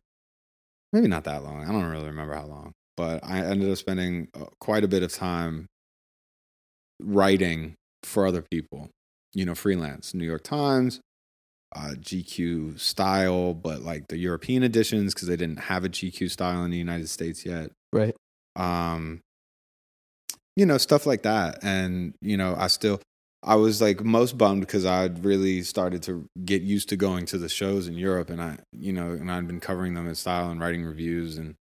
maybe 0.95 1.07
not 1.09 1.25
that 1.25 1.43
long 1.45 1.63
i 1.69 1.71
don't 1.71 1.85
really 1.91 2.07
remember 2.07 2.35
how 2.35 2.47
long 2.47 2.73
but 2.99 3.25
i 3.25 3.39
ended 3.39 3.71
up 3.71 3.79
spending 3.79 4.29
uh, 4.35 4.45
quite 4.61 4.85
a 4.85 4.89
bit 4.89 5.03
of 5.03 5.11
time 5.13 5.67
writing 7.01 7.75
for 8.03 8.27
other 8.27 8.43
people 8.43 8.91
you 9.33 9.47
know 9.47 9.55
freelance 9.55 10.13
new 10.13 10.27
york 10.27 10.43
times 10.43 11.01
uh, 11.75 11.95
GQ 11.99 12.81
style, 12.81 13.55
but 13.55 13.83
like 13.83 14.09
the 14.09 14.17
European 14.17 14.63
editions 14.63 15.15
because 15.15 15.29
they 15.29 15.37
didn't 15.37 15.61
have 15.61 15.85
a 15.85 15.89
GQ 15.89 16.31
style 16.31 16.65
in 16.65 16.71
the 16.71 16.79
United 16.79 17.09
States 17.09 17.45
yet. 17.45 17.71
Right. 17.93 18.15
Um, 18.57 19.21
you 20.57 20.67
know, 20.67 20.79
stuff 20.79 21.07
like 21.07 21.23
that. 21.23 21.59
And, 21.63 22.15
you 22.21 22.37
know, 22.37 22.55
I 22.59 22.67
still, 22.69 23.01
I 23.43 23.55
was 23.55 23.81
like 23.81 24.03
most 24.03 24.37
bummed 24.37 24.63
because 24.63 24.85
I'd 24.85 25.25
really 25.25 25.63
started 25.63 26.03
to 26.05 26.27
get 26.45 26.63
used 26.63 26.89
to 26.89 26.97
going 26.97 27.27
to 27.27 27.39
the 27.39 27.49
shows 27.49 27.87
in 27.87 27.95
Europe 27.95 28.31
and 28.31 28.43
I, 28.43 28.59
you 28.73 28.93
know, 28.93 29.11
and 29.11 29.31
I'd 29.31 29.47
been 29.47 29.61
covering 29.61 29.95
them 29.95 30.09
in 30.09 30.15
style 30.15 30.51
and 30.51 30.61
writing 30.61 30.85
reviews 30.85 31.39
and, 31.39 31.55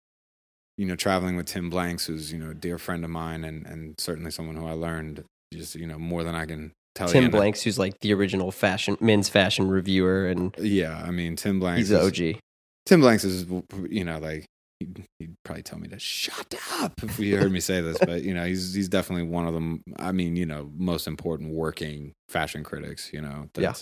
you 0.77 0.85
know, 0.85 0.95
traveling 0.95 1.35
with 1.35 1.45
Tim 1.47 1.69
Blanks, 1.69 2.05
who's, 2.05 2.31
you 2.31 2.37
know, 2.37 2.51
a 2.51 2.53
dear 2.53 2.77
friend 2.77 3.03
of 3.03 3.09
mine 3.09 3.43
and, 3.43 3.65
and 3.65 3.95
certainly 3.99 4.31
someone 4.31 4.55
who 4.55 4.67
I 4.67 4.73
learned 4.73 5.23
just, 5.53 5.75
you 5.75 5.87
know, 5.87 5.97
more 5.97 6.23
than 6.23 6.35
I 6.35 6.45
can 6.45 6.71
tell 6.95 7.07
you. 7.07 7.13
Tim 7.13 7.31
Blanks, 7.31 7.61
who's 7.63 7.79
like 7.79 7.99
the 8.01 8.13
original 8.13 8.51
fashion 8.51 8.97
men's 8.99 9.29
fashion 9.29 9.67
reviewer, 9.69 10.27
and 10.27 10.53
yeah, 10.59 11.03
I 11.05 11.11
mean, 11.11 11.35
Tim 11.35 11.59
Blanks. 11.59 11.79
he's 11.89 11.91
is- 11.91 12.05
OG. 12.35 12.39
Tim 12.85 13.01
Blanks 13.01 13.23
is, 13.25 13.45
you 13.89 14.05
know, 14.05 14.17
like 14.19 14.45
he'd, 14.79 15.03
he'd 15.19 15.33
probably 15.43 15.63
tell 15.63 15.77
me 15.79 15.87
to 15.89 15.99
shut 15.99 16.55
up 16.79 16.93
if 17.03 17.17
he 17.17 17.31
heard 17.31 17.51
me 17.51 17.59
say 17.59 17.81
this, 17.81 17.97
but 17.99 18.21
you 18.23 18.33
know, 18.33 18.45
he's 18.45 18.73
he's 18.73 18.87
definitely 18.87 19.27
one 19.27 19.45
of 19.45 19.53
them. 19.53 19.81
I 19.97 20.11
mean, 20.13 20.35
you 20.37 20.45
know, 20.45 20.71
most 20.77 21.05
important 21.07 21.53
working 21.53 22.13
fashion 22.29 22.63
critics. 22.63 23.11
You 23.11 23.21
know, 23.21 23.49
Yeah. 23.57 23.73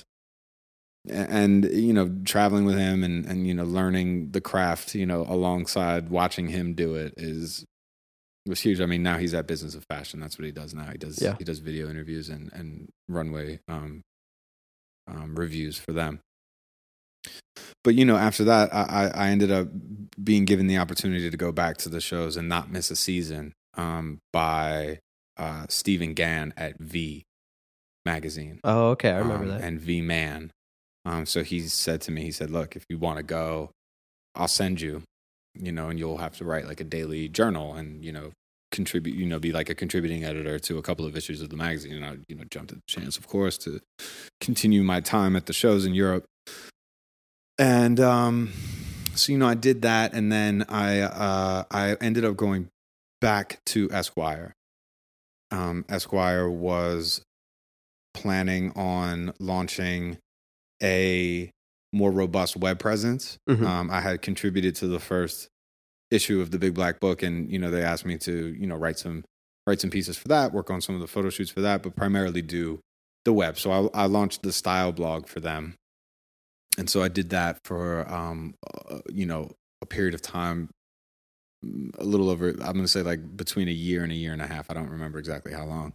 And 1.10 1.66
you 1.66 1.94
know 1.94 2.10
traveling 2.26 2.66
with 2.66 2.78
him 2.78 3.04
and 3.04 3.26
and 3.26 3.46
you 3.48 3.54
know 3.54 3.64
learning 3.66 4.32
the 4.32 4.42
craft 4.42 4.96
you 4.96 5.06
know 5.06 5.22
alongside 5.28 6.10
watching 6.10 6.48
him 6.48 6.74
do 6.74 6.96
it 6.96 7.14
is 7.18 7.64
was 8.48 8.62
huge 8.62 8.80
i 8.80 8.86
mean 8.86 9.02
now 9.04 9.18
he's 9.18 9.34
at 9.34 9.48
business 9.48 9.74
of 9.76 9.84
fashion 9.90 10.20
that's 10.20 10.38
what 10.38 10.46
he 10.46 10.52
does 10.52 10.74
now 10.74 10.86
he 10.92 10.98
does 10.98 11.22
Yeah. 11.22 11.36
he 11.40 11.44
does 11.44 11.60
video 11.60 11.90
interviews 11.90 12.30
and 12.30 12.52
and 12.54 12.90
runway 13.10 13.60
um 13.68 14.02
um 15.08 15.36
reviews 15.36 15.78
for 15.78 15.92
them 15.94 16.20
but 17.84 17.96
you 17.96 18.06
know 18.06 18.18
after 18.18 18.44
that 18.44 18.74
I, 18.74 18.84
I 18.84 19.26
i 19.26 19.30
ended 19.30 19.52
up 19.52 19.68
being 20.24 20.46
given 20.46 20.68
the 20.68 20.78
opportunity 20.78 21.30
to 21.30 21.38
go 21.38 21.52
back 21.52 21.78
to 21.78 21.90
the 21.90 22.02
shows 22.02 22.38
and 22.38 22.48
not 22.48 22.72
miss 22.72 22.92
a 22.92 22.96
season 22.96 23.54
um 23.76 24.20
by 24.32 25.00
uh 25.38 25.66
stephen 25.70 26.14
gan 26.14 26.54
at 26.58 26.80
v 26.80 27.24
magazine 28.06 28.60
Oh, 28.64 28.90
okay. 28.90 29.10
I 29.12 29.18
remember 29.18 29.46
um, 29.46 29.50
that. 29.50 29.62
and 29.62 29.80
V 29.82 30.02
Man. 30.02 30.52
Um, 31.06 31.26
so 31.26 31.44
he 31.44 31.62
said 31.62 32.02
to 32.02 32.12
me, 32.12 32.24
he 32.24 32.32
said, 32.32 32.50
"Look, 32.50 32.76
if 32.76 32.84
you 32.90 32.98
want 32.98 33.18
to 33.18 33.24
go, 33.24 33.72
I'll 34.34 34.48
send 34.48 34.82
you, 34.82 35.04
you 35.54 35.72
know, 35.72 35.90
and 35.90 36.00
you'll 36.00 36.18
have 36.18 36.38
to 36.38 36.46
write 36.46 36.68
like 36.68 36.82
a 36.82 36.86
daily 36.86 37.30
journal 37.30 37.76
and 37.76 38.04
you 38.04 38.12
know 38.12 38.32
contribute, 38.72 39.16
you 39.16 39.26
know, 39.26 39.40
be 39.40 39.52
like 39.52 39.70
a 39.70 39.76
contributing 39.76 40.24
editor 40.26 40.60
to 40.60 40.78
a 40.78 40.82
couple 40.82 41.06
of 41.06 41.16
issues 41.16 41.42
of 41.42 41.50
the 41.50 41.56
magazine." 41.56 41.94
And 41.94 42.06
I, 42.06 42.18
you 42.28 42.36
know, 42.36 42.44
jumped 42.50 42.72
at 42.72 42.78
the 42.78 42.84
chance, 42.88 43.18
of 43.18 43.28
course, 43.28 43.58
to 43.60 43.80
continue 44.42 44.84
my 44.84 45.00
time 45.00 45.36
at 45.36 45.46
the 45.46 45.54
shows 45.54 45.86
in 45.86 45.94
Europe. 45.94 46.26
And 47.58 48.00
um, 48.00 48.52
so 49.14 49.32
you 49.32 49.38
know, 49.38 49.48
I 49.48 49.54
did 49.54 49.84
that, 49.84 50.14
and 50.14 50.32
then 50.32 50.66
I 50.68 51.02
uh, 51.02 51.64
I 51.72 51.94
ended 52.02 52.26
up 52.26 52.36
going 52.36 52.70
back 53.22 53.60
to 53.68 53.90
Esquire. 53.92 54.54
Um, 55.52 55.86
Esquire 55.88 56.50
was 56.50 57.22
planning 58.14 58.72
on 58.76 59.34
launching 59.40 60.18
a 60.84 61.52
more 61.94 62.12
robust 62.12 62.58
web 62.58 62.80
presence. 62.80 63.38
Mhm. 63.50 63.66
Um, 63.66 63.90
I 63.90 64.02
had 64.02 64.22
contributed 64.22 64.76
to 64.76 64.88
the 64.88 65.00
first 65.00 65.48
issue 66.12 66.42
of 66.42 66.52
the 66.52 66.60
Big 66.60 66.74
Black 66.74 67.00
Book, 67.00 67.24
and 67.24 67.50
you 67.52 67.58
know 67.60 67.72
they 67.72 67.84
asked 67.84 68.06
me 68.06 68.18
to 68.20 68.54
you 68.60 68.68
know 68.68 68.76
write 68.76 69.00
some 69.00 69.24
write 69.68 69.82
some 69.82 69.90
pieces 69.90 70.18
for 70.18 70.28
that, 70.28 70.54
work 70.54 70.70
on 70.70 70.82
some 70.82 70.96
of 70.96 71.02
the 71.02 71.08
photo 71.08 71.30
shoots 71.30 71.50
for 71.52 71.62
that, 71.62 71.82
but 71.82 71.96
primarily 71.96 72.42
do 72.42 72.80
the 73.24 73.34
web. 73.34 73.58
So 73.58 73.90
I, 73.96 74.04
I 74.04 74.06
launched 74.06 74.44
the 74.44 74.52
style 74.52 74.92
blog 74.92 75.28
for 75.28 75.40
them, 75.40 75.76
and 76.78 76.90
so 76.90 77.02
I 77.02 77.08
did 77.08 77.30
that 77.32 77.58
for 77.64 78.08
um, 78.12 78.56
uh, 78.90 79.00
you 79.12 79.26
know 79.26 79.52
a 79.82 79.86
period 79.86 80.14
of 80.14 80.22
time, 80.22 80.70
mm, 81.66 81.90
a 81.98 82.04
little 82.04 82.30
over. 82.30 82.50
I'm 82.50 82.58
going 82.74 82.82
to 82.82 82.88
say 82.88 83.02
like 83.02 83.36
between 83.38 83.68
a 83.68 83.72
year 83.72 84.04
and 84.04 84.12
a 84.12 84.16
year 84.16 84.34
and 84.34 84.42
a 84.42 84.48
half. 84.48 84.70
I 84.70 84.74
don't 84.74 84.90
remember 84.90 85.18
exactly 85.20 85.54
how 85.54 85.66
long. 85.66 85.94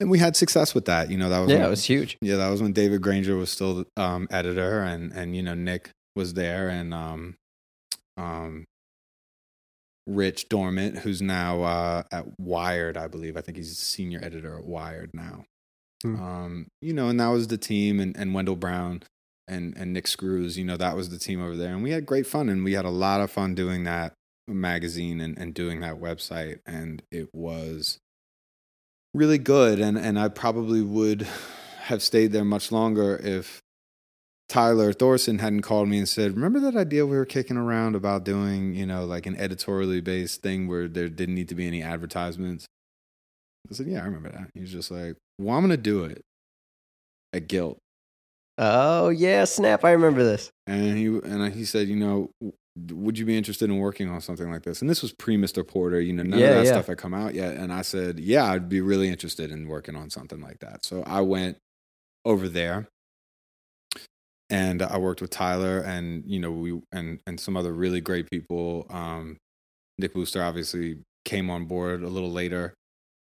And 0.00 0.10
we 0.10 0.18
had 0.18 0.36
success 0.36 0.74
with 0.74 0.84
that. 0.86 1.10
You 1.10 1.18
know 1.18 1.28
that 1.28 1.40
was 1.40 1.50
yeah, 1.50 1.58
when- 1.58 1.66
it 1.66 1.70
was 1.70 1.84
huge. 1.84 2.18
yeah, 2.20 2.36
that 2.36 2.48
was 2.48 2.62
when 2.62 2.72
David 2.72 3.02
Granger 3.02 3.36
was 3.36 3.50
still 3.50 3.84
um, 3.96 4.28
editor, 4.30 4.82
and 4.82 5.12
and 5.12 5.36
you 5.36 5.42
know 5.42 5.54
Nick 5.54 5.90
was 6.16 6.34
there, 6.34 6.68
and 6.68 6.92
um, 6.92 7.34
um, 8.16 8.64
Rich 10.06 10.48
Dorment, 10.48 10.98
who's 10.98 11.22
now 11.22 11.62
uh, 11.62 12.02
at 12.10 12.26
Wired, 12.38 12.96
I 12.96 13.06
believe. 13.06 13.36
I 13.36 13.40
think 13.40 13.56
he's 13.56 13.78
senior 13.78 14.20
editor 14.22 14.58
at 14.58 14.64
Wired 14.64 15.10
now. 15.14 15.44
Hmm. 16.02 16.20
Um, 16.20 16.66
you 16.80 16.92
know, 16.92 17.08
and 17.08 17.20
that 17.20 17.28
was 17.28 17.46
the 17.48 17.58
team, 17.58 18.00
and, 18.00 18.16
and 18.16 18.34
Wendell 18.34 18.56
Brown 18.56 19.02
and 19.46 19.76
and 19.76 19.92
Nick 19.92 20.08
Screws. 20.08 20.58
You 20.58 20.64
know, 20.64 20.76
that 20.76 20.96
was 20.96 21.10
the 21.10 21.18
team 21.18 21.40
over 21.40 21.56
there, 21.56 21.72
and 21.72 21.82
we 21.82 21.92
had 21.92 22.06
great 22.06 22.26
fun, 22.26 22.48
and 22.48 22.64
we 22.64 22.72
had 22.72 22.84
a 22.84 22.90
lot 22.90 23.20
of 23.20 23.30
fun 23.30 23.54
doing 23.54 23.84
that 23.84 24.14
magazine 24.48 25.20
and, 25.20 25.38
and 25.38 25.54
doing 25.54 25.80
that 25.80 26.00
website, 26.00 26.58
and 26.66 27.02
it 27.12 27.28
was 27.32 27.98
really 29.14 29.38
good 29.38 29.78
and 29.78 29.98
and 29.98 30.18
I 30.18 30.28
probably 30.28 30.80
would 30.80 31.26
have 31.82 32.02
stayed 32.02 32.32
there 32.32 32.44
much 32.44 32.72
longer 32.72 33.16
if 33.22 33.60
Tyler 34.48 34.92
Thoreson 34.92 35.38
hadn't 35.38 35.62
called 35.62 35.88
me 35.88 35.96
and 35.96 36.08
said, 36.08 36.34
"Remember 36.34 36.60
that 36.60 36.76
idea 36.76 37.06
we 37.06 37.16
were 37.16 37.24
kicking 37.24 37.56
around 37.56 37.94
about 37.94 38.22
doing, 38.22 38.74
you 38.74 38.84
know, 38.84 39.06
like 39.06 39.24
an 39.24 39.34
editorially 39.36 40.02
based 40.02 40.42
thing 40.42 40.68
where 40.68 40.88
there 40.88 41.08
didn't 41.08 41.34
need 41.34 41.48
to 41.48 41.54
be 41.54 41.66
any 41.66 41.82
advertisements?" 41.82 42.66
I 43.70 43.74
said, 43.74 43.86
"Yeah, 43.86 44.02
I 44.02 44.04
remember 44.04 44.30
that." 44.30 44.50
He 44.52 44.60
was 44.60 44.70
just 44.70 44.90
like, 44.90 45.16
"Well, 45.38 45.56
I'm 45.56 45.62
going 45.62 45.70
to 45.70 45.76
do 45.78 46.04
it 46.04 46.22
at 47.32 47.48
Gilt." 47.48 47.78
Oh 48.58 49.08
yeah, 49.08 49.44
snap! 49.44 49.84
I 49.84 49.92
remember 49.92 50.22
this. 50.22 50.50
And 50.66 50.98
he 50.98 51.06
and 51.06 51.52
he 51.54 51.64
said, 51.64 51.88
"You 51.88 51.96
know, 51.96 52.30
would 52.90 53.18
you 53.18 53.26
be 53.26 53.36
interested 53.36 53.68
in 53.68 53.78
working 53.78 54.08
on 54.08 54.20
something 54.20 54.50
like 54.50 54.62
this?" 54.62 54.80
And 54.80 54.88
this 54.90 55.02
was 55.02 55.12
pre 55.12 55.36
Mr. 55.36 55.66
Porter. 55.66 56.00
You 56.00 56.12
know, 56.12 56.22
none 56.22 56.38
Yeah, 56.38 56.46
of 56.48 56.54
that 56.56 56.64
yeah. 56.64 56.72
stuff 56.72 56.86
had 56.86 56.98
come 56.98 57.14
out 57.14 57.34
yet. 57.34 57.56
And 57.56 57.72
I 57.72 57.82
said, 57.82 58.18
"Yeah, 58.20 58.44
I'd 58.46 58.68
be 58.68 58.80
really 58.80 59.08
interested 59.08 59.50
in 59.50 59.68
working 59.68 59.96
on 59.96 60.10
something 60.10 60.40
like 60.40 60.58
that." 60.60 60.84
So 60.84 61.02
I 61.06 61.20
went 61.20 61.58
over 62.24 62.48
there, 62.48 62.88
and 64.50 64.82
I 64.82 64.98
worked 64.98 65.20
with 65.20 65.30
Tyler, 65.30 65.78
and 65.80 66.24
you 66.26 66.38
know, 66.38 66.50
we 66.52 66.80
and 66.92 67.20
and 67.26 67.38
some 67.40 67.56
other 67.56 67.72
really 67.72 68.00
great 68.00 68.30
people. 68.30 68.86
Um, 68.90 69.36
Nick 69.98 70.14
Wooster 70.14 70.42
obviously 70.42 70.98
came 71.24 71.50
on 71.50 71.66
board 71.66 72.02
a 72.02 72.08
little 72.08 72.30
later. 72.32 72.74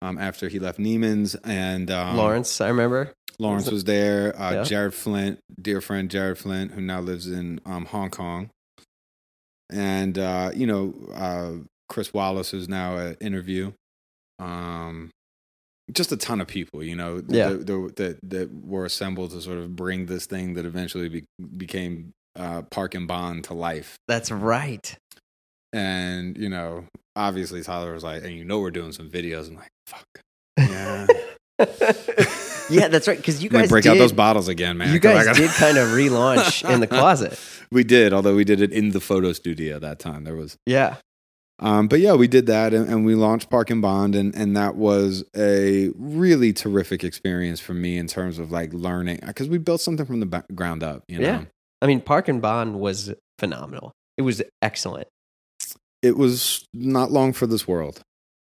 Um, 0.04 0.18
after 0.18 0.48
he 0.50 0.58
left 0.58 0.80
Neiman's 0.80 1.36
and 1.44 1.92
um, 1.92 2.18
Lawrence, 2.18 2.60
I 2.60 2.70
remember. 2.70 3.14
Lawrence 3.38 3.70
was 3.70 3.84
there. 3.84 4.36
Uh, 4.40 4.52
Yeah. 4.54 4.64
Jared 4.64 4.94
Flint, 4.96 5.40
dear 5.62 5.80
friend 5.82 6.10
Jared 6.10 6.38
Flint, 6.40 6.72
who 6.72 6.82
now 6.82 7.00
lives 7.02 7.28
in 7.28 7.60
um, 7.66 7.86
Hong 7.86 8.10
Kong, 8.10 8.50
and 9.72 10.18
uh, 10.18 10.52
you 10.54 10.68
know 10.68 10.94
uh, 11.14 11.52
Chris 11.90 12.14
Wallace, 12.14 12.54
is 12.54 12.68
now 12.70 12.98
at 12.98 13.22
Interview. 13.22 13.72
Um, 14.40 15.10
just 15.92 16.12
a 16.12 16.18
ton 16.18 16.40
of 16.40 16.48
people, 16.48 16.82
you 16.84 16.96
know, 16.96 17.22
Yeah. 17.28 17.50
that, 17.50 17.68
that, 17.68 17.96
that 17.98 18.20
that 18.30 18.54
were 18.66 18.86
assembled 18.86 19.32
to 19.32 19.42
sort 19.42 19.58
of 19.58 19.76
bring 19.76 20.06
this 20.06 20.26
thing 20.26 20.54
that 20.54 20.66
eventually 20.66 21.10
be, 21.10 21.26
became 21.58 22.12
uh, 22.38 22.62
Park 22.64 22.96
and 22.96 23.08
Bond 23.08 23.44
to 23.46 23.54
life. 23.54 23.98
That's 24.08 24.32
right. 24.32 24.96
And 25.74 26.38
you 26.38 26.50
know, 26.50 26.86
obviously 27.16 27.62
Tyler 27.62 27.94
was 27.94 28.04
like, 28.04 28.24
"And 28.24 28.34
you 28.34 28.46
know, 28.46 28.60
we're 28.60 28.72
doing 28.72 28.92
some 28.94 29.10
videos." 29.10 29.48
I'm 29.50 29.56
like, 29.56 29.72
"Fuck, 29.88 30.06
yeah." 30.60 31.08
yeah, 32.70 32.88
that's 32.88 33.08
right. 33.08 33.18
Because 33.18 33.44
you 33.44 33.50
guys 33.50 33.70
break 33.70 33.84
did, 33.84 33.92
out 33.92 33.98
those 33.98 34.12
bottles 34.14 34.48
again, 34.48 34.78
man. 34.78 34.94
you 34.94 35.00
guys 35.00 35.26
gotta- 35.26 35.40
did 35.40 35.50
kind 35.52 35.78
of 35.78 35.90
relaunch 35.98 36.70
in 36.70 36.80
the 36.80 36.88
closet. 36.88 37.38
We 37.74 37.86
did, 37.86 38.12
although 38.12 38.36
we 38.36 38.44
did 38.44 38.60
it 38.60 38.74
in 38.74 38.90
the 38.90 39.00
photo 39.00 39.32
studio 39.32 39.80
that 39.80 39.98
time. 39.98 40.26
There 40.26 40.36
was, 40.36 40.58
Yeah. 40.66 40.98
um, 41.60 41.88
but 41.88 42.02
yeah, 42.02 42.16
we 42.16 42.28
did 42.28 42.48
that, 42.48 42.74
and, 42.74 42.86
and 42.90 43.06
we 43.06 43.16
launched 43.16 43.50
Park 43.50 43.70
and 43.70 43.82
Bond, 43.82 44.14
and 44.14 44.36
and 44.36 44.58
that 44.58 44.76
was 44.76 45.24
a 45.38 45.90
really 45.96 46.52
terrific 46.52 47.06
experience 47.06 47.62
for 47.62 47.74
me 47.74 47.98
in 47.98 48.08
terms 48.08 48.40
of 48.40 48.52
like 48.52 48.74
learning 48.74 49.20
because 49.26 49.48
we 49.48 49.58
built 49.58 49.80
something 49.80 50.06
from 50.06 50.20
the 50.20 50.26
ba- 50.26 50.44
ground 50.54 50.84
up. 50.84 51.04
You 51.08 51.20
know, 51.20 51.26
Yeah. 51.26 51.46
I 51.82 51.88
mean, 51.88 52.02
Park 52.02 52.28
and 52.28 52.42
Bond 52.42 52.78
was 52.78 53.14
phenomenal. 53.40 53.94
It 54.18 54.24
was 54.24 54.42
excellent. 54.62 55.08
it 56.02 56.18
was 56.18 56.66
not 56.74 57.10
long 57.10 57.32
for 57.32 57.48
this 57.48 57.66
world, 57.70 58.02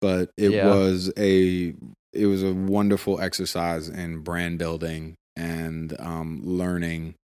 but 0.01 0.29
it 0.35 0.51
Yeah. 0.51 0.67
was 0.67 1.09
a 1.17 1.73
it 2.15 2.27
was 2.27 2.43
a 2.43 2.53
wonderful 2.53 3.19
exercise 3.19 3.89
in 3.89 4.19
brand 4.19 4.57
building 4.57 5.15
and 5.35 5.95
um, 5.99 6.41
learning. 6.43 7.15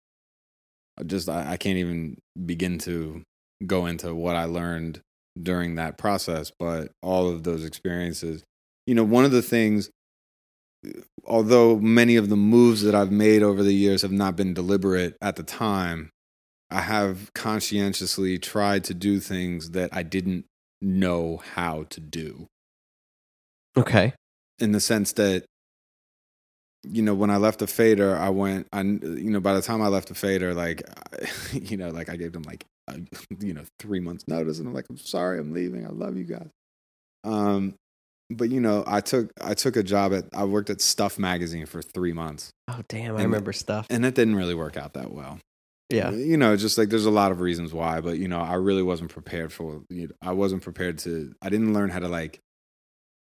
Just 1.05 1.29
I, 1.29 1.53
I 1.53 1.57
can't 1.57 1.77
even 1.77 2.17
begin 2.45 2.77
to 2.79 3.23
go 3.65 3.85
into 3.85 4.13
what 4.13 4.35
I 4.35 4.45
learned 4.45 5.01
during 5.41 5.75
that 5.75 5.97
process, 5.97 6.51
but 6.59 6.91
all 7.01 7.29
of 7.29 7.43
those 7.43 7.63
experiences. 7.63 8.43
You 8.85 8.95
know, 8.95 9.03
one 9.03 9.25
of 9.25 9.31
the 9.31 9.41
things, 9.41 9.89
although 11.23 11.77
many 11.77 12.15
of 12.15 12.29
the 12.29 12.35
moves 12.35 12.81
that 12.81 12.95
I've 12.95 13.11
made 13.11 13.43
over 13.43 13.63
the 13.63 13.73
years 13.73 14.01
have 14.01 14.11
not 14.11 14.35
been 14.35 14.53
deliberate 14.53 15.15
at 15.21 15.35
the 15.35 15.43
time, 15.43 16.09
I 16.69 16.81
have 16.81 17.33
conscientiously 17.33 18.39
tried 18.39 18.83
to 18.85 18.93
do 18.93 19.19
things 19.19 19.71
that 19.71 19.89
I 19.93 20.03
didn't 20.03 20.45
know 20.81 21.41
how 21.53 21.83
to 21.89 21.99
do. 21.99 22.47
Okay. 23.77 24.13
In 24.61 24.71
the 24.71 24.79
sense 24.79 25.13
that, 25.13 25.43
you 26.83 27.01
know, 27.01 27.13
when 27.13 27.29
I 27.29 27.37
left 27.37 27.59
the 27.59 27.67
fader, 27.67 28.15
I 28.15 28.29
went, 28.29 28.67
I, 28.73 28.81
you 28.81 29.29
know, 29.31 29.39
by 29.39 29.53
the 29.53 29.61
time 29.61 29.81
I 29.81 29.87
left 29.87 30.07
the 30.07 30.15
fader, 30.15 30.53
like, 30.53 30.83
I, 31.13 31.27
you 31.57 31.77
know, 31.77 31.89
like 31.89 32.09
I 32.09 32.15
gave 32.15 32.31
them 32.33 32.43
like, 32.43 32.65
a, 32.87 32.99
you 33.39 33.53
know, 33.53 33.63
three 33.79 33.99
months 33.99 34.27
notice, 34.27 34.59
and 34.59 34.67
I'm 34.67 34.73
like, 34.73 34.85
I'm 34.89 34.97
sorry, 34.97 35.39
I'm 35.39 35.53
leaving. 35.53 35.85
I 35.85 35.89
love 35.89 36.17
you 36.17 36.23
guys. 36.25 36.49
Um, 37.23 37.75
but 38.29 38.49
you 38.49 38.61
know, 38.61 38.83
I 38.87 39.01
took 39.01 39.29
I 39.41 39.53
took 39.53 39.75
a 39.75 39.83
job 39.83 40.13
at 40.13 40.25
I 40.33 40.45
worked 40.45 40.69
at 40.69 40.79
Stuff 40.81 41.19
magazine 41.19 41.65
for 41.65 41.81
three 41.81 42.13
months, 42.13 42.49
Oh 42.69 42.81
damn, 42.87 43.15
I 43.15 43.21
And- 43.21 43.25
remember 43.31 43.51
stuff. 43.53 43.87
and 43.89 44.03
that 44.05 44.15
didn't 44.15 44.35
really 44.35 44.55
work 44.55 44.77
out 44.77 44.93
that 44.93 45.11
well. 45.11 45.39
Yeah. 45.91 46.11
you 46.11 46.37
know 46.37 46.55
just 46.55 46.77
like 46.77 46.87
there's 46.87 47.05
a 47.05 47.11
lot 47.11 47.33
of 47.33 47.41
reasons 47.41 47.73
why 47.73 47.99
but 47.99 48.17
you 48.17 48.29
know 48.29 48.39
i 48.39 48.53
really 48.53 48.81
wasn't 48.81 49.09
prepared 49.09 49.51
for 49.51 49.83
you 49.89 50.07
know, 50.07 50.13
i 50.21 50.31
wasn't 50.31 50.61
prepared 50.63 50.99
to 50.99 51.33
i 51.41 51.49
didn't 51.49 51.73
learn 51.73 51.89
how 51.89 51.99
to 51.99 52.07
like 52.07 52.39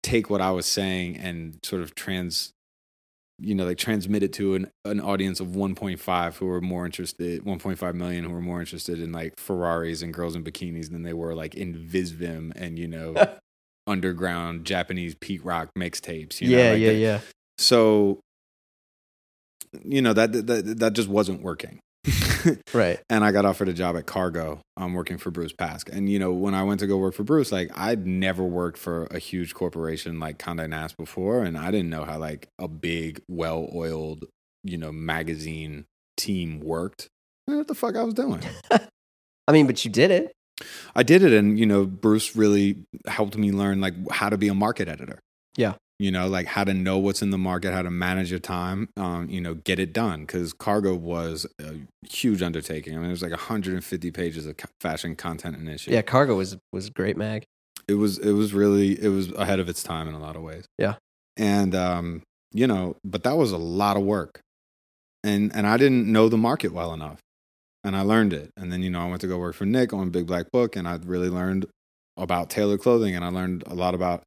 take 0.03 0.29
what 0.29 0.41
i 0.41 0.51
was 0.51 0.65
saying 0.65 1.17
and 1.17 1.57
sort 1.63 1.81
of 1.81 1.93
trans 1.95 2.53
you 3.39 3.53
know 3.53 3.65
like 3.65 3.77
transmit 3.77 4.23
it 4.23 4.33
to 4.33 4.55
an, 4.55 4.71
an 4.85 4.99
audience 4.99 5.39
of 5.39 5.49
1.5 5.49 6.35
who 6.37 6.49
are 6.49 6.61
more 6.61 6.85
interested 6.85 7.43
1.5 7.43 7.93
million 7.93 8.23
who 8.23 8.33
are 8.33 8.41
more 8.41 8.59
interested 8.59 8.99
in 8.99 9.11
like 9.11 9.33
ferraris 9.37 10.01
and 10.01 10.13
girls 10.13 10.35
in 10.35 10.43
bikinis 10.43 10.89
than 10.91 11.03
they 11.03 11.13
were 11.13 11.35
like 11.35 11.53
in 11.55 11.75
visvim 11.75 12.51
and 12.55 12.79
you 12.79 12.87
know 12.87 13.13
underground 13.87 14.65
japanese 14.65 15.15
peak 15.15 15.41
rock 15.43 15.69
mixtapes 15.77 16.41
you 16.41 16.49
know 16.49 16.57
yeah, 16.63 16.71
like 16.71 16.79
yeah, 16.81 16.87
that- 16.87 16.97
yeah. 16.97 17.19
so 17.57 18.19
you 19.83 20.01
know 20.01 20.13
that 20.13 20.31
that 20.31 20.77
that 20.79 20.93
just 20.93 21.09
wasn't 21.09 21.41
working 21.41 21.79
Right. 22.73 22.99
and 23.09 23.23
I 23.23 23.31
got 23.31 23.45
offered 23.45 23.69
a 23.69 23.73
job 23.73 23.95
at 23.97 24.05
Cargo. 24.05 24.61
I'm 24.75 24.93
working 24.93 25.17
for 25.17 25.31
Bruce 25.31 25.53
Pask. 25.53 25.89
And 25.89 26.09
you 26.09 26.19
know, 26.19 26.31
when 26.31 26.53
I 26.53 26.63
went 26.63 26.79
to 26.81 26.87
go 26.87 26.97
work 26.97 27.13
for 27.13 27.23
Bruce, 27.23 27.51
like 27.51 27.71
I'd 27.77 28.05
never 28.05 28.43
worked 28.43 28.77
for 28.77 29.05
a 29.05 29.19
huge 29.19 29.53
corporation 29.53 30.19
like 30.19 30.37
Condé 30.37 30.69
Nast 30.69 30.97
before, 30.97 31.43
and 31.43 31.57
I 31.57 31.71
didn't 31.71 31.89
know 31.89 32.05
how 32.05 32.17
like 32.17 32.47
a 32.59 32.67
big, 32.67 33.21
well-oiled, 33.27 34.25
you 34.63 34.77
know, 34.77 34.91
magazine 34.91 35.85
team 36.17 36.59
worked. 36.59 37.07
I 37.47 37.51
didn't 37.51 37.55
know 37.55 37.57
what 37.59 37.67
the 37.67 37.75
fuck 37.75 37.95
I 37.95 38.03
was 38.03 38.13
doing. 38.13 38.41
I 39.47 39.51
mean, 39.51 39.67
but 39.67 39.83
you 39.85 39.91
did 39.91 40.11
it. 40.11 40.33
I 40.95 41.03
did 41.03 41.23
it, 41.23 41.33
and 41.33 41.59
you 41.59 41.65
know, 41.65 41.85
Bruce 41.85 42.35
really 42.35 42.83
helped 43.05 43.37
me 43.37 43.51
learn 43.51 43.79
like 43.79 43.93
how 44.11 44.29
to 44.29 44.37
be 44.37 44.47
a 44.47 44.53
market 44.53 44.87
editor. 44.87 45.19
Yeah. 45.55 45.73
You 45.99 46.11
know, 46.11 46.27
like 46.27 46.45
how 46.45 46.63
to 46.63 46.73
know 46.73 46.97
what's 46.97 47.21
in 47.21 47.31
the 47.31 47.37
market, 47.37 47.73
how 47.73 47.81
to 47.81 47.89
manage 47.89 48.29
your 48.29 48.39
time, 48.39 48.89
um, 48.97 49.29
you 49.29 49.41
know, 49.41 49.55
get 49.55 49.79
it 49.79 49.93
done. 49.93 50.21
Because 50.21 50.53
Cargo 50.53 50.93
was 50.95 51.47
a 51.59 51.75
huge 52.07 52.41
undertaking. 52.41 52.93
I 52.93 52.97
mean, 52.97 53.07
there's 53.07 53.23
like 53.23 53.31
150 53.31 54.11
pages 54.11 54.45
of 54.45 54.55
fashion 54.79 55.15
content 55.15 55.55
in 55.57 55.67
issue. 55.67 55.91
Yeah, 55.91 56.03
Cargo 56.03 56.35
was 56.35 56.57
was 56.71 56.89
great 56.89 57.17
mag. 57.17 57.43
it 57.87 57.95
was 57.95 58.17
it 58.19 58.33
was 58.33 58.53
really 58.53 59.01
it 59.01 59.09
was 59.09 59.31
ahead 59.33 59.59
of 59.59 59.69
its 59.69 59.81
time 59.83 60.07
in 60.07 60.13
a 60.13 60.19
lot 60.19 60.35
of 60.35 60.41
ways. 60.43 60.65
Yeah. 60.77 60.95
and 61.35 61.73
um, 61.73 62.21
you 62.53 62.67
know, 62.67 62.95
but 63.03 63.23
that 63.23 63.37
was 63.37 63.51
a 63.51 63.57
lot 63.57 63.97
of 63.97 64.03
work, 64.03 64.39
and 65.23 65.51
and 65.55 65.65
I 65.67 65.77
didn't 65.77 66.11
know 66.11 66.29
the 66.29 66.37
market 66.37 66.71
well 66.73 66.93
enough, 66.93 67.19
and 67.83 67.95
I 67.95 68.01
learned 68.01 68.33
it. 68.33 68.51
And 68.55 68.71
then 68.71 68.81
you 68.83 68.89
know, 68.89 69.01
I 69.01 69.07
went 69.07 69.21
to 69.21 69.27
go 69.27 69.37
work 69.37 69.55
for 69.55 69.65
Nick 69.65 69.93
on 69.93 70.09
Big 70.11 70.27
Black 70.27 70.51
Book, 70.51 70.75
and 70.75 70.87
I 70.87 70.97
really 71.03 71.29
learned 71.29 71.65
about 72.15 72.49
tailored 72.49 72.81
clothing, 72.81 73.15
and 73.15 73.25
I 73.25 73.29
learned 73.29 73.63
a 73.67 73.73
lot 73.73 73.93
about 73.93 74.23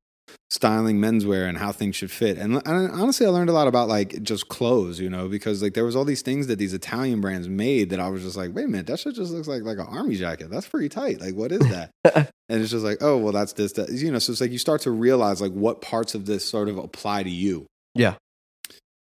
styling 0.51 0.99
menswear 0.99 1.49
and 1.49 1.57
how 1.57 1.71
things 1.71 1.95
should 1.95 2.11
fit. 2.11 2.37
And, 2.37 2.61
and 2.67 2.91
honestly, 2.93 3.25
I 3.25 3.29
learned 3.31 3.51
a 3.51 3.53
lot 3.53 3.69
about 3.69 3.89
like 3.89 4.23
just 4.23 4.49
clothes, 4.49 4.99
you 4.99 5.09
know, 5.09 5.29
because 5.29 5.63
like 5.63 5.75
there 5.75 5.85
was 5.85 5.95
all 5.95 6.05
these 6.05 6.23
things 6.23 6.49
that 6.49 6.59
these 6.59 6.75
Italian 6.75 7.21
brands 7.21 7.49
made 7.49 7.91
that 7.91 8.01
I 8.01 8.09
was 8.09 8.23
just 8.23 8.37
like, 8.37 8.55
wait 8.55 8.65
a 8.65 8.69
minute, 8.69 8.87
that 8.89 8.99
shit 8.99 9.15
just 9.15 9.33
looks 9.33 9.49
like 9.49 9.63
like 9.63 9.79
an 9.79 9.87
army 9.87 10.17
jacket. 10.17 10.51
That's 10.51 10.69
pretty 10.69 10.89
tight. 10.89 11.21
Like, 11.21 11.35
what 11.35 11.53
is 11.53 11.61
that? 11.71 11.91
and 12.15 12.63
it's 12.63 12.71
just 12.71 12.85
like, 12.85 12.99
oh, 13.01 13.17
well, 13.17 13.33
that's 13.33 13.53
this, 13.53 13.73
that, 13.73 13.91
you 13.91 14.11
know. 14.11 14.19
So 14.19 14.33
it's 14.33 14.41
like 14.41 14.51
you 14.51 14.59
start 14.59 14.83
to 14.83 14.91
realize 14.91 15.41
like 15.41 15.53
what 15.53 15.81
parts 15.81 16.15
of 16.15 16.27
this 16.27 16.45
sort 16.45 16.69
of 16.69 16.79
apply 16.79 17.23
to 17.23 17.31
you. 17.31 17.67
Yeah. 17.95 18.15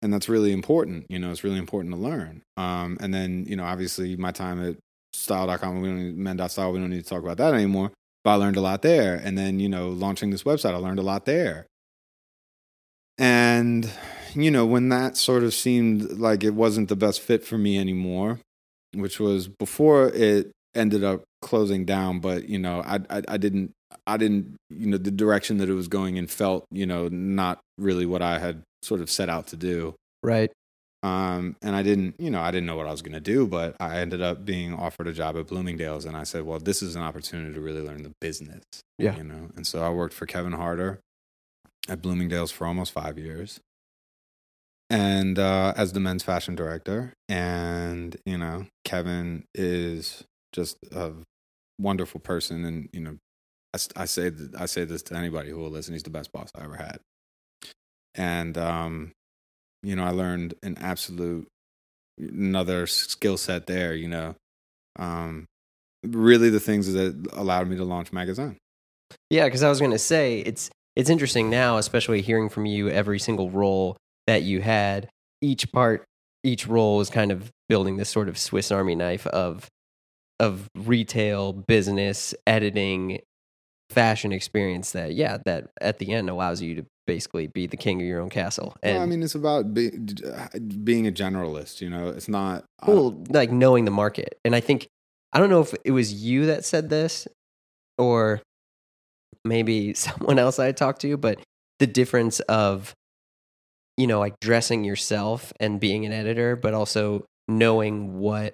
And 0.01 0.12
that's 0.14 0.28
really 0.28 0.51
important. 0.51 1.05
You 1.09 1.20
know, 1.20 1.32
it's 1.32 1.43
really 1.43 1.59
important 1.59 1.93
to 1.93 1.99
learn. 1.99 2.41
Um, 2.57 2.97
and 2.99 3.14
then, 3.14 3.45
you 3.47 3.55
know, 3.55 3.64
obviously 3.64 4.16
my 4.16 4.32
time 4.32 4.64
at 4.66 4.78
style.com, 5.14 5.82
we 5.82 5.88
don't 5.88 6.03
need, 6.03 6.18
men.style, 6.18 6.72
we 6.72 6.80
don't 6.80 6.89
need 6.89 7.03
to 7.03 7.09
talk 7.09 7.24
about 7.24 7.38
that 7.38 7.53
anymore. 7.53 7.91
But 8.24 8.32
I 8.32 8.36
learned 8.36 8.57
a 8.57 8.61
lot 8.61 8.82
there. 8.82 9.15
And 9.15 9.38
then, 9.38 9.59
you 9.59 9.69
know, 9.69 9.89
launching 9.89 10.30
this 10.30 10.43
website, 10.43 10.74
I 10.74 10.78
learned 10.78 10.99
a 10.99 11.03
lot 11.03 11.26
there. 11.26 11.67
And, 13.17 13.89
you 14.34 14.51
know, 14.51 14.65
when 14.65 14.89
that 14.89 15.17
sort 15.17 15.43
of 15.43 15.53
seemed 15.53 16.19
like 16.19 16.43
it 16.43 16.53
wasn't 16.53 16.89
the 16.89 16.95
best 16.95 17.22
fit 17.22 17.43
for 17.43 17.57
me 17.57 17.78
anymore, 17.78 18.39
which 18.93 19.19
was 19.19 19.47
before 19.47 20.09
it 20.09 20.51
ended 20.76 21.03
up 21.03 21.24
closing 21.41 21.86
down, 21.86 22.19
but, 22.19 22.47
you 22.47 22.59
know, 22.59 22.82
I, 22.82 22.99
I, 23.09 23.22
I 23.28 23.38
didn't, 23.38 23.72
I 24.07 24.17
didn't, 24.17 24.55
you 24.69 24.88
know, 24.88 24.97
the 24.97 25.11
direction 25.11 25.57
that 25.57 25.69
it 25.69 25.74
was 25.74 25.88
going 25.88 26.17
and 26.17 26.30
felt, 26.30 26.65
you 26.72 26.86
know, 26.86 27.07
not 27.09 27.59
really 27.78 28.05
what 28.05 28.22
I 28.22 28.39
had 28.39 28.63
sort 28.82 29.01
of 29.01 29.09
set 29.09 29.30
out 29.30 29.47
to 29.47 29.57
do. 29.57 29.95
Right. 30.24 30.51
Um, 31.03 31.55
and 31.63 31.75
I 31.75 31.81
didn't, 31.81 32.15
you 32.19 32.29
know, 32.29 32.41
I 32.41 32.51
didn't 32.51 32.67
know 32.67 32.75
what 32.75 32.85
I 32.85 32.91
was 32.91 33.01
going 33.01 33.13
to 33.13 33.19
do, 33.19 33.47
but 33.47 33.75
I 33.79 33.99
ended 33.99 34.21
up 34.21 34.45
being 34.45 34.73
offered 34.75 35.07
a 35.07 35.13
job 35.13 35.35
at 35.35 35.47
Bloomingdale's, 35.47 36.05
and 36.05 36.15
I 36.15 36.23
said, 36.23 36.43
well, 36.43 36.59
this 36.59 36.83
is 36.83 36.95
an 36.95 37.01
opportunity 37.01 37.53
to 37.53 37.59
really 37.59 37.81
learn 37.81 38.03
the 38.03 38.13
business. 38.21 38.63
Yeah. 38.99 39.17
you 39.17 39.23
know. 39.23 39.49
And 39.55 39.65
so 39.65 39.81
I 39.81 39.89
worked 39.89 40.13
for 40.13 40.27
Kevin 40.27 40.53
Harter 40.53 40.99
at 41.89 42.01
Bloomingdale's 42.01 42.51
for 42.51 42.67
almost 42.67 42.91
five 42.91 43.17
years, 43.17 43.59
and 44.89 45.39
uh, 45.39 45.73
as 45.75 45.93
the 45.93 45.99
men's 45.99 46.23
fashion 46.23 46.55
director. 46.55 47.13
And 47.27 48.15
you 48.25 48.37
know, 48.37 48.67
Kevin 48.85 49.45
is 49.55 50.23
just 50.53 50.77
a 50.91 51.13
wonderful 51.79 52.19
person, 52.19 52.63
and 52.63 52.89
you 52.93 53.01
know, 53.01 53.17
I, 53.73 54.03
I 54.03 54.05
say 54.05 54.31
I 54.57 54.67
say 54.67 54.85
this 54.85 55.01
to 55.03 55.15
anybody 55.15 55.49
who 55.49 55.57
will 55.57 55.71
listen. 55.71 55.93
He's 55.93 56.03
the 56.03 56.11
best 56.11 56.31
boss 56.31 56.51
I 56.55 56.63
ever 56.63 56.75
had, 56.75 56.99
and 58.13 58.55
um, 58.57 59.13
you 59.84 59.95
know, 59.95 60.03
I 60.03 60.11
learned 60.11 60.53
an 60.63 60.77
absolute 60.79 61.47
another 62.17 62.88
skill 62.88 63.38
set 63.38 63.67
there. 63.67 63.93
You 63.95 64.07
know, 64.07 64.36
um, 64.97 65.45
really 66.05 66.49
the 66.49 66.59
things 66.59 66.91
that 66.93 67.27
allowed 67.34 67.67
me 67.67 67.77
to 67.77 67.84
launch 67.84 68.11
Magasin. 68.11 68.57
Yeah, 69.29 69.45
because 69.45 69.63
I 69.63 69.69
was 69.69 69.79
going 69.79 69.91
to 69.91 69.99
say 69.99 70.39
it's 70.39 70.69
it's 70.95 71.09
interesting 71.09 71.49
now, 71.49 71.77
especially 71.77 72.21
hearing 72.21 72.49
from 72.49 72.65
you 72.65 72.89
every 72.89 73.19
single 73.19 73.49
role 73.49 73.97
that 74.27 74.43
you 74.43 74.61
had. 74.61 75.09
Each 75.41 75.71
part, 75.71 76.03
each 76.43 76.67
role 76.67 77.01
is 77.01 77.09
kind 77.09 77.32
of 77.32 77.49
building 77.69 77.97
this 77.97 78.09
sort 78.09 78.29
of 78.29 78.38
Swiss 78.38 78.71
Army 78.71 78.95
knife 78.95 79.25
of 79.27 79.67
of 80.39 80.67
retail, 80.75 81.53
business, 81.53 82.34
editing, 82.47 83.19
fashion 83.91 84.31
experience. 84.31 84.91
That 84.91 85.13
yeah, 85.13 85.37
that 85.45 85.67
at 85.79 85.99
the 85.99 86.11
end 86.11 86.29
allows 86.29 86.61
you 86.61 86.75
to 86.75 86.85
basically 87.07 87.47
be 87.47 87.67
the 87.67 87.77
king 87.77 88.01
of 88.01 88.07
your 88.07 88.21
own 88.21 88.29
castle. 88.29 88.75
And 88.81 88.95
well, 88.95 89.03
I 89.03 89.05
mean, 89.05 89.23
it's 89.23 89.35
about 89.35 89.73
be, 89.73 89.91
being 90.83 91.07
a 91.07 91.11
generalist. 91.11 91.81
You 91.81 91.89
know, 91.89 92.09
it's 92.09 92.27
not. 92.27 92.63
uh, 92.81 92.85
well, 92.87 93.23
like 93.29 93.51
knowing 93.51 93.85
the 93.85 93.91
market. 93.91 94.39
And 94.45 94.55
I 94.55 94.59
think 94.59 94.87
I 95.33 95.39
don't 95.39 95.49
know 95.49 95.61
if 95.61 95.73
it 95.85 95.91
was 95.91 96.13
you 96.13 96.47
that 96.47 96.65
said 96.65 96.89
this 96.89 97.27
or 97.97 98.41
maybe 99.43 99.93
someone 99.95 100.39
else 100.39 100.59
I 100.59 100.71
talked 100.71 101.01
to, 101.01 101.17
but 101.17 101.39
the 101.79 101.87
difference 101.87 102.39
of 102.41 102.93
you 103.97 104.07
know 104.07 104.19
like 104.19 104.39
dressing 104.39 104.83
yourself 104.83 105.53
and 105.59 105.79
being 105.79 106.05
an 106.05 106.11
editor, 106.11 106.55
but 106.55 106.73
also 106.73 107.25
knowing 107.47 108.19
what 108.19 108.53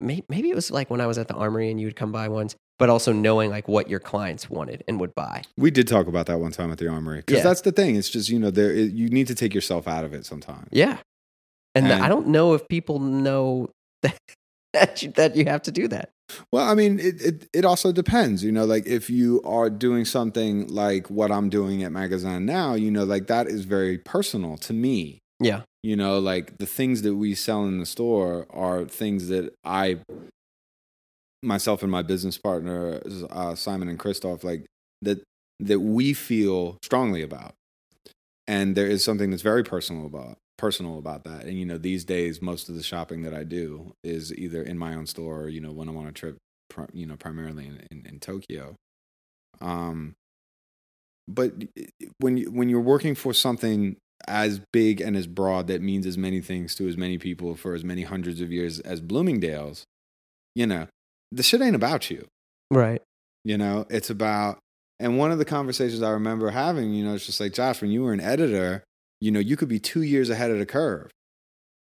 maybe 0.00 0.50
it 0.50 0.54
was 0.54 0.70
like 0.70 0.90
when 0.90 1.00
I 1.00 1.06
was 1.06 1.18
at 1.18 1.28
the 1.28 1.34
armory 1.34 1.70
and 1.70 1.80
you 1.80 1.86
would 1.86 1.96
come 1.96 2.12
by 2.12 2.28
once, 2.28 2.56
but 2.82 2.90
also 2.90 3.12
knowing 3.12 3.48
like 3.48 3.68
what 3.68 3.88
your 3.88 4.00
clients 4.00 4.50
wanted 4.50 4.82
and 4.88 4.98
would 4.98 5.14
buy. 5.14 5.40
we 5.56 5.70
did 5.70 5.86
talk 5.86 6.08
about 6.08 6.26
that 6.26 6.40
one 6.40 6.50
time 6.50 6.72
at 6.72 6.78
the 6.78 6.88
armory 6.88 7.18
because 7.20 7.36
Yeah. 7.36 7.44
that's 7.44 7.60
the 7.60 7.70
thing. 7.70 7.94
It's 7.94 8.10
just 8.10 8.28
you 8.28 8.40
know, 8.40 8.50
there 8.50 8.72
it, 8.72 8.90
you 8.92 9.08
need 9.08 9.28
to 9.28 9.36
take 9.36 9.54
yourself 9.54 9.86
out 9.86 10.04
of 10.04 10.12
it 10.12 10.26
sometimes. 10.26 10.66
Yeah. 10.72 10.96
And, 11.76 11.86
And- 11.86 12.02
I 12.02 12.08
don't 12.08 12.26
know 12.26 12.54
if 12.54 12.66
people 12.66 12.98
know 12.98 13.68
that 14.02 14.18
that 14.72 15.00
you, 15.00 15.12
that 15.12 15.36
you 15.36 15.44
have 15.44 15.62
to 15.62 15.70
do 15.70 15.86
that. 15.94 16.10
Well, 16.50 16.66
I 16.68 16.74
mean, 16.74 16.98
it, 16.98 17.22
it 17.22 17.48
it 17.52 17.64
also 17.64 17.92
depends. 17.92 18.42
You 18.42 18.50
know, 18.50 18.64
like 18.64 18.84
if 18.86 19.08
you 19.08 19.40
are 19.44 19.70
doing 19.70 20.04
something 20.04 20.66
like 20.66 21.08
what 21.08 21.30
I'm 21.30 21.48
doing 21.50 21.84
at 21.84 21.92
Magasin 21.92 22.44
now, 22.46 22.74
you 22.74 22.90
know, 22.90 23.04
like 23.04 23.28
that 23.28 23.46
is 23.46 23.64
very 23.64 23.98
personal 23.98 24.56
to 24.66 24.72
me. 24.72 25.20
Yeah. 25.38 25.60
You 25.84 25.94
know, 25.94 26.18
like 26.18 26.58
the 26.58 26.66
things 26.66 27.02
that 27.02 27.14
we 27.14 27.34
sell 27.36 27.64
in 27.66 27.78
the 27.78 27.86
store 27.86 28.46
are 28.50 28.84
things 28.86 29.28
that 29.28 29.52
I, 29.64 29.98
myself 31.42 31.82
and 31.82 31.90
my 31.90 32.02
business 32.02 32.38
partner, 32.38 33.00
uh, 33.30 33.54
Simon 33.54 33.88
and 33.88 33.98
Christoph, 33.98 34.44
like 34.44 34.64
that 35.02 35.22
that 35.60 35.80
we 35.80 36.12
feel 36.12 36.78
strongly 36.82 37.22
about, 37.22 37.54
and 38.46 38.74
there 38.76 38.86
is 38.86 39.04
something 39.04 39.30
that's 39.30 39.42
very 39.42 39.64
personal 39.64 40.06
about 40.06 40.38
personal 40.58 40.98
about 40.98 41.24
that. 41.24 41.44
And 41.44 41.58
you 41.58 41.66
know, 41.66 41.78
these 41.78 42.04
days, 42.04 42.40
most 42.40 42.68
of 42.68 42.76
the 42.76 42.82
shopping 42.82 43.22
that 43.22 43.34
I 43.34 43.44
do 43.44 43.92
is 44.04 44.32
either 44.34 44.62
in 44.62 44.78
my 44.78 44.94
own 44.94 45.06
store 45.06 45.42
or 45.42 45.48
you 45.48 45.60
know 45.60 45.72
when 45.72 45.88
I'm 45.88 45.96
on 45.96 46.06
a 46.06 46.12
trip, 46.12 46.36
you 46.92 47.06
know, 47.06 47.16
primarily 47.16 47.66
in, 47.66 47.86
in, 47.90 48.06
in 48.06 48.20
Tokyo. 48.20 48.76
Um, 49.60 50.14
but 51.28 51.52
when 52.18 52.36
you, 52.36 52.50
when 52.50 52.68
you're 52.68 52.80
working 52.80 53.14
for 53.14 53.32
something 53.32 53.96
as 54.28 54.60
big 54.72 55.00
and 55.00 55.16
as 55.16 55.26
broad 55.26 55.66
that 55.66 55.82
means 55.82 56.06
as 56.06 56.16
many 56.16 56.40
things 56.40 56.74
to 56.76 56.88
as 56.88 56.96
many 56.96 57.18
people 57.18 57.56
for 57.56 57.74
as 57.74 57.82
many 57.82 58.02
hundreds 58.02 58.40
of 58.40 58.52
years 58.52 58.78
as 58.80 59.00
Bloomingdale's, 59.00 59.84
you 60.54 60.66
know, 60.66 60.86
the 61.32 61.42
shit 61.42 61.62
ain't 61.62 61.76
about 61.76 62.10
you. 62.10 62.26
Right. 62.70 63.02
You 63.44 63.58
know, 63.58 63.86
it's 63.90 64.10
about, 64.10 64.58
and 65.00 65.18
one 65.18 65.32
of 65.32 65.38
the 65.38 65.44
conversations 65.44 66.02
I 66.02 66.10
remember 66.10 66.50
having, 66.50 66.94
you 66.94 67.04
know, 67.04 67.14
it's 67.14 67.26
just 67.26 67.40
like, 67.40 67.52
Josh, 67.52 67.80
when 67.80 67.90
you 67.90 68.02
were 68.02 68.12
an 68.12 68.20
editor, 68.20 68.84
you 69.20 69.30
know, 69.30 69.40
you 69.40 69.56
could 69.56 69.68
be 69.68 69.80
two 69.80 70.02
years 70.02 70.30
ahead 70.30 70.50
of 70.50 70.58
the 70.58 70.66
curve. 70.66 71.10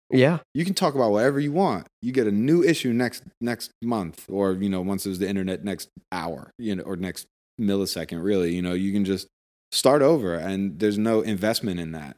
Yeah. 0.09 0.39
You 0.53 0.65
can 0.65 0.73
talk 0.73 0.95
about 0.95 1.11
whatever 1.11 1.39
you 1.39 1.51
want. 1.51 1.87
You 2.01 2.11
get 2.11 2.27
a 2.27 2.31
new 2.31 2.63
issue 2.63 2.91
next 2.91 3.23
next 3.39 3.71
month, 3.81 4.25
or 4.29 4.53
you 4.53 4.69
know, 4.69 4.81
once 4.81 5.05
it 5.05 5.09
was 5.09 5.19
the 5.19 5.29
internet, 5.29 5.63
next 5.63 5.87
hour, 6.11 6.51
you 6.57 6.75
know, 6.75 6.83
or 6.83 6.97
next 6.97 7.27
millisecond. 7.59 8.21
Really, 8.21 8.53
you 8.53 8.61
know, 8.61 8.73
you 8.73 8.91
can 8.91 9.05
just 9.05 9.27
start 9.71 10.01
over, 10.01 10.35
and 10.35 10.79
there's 10.79 10.97
no 10.97 11.21
investment 11.21 11.79
in 11.79 11.93
that. 11.93 12.17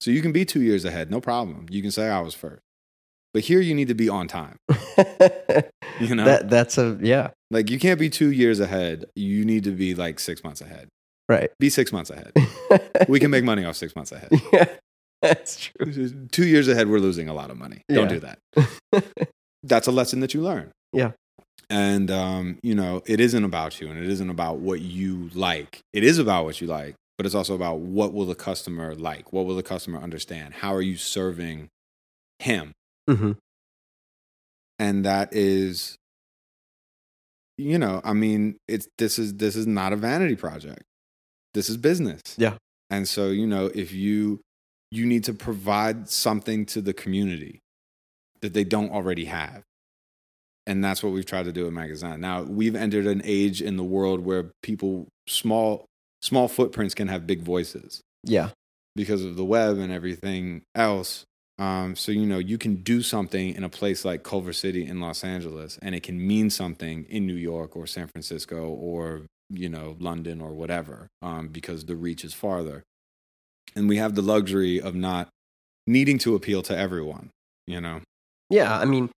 So 0.00 0.10
you 0.10 0.20
can 0.20 0.32
be 0.32 0.44
two 0.44 0.60
years 0.60 0.84
ahead, 0.84 1.10
no 1.10 1.20
problem. 1.20 1.66
You 1.70 1.80
can 1.80 1.90
say 1.90 2.10
I 2.10 2.20
was 2.20 2.34
first, 2.34 2.60
but 3.34 3.42
here 3.42 3.60
you 3.60 3.74
need 3.74 3.88
to 3.88 3.94
be 3.94 4.08
on 4.08 4.28
time. 4.28 4.56
You 6.00 6.16
know, 6.16 6.24
that 6.24 6.50
that's 6.50 6.76
a 6.76 6.98
yeah. 7.00 7.30
like 7.52 7.70
you 7.70 7.78
can't 7.78 8.00
be 8.00 8.10
two 8.10 8.32
years 8.32 8.58
ahead. 8.58 9.04
You 9.14 9.44
need 9.44 9.62
to 9.62 9.70
be 9.70 9.94
like 9.94 10.18
six 10.18 10.42
months 10.42 10.60
ahead. 10.60 10.88
Right. 11.28 11.52
Be 11.60 11.70
six 11.70 11.92
months 11.92 12.10
ahead. 12.10 12.32
We 13.08 13.20
can 13.20 13.30
make 13.30 13.44
money 13.44 13.64
off 13.64 13.76
six 13.76 13.94
months 13.94 14.10
ahead. 14.10 14.30
yeah. 14.52 14.64
That's 15.22 15.56
true. 15.56 16.26
Two 16.32 16.46
years 16.46 16.66
ahead, 16.66 16.88
we're 16.88 16.98
losing 16.98 17.28
a 17.28 17.34
lot 17.34 17.50
of 17.50 17.56
money. 17.56 17.82
Don't 17.88 18.08
do 18.08 18.20
that. 18.20 18.38
That's 19.62 19.86
a 19.86 19.92
lesson 19.92 20.18
that 20.20 20.34
you 20.34 20.42
learn. 20.42 20.72
Yeah. 20.92 21.12
And, 21.70 22.10
um, 22.10 22.58
you 22.62 22.74
know, 22.74 23.02
it 23.06 23.20
isn't 23.20 23.44
about 23.44 23.80
you 23.80 23.88
and 23.88 23.98
it 23.98 24.08
isn't 24.10 24.30
about 24.30 24.58
what 24.58 24.80
you 24.80 25.30
like. 25.34 25.80
It 25.92 26.02
is 26.02 26.18
about 26.18 26.44
what 26.44 26.60
you 26.60 26.66
like, 26.66 26.94
but 27.16 27.26
it's 27.26 27.34
also 27.34 27.54
about 27.54 27.78
what 27.78 28.12
will 28.12 28.26
the 28.26 28.34
customer 28.34 28.94
like? 28.94 29.32
What 29.32 29.46
will 29.46 29.56
the 29.56 29.62
customer 29.62 30.00
understand? 30.00 30.54
How 30.54 30.74
are 30.74 30.82
you 30.82 30.96
serving 30.96 31.68
him? 32.38 32.72
Hmm 33.08 33.32
and 34.78 35.04
that 35.04 35.28
is 35.32 35.96
you 37.56 37.78
know 37.78 38.00
i 38.04 38.12
mean 38.12 38.56
it's 38.66 38.88
this 38.98 39.18
is 39.18 39.34
this 39.34 39.54
is 39.54 39.66
not 39.66 39.92
a 39.92 39.96
vanity 39.96 40.34
project 40.34 40.82
this 41.54 41.70
is 41.70 41.76
business 41.76 42.20
Yeah. 42.36 42.56
and 42.90 43.06
so 43.06 43.28
you 43.28 43.46
know 43.46 43.66
if 43.74 43.92
you 43.92 44.40
you 44.90 45.06
need 45.06 45.24
to 45.24 45.32
provide 45.32 46.08
something 46.08 46.66
to 46.66 46.80
the 46.80 46.92
community 46.92 47.60
that 48.40 48.52
they 48.52 48.64
don't 48.64 48.90
already 48.90 49.26
have 49.26 49.62
and 50.66 50.82
that's 50.82 51.02
what 51.02 51.12
we've 51.12 51.26
tried 51.26 51.44
to 51.44 51.52
do 51.52 51.66
at 51.68 51.72
Magasin 51.72 52.20
now 52.20 52.42
we've 52.42 52.74
entered 52.74 53.06
an 53.06 53.22
age 53.24 53.62
in 53.62 53.76
the 53.76 53.84
world 53.84 54.20
where 54.24 54.50
people 54.62 55.06
small 55.28 55.86
small 56.20 56.48
footprints 56.48 56.94
can 56.94 57.06
have 57.08 57.26
big 57.28 57.42
voices 57.42 58.00
Yeah. 58.24 58.50
because 58.96 59.24
of 59.24 59.36
the 59.36 59.44
web 59.44 59.78
and 59.78 59.92
everything 59.92 60.62
else. 60.74 61.24
Um, 61.58 61.94
so 61.94 62.10
you 62.10 62.26
know 62.26 62.38
you 62.38 62.58
can 62.58 62.76
do 62.76 63.00
something 63.00 63.54
in 63.54 63.62
a 63.62 63.68
place 63.68 64.04
like 64.04 64.22
Culver 64.24 64.52
City 64.52 64.84
in 64.86 65.00
Los 65.00 65.22
Angeles, 65.22 65.78
and 65.80 65.94
it 65.94 66.02
can 66.02 66.24
mean 66.26 66.50
something 66.50 67.06
in 67.08 67.26
New 67.26 67.36
York 67.36 67.76
or 67.76 67.86
San 67.86 68.08
Francisco 68.08 68.66
or 68.68 69.22
you 69.50 69.68
know 69.68 69.96
London 70.00 70.40
or 70.40 70.52
whatever, 70.52 71.06
um, 71.22 71.48
because 71.48 71.84
the 71.84 71.94
reach 71.96 72.24
is 72.24 72.34
farther. 72.34 72.82
And 73.76 73.88
we 73.88 73.96
have 73.98 74.14
the 74.16 74.22
luxury 74.22 74.80
of 74.80 74.94
not 74.96 75.28
needing 75.86 76.18
to 76.18 76.34
appeal 76.34 76.62
to 76.62 76.76
everyone. 76.76 77.30
You 77.66 77.80
know, 77.80 78.00
Yeah, 78.50 78.76
I 78.76 78.84
mean, 78.84 79.10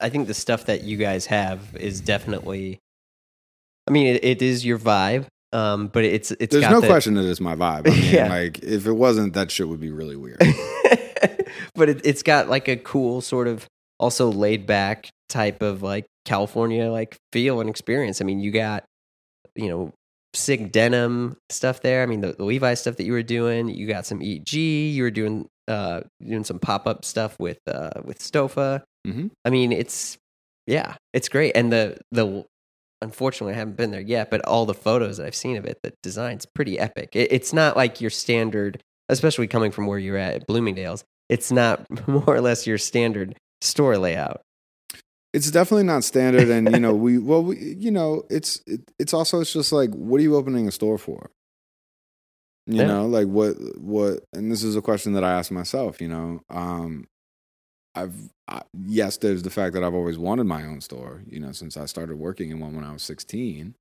I 0.00 0.08
think 0.08 0.28
the 0.28 0.34
stuff 0.34 0.66
that 0.66 0.82
you 0.84 0.96
guys 0.96 1.26
have 1.26 1.74
is 1.76 2.00
definitely. 2.00 2.78
I 3.88 3.90
mean, 3.90 4.06
it, 4.14 4.24
it 4.24 4.40
is 4.42 4.64
your 4.64 4.78
vibe, 4.78 5.26
um, 5.52 5.88
but 5.88 6.04
it's 6.04 6.30
it's 6.30 6.52
there's 6.54 6.70
no 6.70 6.80
the- 6.80 6.86
question 6.86 7.14
that 7.14 7.28
it's 7.28 7.40
my 7.40 7.56
vibe. 7.56 7.88
I 7.88 7.90
mean, 8.00 8.14
Yeah. 8.14 8.28
like 8.28 8.60
if 8.62 8.86
it 8.86 8.92
wasn't, 8.92 9.34
that 9.34 9.50
shit 9.50 9.66
would 9.68 9.80
be 9.80 9.90
really 9.90 10.14
weird. 10.16 10.40
but 11.74 11.88
it, 11.88 12.00
it's 12.04 12.22
got 12.22 12.48
like 12.48 12.68
a 12.68 12.76
cool 12.76 13.20
sort 13.20 13.48
of 13.48 13.66
also 13.98 14.30
laid 14.30 14.66
back 14.66 15.08
type 15.28 15.62
of 15.62 15.82
like 15.82 16.06
California 16.24 16.90
like 16.90 17.16
feel 17.32 17.60
and 17.60 17.68
experience. 17.70 18.20
I 18.20 18.24
mean, 18.24 18.40
you 18.40 18.50
got 18.50 18.84
you 19.54 19.68
know 19.68 19.92
sick 20.34 20.72
denim 20.72 21.36
stuff 21.50 21.82
there. 21.82 22.02
I 22.02 22.06
mean, 22.06 22.20
the, 22.20 22.32
the 22.32 22.44
Levi 22.44 22.74
stuff 22.74 22.96
that 22.96 23.04
you 23.04 23.12
were 23.12 23.22
doing. 23.22 23.68
You 23.68 23.86
got 23.86 24.06
some 24.06 24.22
EG. 24.22 24.52
You 24.52 25.02
were 25.02 25.10
doing 25.10 25.46
uh 25.68 26.00
doing 26.26 26.44
some 26.44 26.58
pop 26.58 26.86
up 26.86 27.04
stuff 27.04 27.38
with 27.38 27.58
uh 27.66 27.90
with 28.04 28.18
Stoffa. 28.18 28.82
Mhm. 29.06 29.30
I 29.44 29.50
mean, 29.50 29.72
it's 29.72 30.18
yeah, 30.66 30.94
it's 31.12 31.28
great. 31.28 31.52
And 31.56 31.72
the 31.72 31.98
the 32.12 32.44
unfortunately 33.00 33.54
I 33.54 33.56
haven't 33.56 33.76
been 33.76 33.90
there 33.90 34.00
yet, 34.00 34.30
but 34.30 34.44
all 34.44 34.64
the 34.64 34.74
photos 34.74 35.16
that 35.16 35.26
I've 35.26 35.34
seen 35.34 35.56
of 35.56 35.64
it, 35.64 35.78
the 35.82 35.92
design's 36.02 36.46
pretty 36.46 36.78
epic. 36.78 37.10
It, 37.14 37.32
it's 37.32 37.52
not 37.52 37.76
like 37.76 38.00
your 38.00 38.10
standard, 38.10 38.80
especially 39.08 39.48
coming 39.48 39.72
from 39.72 39.86
where 39.86 39.98
you're 39.98 40.16
at, 40.16 40.34
at 40.34 40.46
Bloomingdale's. 40.46 41.04
It's 41.32 41.50
not 41.50 41.86
more 42.06 42.24
or 42.26 42.42
less 42.42 42.66
your 42.66 42.76
standard 42.76 43.36
store 43.62 43.96
layout. 43.96 44.42
It's 45.32 45.50
definitely 45.50 45.84
not 45.84 46.04
standard, 46.04 46.50
and 46.50 46.70
you 46.70 46.78
know 46.78 46.94
we 46.94 47.16
well 47.30 47.42
we, 47.42 47.56
you 47.58 47.90
know 47.90 48.24
it's 48.28 48.60
it, 48.66 48.82
it's 48.98 49.14
also 49.14 49.40
it's 49.40 49.52
just 49.52 49.72
like 49.72 49.90
what 49.94 50.18
are 50.18 50.22
you 50.22 50.36
opening 50.36 50.68
a 50.68 50.70
store 50.70 50.98
for? 50.98 51.30
You 52.66 52.78
Yeah. 52.80 52.86
know, 52.86 53.06
like 53.06 53.28
what 53.28 53.54
what, 53.78 54.20
and 54.34 54.52
this 54.52 54.62
is 54.62 54.76
a 54.76 54.82
question 54.82 55.14
that 55.14 55.24
I 55.24 55.32
ask 55.32 55.50
myself. 55.50 56.00
You 56.02 56.08
know, 56.08 56.40
um, 56.50 57.06
I've 57.94 58.14
I, 58.46 58.62
yes, 58.86 59.16
there's 59.16 59.42
the 59.42 59.50
fact 59.50 59.72
that 59.72 59.82
I've 59.82 59.94
always 59.94 60.18
wanted 60.18 60.44
my 60.44 60.64
own 60.64 60.82
store. 60.82 61.22
You 61.26 61.40
know, 61.40 61.52
since 61.52 61.78
I 61.78 61.86
started 61.86 62.16
working 62.18 62.50
in 62.50 62.60
one 62.60 62.76
when 62.76 62.84
I 62.84 62.92
was 62.92 63.02
16, 63.02 63.74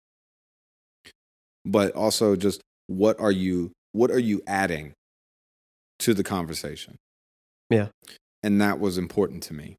but 1.65 1.93
also 1.95 2.37
just 2.37 2.61
what 2.87 3.19
are 3.19 3.31
you 3.31 3.71
what 3.91 4.09
are 4.09 4.19
you 4.19 4.41
adding 4.47 4.93
to 5.99 6.13
the 6.13 6.23
conversation? 6.23 6.97
Yeah. 7.71 7.87
and 8.43 8.61
that 8.61 8.79
was 8.79 8.97
important 8.97 9.43
to 9.43 9.53
me 9.53 9.77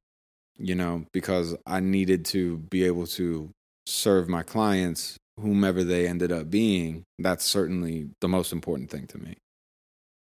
you 0.59 0.75
know, 0.75 1.05
because 1.13 1.57
I 1.67 1.81
needed 1.81 2.25
to 2.27 2.59
be 2.59 2.85
able 2.85 3.07
to 3.09 3.51
serve 3.87 4.29
my 4.29 4.43
clients, 4.43 5.17
whomever 5.41 5.83
they 5.83 6.07
ended 6.07 6.31
up 6.31 6.51
being. 6.51 7.03
That's 7.19 7.45
certainly 7.45 8.11
the 8.21 8.29
most 8.29 8.53
important 8.53 8.91
thing 8.91 9.07
to 9.09 9.19
me. 9.19 9.37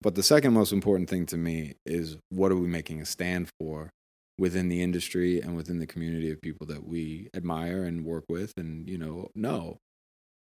But 0.01 0.15
the 0.15 0.23
second 0.23 0.53
most 0.53 0.73
important 0.73 1.09
thing 1.09 1.27
to 1.27 1.37
me 1.37 1.75
is 1.85 2.19
what 2.29 2.53
are 2.53 2.57
we 2.57 2.69
making 2.69 3.01
a 3.01 3.07
stand 3.07 3.49
for 3.59 3.91
within 4.39 4.69
the 4.69 4.83
industry 4.83 5.41
and 5.41 5.57
within 5.57 5.81
the 5.81 5.87
community 5.87 6.31
of 6.31 6.41
people 6.41 6.67
that 6.67 6.87
we 6.87 7.29
admire 7.35 7.83
and 7.83 8.05
work 8.05 8.25
with 8.29 8.53
and, 8.57 8.89
you 8.89 8.99
know, 8.99 9.31
know. 9.35 9.79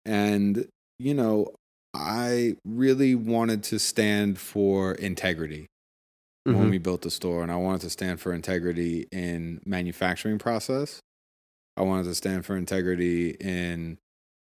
And, 0.05 0.68
you 0.99 1.13
know, 1.13 1.53
I 1.93 2.57
really 2.65 3.15
wanted 3.15 3.63
to 3.63 3.80
stand 3.80 4.38
for 4.38 4.93
integrity 4.93 5.68
when 6.54 6.68
Mhm. 6.68 6.70
we 6.72 6.78
built 6.78 7.02
the 7.02 7.12
store 7.12 7.43
and 7.43 7.52
I 7.52 7.58
wanted 7.58 7.82
to 7.82 7.89
stand 7.89 8.20
for 8.22 8.34
integrity 8.34 9.06
in 9.12 9.60
manufacturing 9.66 10.39
process. 10.39 11.02
I 11.76 11.82
wanted 11.84 12.06
to 12.06 12.16
stand 12.16 12.45
for 12.45 12.56
integrity 12.58 13.32
in 13.39 13.98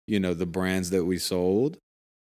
you 0.06 0.18
know 0.18 0.34
the 0.34 0.46
brands 0.46 0.90
that 0.90 1.04
we 1.04 1.18
sold 1.18 1.76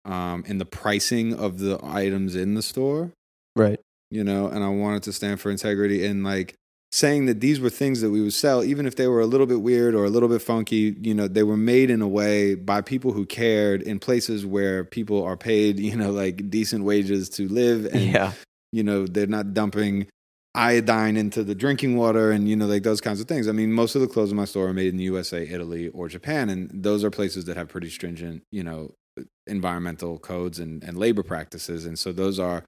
um 0.06 0.44
in 0.48 0.58
the 0.58 0.66
pricing 0.66 1.34
of 1.34 1.60
the 1.60 1.80
items 1.84 2.36
in 2.36 2.54
the 2.54 2.62
store, 2.62 3.12
Right. 3.56 3.80
you 4.12 4.24
know, 4.24 4.48
and 4.48 4.64
I 4.64 4.70
wanted 4.70 5.04
to 5.04 5.14
stand 5.14 5.42
for 5.42 5.50
integrity 5.52 6.06
in 6.06 6.24
like 6.24 6.54
saying 6.92 7.26
that 7.26 7.40
these 7.42 7.60
were 7.60 7.72
things 7.72 8.02
that 8.02 8.12
we 8.12 8.22
would 8.22 8.34
sell 8.34 8.64
even 8.64 8.86
if 8.86 8.96
they 8.96 9.08
were 9.08 9.20
a 9.22 9.26
little 9.26 9.48
bit 9.48 9.62
weird 9.62 9.96
or 9.96 10.06
a 10.06 10.10
little 10.10 10.30
bit 10.30 10.42
funky, 10.44 10.96
you 11.02 11.14
know, 11.16 11.28
they 11.28 11.42
were 11.44 11.58
made 11.58 11.90
in 11.90 12.02
a 12.04 12.08
way 12.08 12.54
by 12.54 12.82
people 12.82 13.12
who 13.14 13.26
cared 13.26 13.82
in 13.82 13.98
places 14.00 14.46
where 14.46 14.84
people 14.86 15.24
are 15.24 15.36
paid, 15.36 15.80
you 15.90 15.96
know, 15.96 16.12
like 16.12 16.50
decent 16.52 16.84
wages 16.84 17.28
to 17.30 17.48
live 17.48 17.86
and 17.88 18.02
yeah. 18.12 18.32
You 18.74 18.84
know 18.84 19.06
they're 19.08 19.28
not 19.28 19.54
dumping 19.54 20.08
iodine 20.56 21.16
into 21.18 21.44
the 21.44 21.56
drinking 21.56 21.96
water 21.96 22.32
and 22.32 22.48
you 22.50 22.56
know 22.56 22.66
like 22.68 22.84
those 22.84 23.02
kinds 23.02 23.20
of 23.22 23.28
things 23.28 23.48
i 23.48 23.52
mean 23.52 23.72
most 23.72 23.96
of 23.96 24.02
the 24.02 24.08
clothes 24.08 24.30
in 24.32 24.38
my 24.38 24.46
store 24.46 24.68
are 24.68 24.74
made 24.74 24.88
in 24.90 24.98
the 24.98 25.04
usa 25.06 25.48
italy 25.48 25.88
or 25.90 26.08
japan 26.08 26.50
and 26.50 26.70
those 26.84 27.04
are 27.04 27.10
places 27.10 27.46
that 27.46 27.58
have 27.58 27.70
pretty 27.70 27.90
stringent 27.90 28.44
you 28.52 28.64
know 28.64 28.92
environmental 29.48 30.20
codes 30.20 30.60
and, 30.60 30.84
and 30.84 30.98
labor 30.98 31.24
practices 31.24 31.86
and 31.86 31.98
so 31.98 32.12
those 32.12 32.38
are 32.40 32.64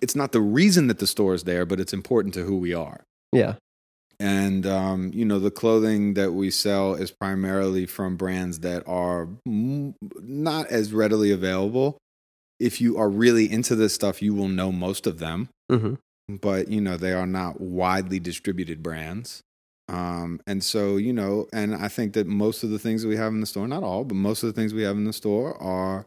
it's 0.00 0.16
not 0.16 0.32
the 0.32 0.40
reason 0.40 0.86
that 0.88 0.98
the 0.98 1.06
store 1.06 1.34
is 1.34 1.44
there 1.44 1.64
but 1.66 1.78
it's 1.78 1.92
important 1.92 2.34
to 2.34 2.42
who 2.44 2.56
we 2.56 2.74
are 2.74 3.02
Yeah. 3.32 3.54
and 4.18 4.66
um, 4.66 5.10
you 5.14 5.24
know 5.24 5.38
the 5.38 5.50
clothing 5.52 6.14
that 6.14 6.32
we 6.32 6.50
sell 6.50 6.94
is 6.94 7.10
primarily 7.12 7.86
from 7.86 8.16
brands 8.16 8.60
that 8.60 8.82
are 8.88 9.28
not 9.46 10.66
as 10.66 10.92
readily 10.92 11.30
available 11.30 11.98
if 12.62 12.80
you 12.80 12.96
are 12.96 13.10
really 13.10 13.50
into 13.50 13.74
this 13.74 13.92
stuff 13.94 14.22
you 14.22 14.32
will 14.34 14.48
know 14.48 14.72
most 14.72 15.06
of 15.06 15.18
them. 15.18 15.48
Hmm 15.70 15.94
but 16.40 16.68
you 16.68 16.80
know 16.80 16.96
they 16.96 17.12
are 17.12 17.26
not 17.26 17.60
widely 17.60 18.18
distributed 18.20 18.82
brands. 18.82 19.42
Um, 19.88 20.40
and 20.46 20.62
so 20.64 20.96
you 20.96 21.12
know 21.12 21.48
and 21.52 21.74
i 21.74 21.88
think 21.88 22.12
that 22.14 22.26
most 22.26 22.62
of 22.62 22.70
the 22.70 22.78
things 22.78 23.02
that 23.02 23.08
we 23.08 23.16
have 23.16 23.32
in 23.32 23.40
the 23.40 23.46
store 23.46 23.66
not 23.68 23.82
all 23.82 24.04
but 24.04 24.14
most 24.14 24.42
of 24.44 24.46
the 24.46 24.58
things 24.58 24.72
we 24.72 24.82
have 24.84 24.96
in 24.96 25.04
the 25.04 25.12
store 25.12 25.60
are 25.60 26.06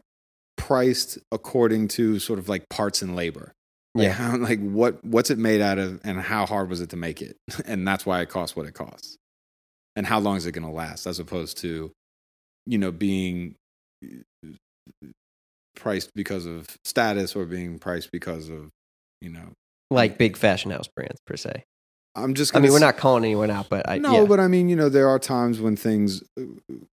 priced 0.56 1.18
according 1.30 1.86
to 1.88 2.18
sort 2.18 2.38
of 2.38 2.48
like 2.48 2.68
parts 2.70 3.02
and 3.02 3.14
labor. 3.14 3.52
Like, 3.94 4.06
Yeah. 4.06 4.12
how, 4.12 4.36
like 4.38 4.58
what 4.60 5.04
what's 5.04 5.30
it 5.30 5.38
made 5.38 5.60
out 5.60 5.78
of 5.78 6.00
and 6.02 6.18
how 6.18 6.46
hard 6.46 6.70
was 6.70 6.80
it 6.80 6.88
to 6.90 6.96
make 6.96 7.20
it? 7.22 7.36
And 7.66 7.86
that's 7.86 8.04
why 8.06 8.22
it 8.22 8.28
costs 8.30 8.56
what 8.56 8.66
it 8.66 8.74
costs. 8.74 9.16
And 9.94 10.06
how 10.06 10.18
long 10.18 10.36
is 10.38 10.46
it 10.46 10.52
going 10.52 10.66
to 10.66 10.72
last 10.72 11.06
as 11.06 11.18
opposed 11.20 11.58
to 11.58 11.92
you 12.64 12.78
know 12.78 12.90
being 12.90 13.54
priced 15.76 16.10
because 16.14 16.46
of 16.46 16.66
status 16.84 17.36
or 17.36 17.44
being 17.44 17.78
priced 17.78 18.10
because 18.10 18.48
of 18.48 18.70
you 19.20 19.30
know 19.30 19.52
Like 19.90 20.18
big 20.18 20.36
fashion 20.36 20.70
house 20.72 20.88
brands 20.88 21.20
per 21.26 21.36
se. 21.36 21.62
i'm 22.16 22.34
just 22.34 22.56
I 22.56 22.60
mean, 22.60 22.72
we're 22.72 22.78
not 22.80 22.96
calling 22.96 23.24
anyone 23.24 23.50
out, 23.50 23.68
but 23.68 23.88
I 23.88 23.98
no 23.98 24.20
yeah. 24.20 24.24
but 24.26 24.40
i 24.40 24.48
mean 24.48 24.68
you 24.68 24.76
know 24.76 24.88
there 24.88 25.08
are 25.08 25.18
times 25.18 25.60
when 25.60 25.76
things 25.76 26.22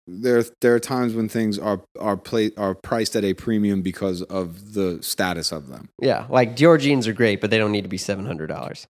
there 0.07 0.43
there 0.63 0.75
are 0.75 0.81
times 0.81 1.15
when 1.15 1.29
things 1.29 1.59
are 1.59 1.83
are 2.01 2.17
play, 2.17 2.51
are 2.57 2.75
priced 2.75 3.15
at 3.15 3.25
a 3.25 3.35
premium 3.35 3.83
because 3.83 4.23
of 4.23 4.73
the 4.73 5.03
status 5.03 5.53
of 5.53 5.69
them 5.69 5.91
yeah, 6.01 6.27
like 6.31 6.57
Dior 6.57 6.81
jeans 6.81 7.07
are 7.07 7.13
great, 7.13 7.41
but 7.43 7.51
they 7.51 7.59
don't 7.59 7.73
need 7.73 7.83
to 7.83 7.89
be 7.89 7.99
seven 7.99 8.25
hundred 8.27 8.47
dollars. 8.47 8.87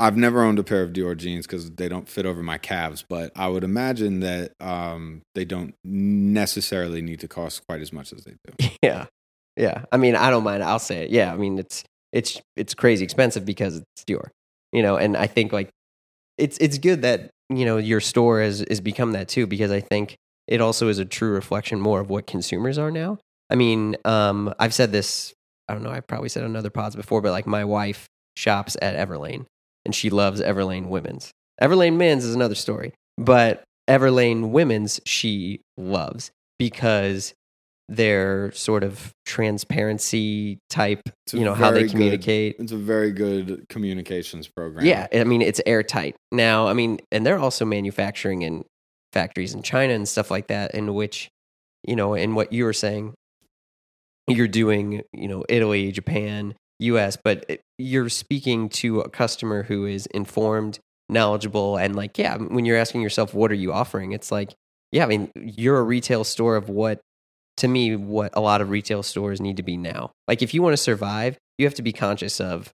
I've 0.00 0.16
never 0.16 0.42
owned 0.42 0.58
a 0.58 0.64
pair 0.64 0.82
of 0.82 0.94
Dior 0.94 1.14
jeans 1.14 1.46
because 1.46 1.70
they 1.72 1.86
don't 1.86 2.08
fit 2.08 2.24
over 2.24 2.42
my 2.42 2.56
calves, 2.56 3.04
but 3.06 3.32
I 3.36 3.48
would 3.48 3.62
imagine 3.62 4.20
that 4.20 4.52
um, 4.58 5.20
they 5.34 5.44
don't 5.44 5.74
necessarily 5.84 7.02
need 7.02 7.20
to 7.20 7.28
cost 7.28 7.66
quite 7.68 7.82
as 7.82 7.92
much 7.92 8.12
as 8.14 8.24
they 8.24 8.32
do. 8.46 8.68
Yeah, 8.82 9.06
yeah. 9.58 9.84
I 9.92 9.98
mean, 9.98 10.16
I 10.16 10.30
don't 10.30 10.42
mind. 10.42 10.64
I'll 10.64 10.78
say 10.78 11.04
it. 11.04 11.10
Yeah, 11.10 11.34
I 11.34 11.36
mean, 11.36 11.58
it's 11.58 11.84
it's 12.12 12.40
it's 12.56 12.72
crazy 12.72 13.04
expensive 13.04 13.44
because 13.44 13.76
it's 13.76 14.04
Dior, 14.04 14.28
you 14.72 14.82
know. 14.82 14.96
And 14.96 15.18
I 15.18 15.26
think 15.26 15.52
like 15.52 15.68
it's 16.38 16.56
it's 16.58 16.78
good 16.78 17.02
that 17.02 17.30
you 17.50 17.66
know 17.66 17.76
your 17.76 18.00
store 18.00 18.40
has 18.40 18.64
has 18.70 18.80
become 18.80 19.12
that 19.12 19.28
too 19.28 19.46
because 19.46 19.70
I 19.70 19.80
think 19.80 20.16
it 20.48 20.62
also 20.62 20.88
is 20.88 20.98
a 20.98 21.04
true 21.04 21.32
reflection 21.32 21.78
more 21.78 22.00
of 22.00 22.08
what 22.08 22.26
consumers 22.26 22.78
are 22.78 22.90
now. 22.90 23.18
I 23.50 23.56
mean, 23.56 23.96
um, 24.06 24.54
I've 24.58 24.72
said 24.72 24.92
this. 24.92 25.34
I 25.68 25.74
don't 25.74 25.82
know. 25.82 25.90
I 25.90 26.00
probably 26.00 26.30
said 26.30 26.42
on 26.42 26.56
other 26.56 26.70
pods 26.70 26.96
before, 26.96 27.20
but 27.20 27.32
like 27.32 27.46
my 27.46 27.66
wife 27.66 28.08
shops 28.34 28.78
at 28.80 28.96
Everlane 28.96 29.44
and 29.84 29.94
she 29.94 30.10
loves 30.10 30.40
Everlane 30.40 30.86
Women's. 30.88 31.30
Everlane 31.60 31.96
Men's 31.96 32.24
is 32.24 32.34
another 32.34 32.54
story, 32.54 32.92
but 33.18 33.62
Everlane 33.88 34.50
Women's 34.50 35.00
she 35.04 35.60
loves 35.76 36.30
because 36.58 37.34
their 37.88 38.52
sort 38.52 38.84
of 38.84 39.10
transparency 39.26 40.58
type, 40.70 41.00
It's 41.26 41.34
you 41.34 41.44
know, 41.44 41.54
how 41.54 41.70
they 41.70 41.78
very 41.78 41.82
good- 41.86 41.90
communicate. 41.90 42.56
It's 42.60 42.72
a 42.72 42.76
very 42.76 43.10
good 43.10 43.64
communications 43.68 44.46
program. 44.48 44.86
Yeah, 44.86 45.08
I 45.12 45.24
mean 45.24 45.42
it's 45.42 45.60
airtight. 45.66 46.14
Now, 46.30 46.68
I 46.68 46.72
mean, 46.72 47.00
and 47.10 47.26
they're 47.26 47.38
also 47.38 47.64
manufacturing 47.64 48.42
in 48.42 48.64
factories 49.12 49.54
in 49.54 49.62
China 49.62 49.92
and 49.92 50.08
stuff 50.08 50.30
like 50.30 50.46
that, 50.48 50.72
in 50.74 50.94
which, 50.94 51.28
you 51.82 51.96
know, 51.96 52.14
in 52.14 52.34
what 52.36 52.52
you 52.52 52.64
were 52.64 52.72
saying, 52.72 53.14
you're 54.28 54.46
doing, 54.48 55.02
you 55.12 55.26
know, 55.26 55.44
Italy, 55.48 55.90
Japan, 55.90 56.54
U.S., 56.80 57.16
but 57.22 57.44
it- 57.48 57.60
you're 57.78 58.08
speaking 58.08 58.68
to 58.68 59.00
a 59.00 59.08
customer 59.08 59.62
who 59.62 59.86
is 59.86 60.06
informed, 60.06 60.78
knowledgeable, 61.08 61.76
and 61.76 61.96
like, 61.96 62.18
yeah, 62.18 62.36
when 62.36 62.64
you're 62.64 62.76
asking 62.76 63.00
yourself, 63.00 63.32
what 63.32 63.50
are 63.50 63.54
you 63.56 63.72
offering? 63.72 64.12
It's 64.12 64.30
like, 64.30 64.52
yeah, 64.92 65.04
I 65.04 65.06
mean, 65.06 65.30
you're 65.34 65.78
a 65.78 65.82
retail 65.82 66.24
store 66.24 66.56
of 66.56 66.68
what, 66.68 67.00
to 67.58 67.68
me, 67.68 67.96
what 67.96 68.32
a 68.34 68.40
lot 68.40 68.60
of 68.60 68.70
retail 68.70 69.02
stores 69.02 69.40
need 69.40 69.56
to 69.56 69.62
be 69.62 69.76
now. 69.76 70.10
Like, 70.28 70.42
if 70.42 70.52
you 70.52 70.62
want 70.62 70.74
to 70.74 70.76
survive, 70.78 71.38
you 71.58 71.66
have 71.66 71.74
to 71.74 71.82
be 71.82 71.92
conscious 71.92 72.40
of 72.40 72.70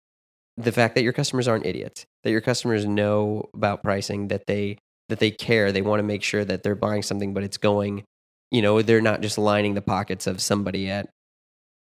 the 0.57 0.73
fact 0.73 0.95
that 0.95 1.03
your 1.03 1.13
customers 1.13 1.47
aren't 1.47 1.67
idiots 1.67 2.05
that 2.25 2.31
your 2.31 2.41
customers 2.41 2.87
know 2.87 3.49
about 3.53 3.83
pricing 3.83 4.29
that 4.29 4.47
they 4.47 4.79
that 5.11 5.19
they 5.19 5.31
care 5.31 5.71
they 5.71 5.83
want 5.83 5.99
to 5.99 6.03
make 6.03 6.23
sure 6.23 6.45
that 6.47 6.63
they're 6.63 6.75
buying 6.75 7.03
something 7.03 7.35
but 7.35 7.43
it's 7.43 7.59
going 7.59 8.03
you 8.51 8.63
know 8.63 8.81
they're 8.81 9.03
not 9.03 9.21
just 9.21 9.37
lining 9.37 9.75
the 9.75 9.83
pockets 9.83 10.27
of 10.27 10.41
somebody 10.41 10.89
at 10.89 11.11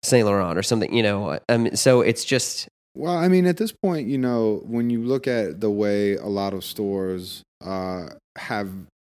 Saint 0.04 0.26
Laurent 0.26 0.58
or 0.58 0.64
something 0.64 0.94
you 0.94 1.04
know 1.04 1.40
um, 1.50 1.76
so 1.76 2.02
it's 2.02 2.24
just 2.26 2.68
Well, 2.96 3.18
I 3.18 3.28
mean, 3.28 3.48
at 3.48 3.58
this 3.58 3.72
point, 3.72 4.08
you 4.08 4.20
know, 4.20 4.62
when 4.66 4.92
you 4.92 5.02
look 5.02 5.26
at 5.28 5.60
the 5.62 5.72
way 5.72 6.16
a 6.16 6.28
lot 6.28 6.54
of 6.54 6.64
stores 6.64 7.42
uh, 7.66 8.10
have, 8.38 8.70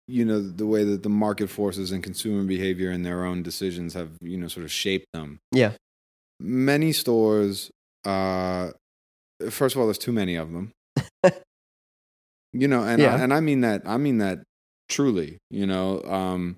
you 0.07 0.25
know, 0.27 0.39
the 0.43 0.67
way 0.67 0.85
that 0.85 1.03
the 1.03 1.09
market 1.09 1.49
forces 1.49 1.91
and 1.91 2.03
consumer 2.05 2.45
behavior 2.45 2.91
and 2.91 3.07
their 3.07 3.25
own 3.25 3.43
decisions 3.43 3.95
have, 3.95 4.11
you 4.21 4.37
know, 4.37 4.49
sort 4.49 4.65
of 4.65 4.71
shaped 4.71 5.07
them. 5.15 5.39
Yeah. 5.51 5.73
Many 6.41 6.93
stores, 6.93 7.71
uh, 8.05 8.73
first 9.49 9.75
of 9.75 9.81
all, 9.81 9.87
there's 9.87 9.97
too 9.97 10.13
many 10.13 10.37
of 10.37 10.53
them. 10.53 10.73
you 12.53 12.69
know, 12.69 12.83
and 12.83 13.01
Yeah. 13.01 13.15
I, 13.15 13.19
and 13.21 13.33
I 13.33 13.41
mean 13.41 13.63
that 13.63 13.83
I 13.87 13.97
mean 13.97 14.19
that 14.19 14.41
truly. 14.89 15.39
You 15.51 15.67
know, 15.67 16.03
um, 16.05 16.57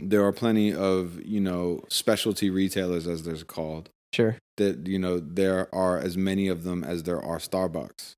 there 0.00 0.24
are 0.24 0.32
plenty 0.32 0.72
of 0.74 1.20
you 1.24 1.40
know 1.40 1.82
specialty 1.88 2.50
retailers, 2.50 3.06
as 3.06 3.24
they're 3.24 3.36
called 3.44 3.90
sure. 4.14 4.36
that 4.56 4.86
you 4.86 4.98
know 4.98 5.18
there 5.20 5.72
are 5.74 5.98
as 5.98 6.16
many 6.16 6.48
of 6.48 6.64
them 6.64 6.84
as 6.84 7.02
there 7.04 7.20
are 7.22 7.38
Starbucks. 7.38 8.12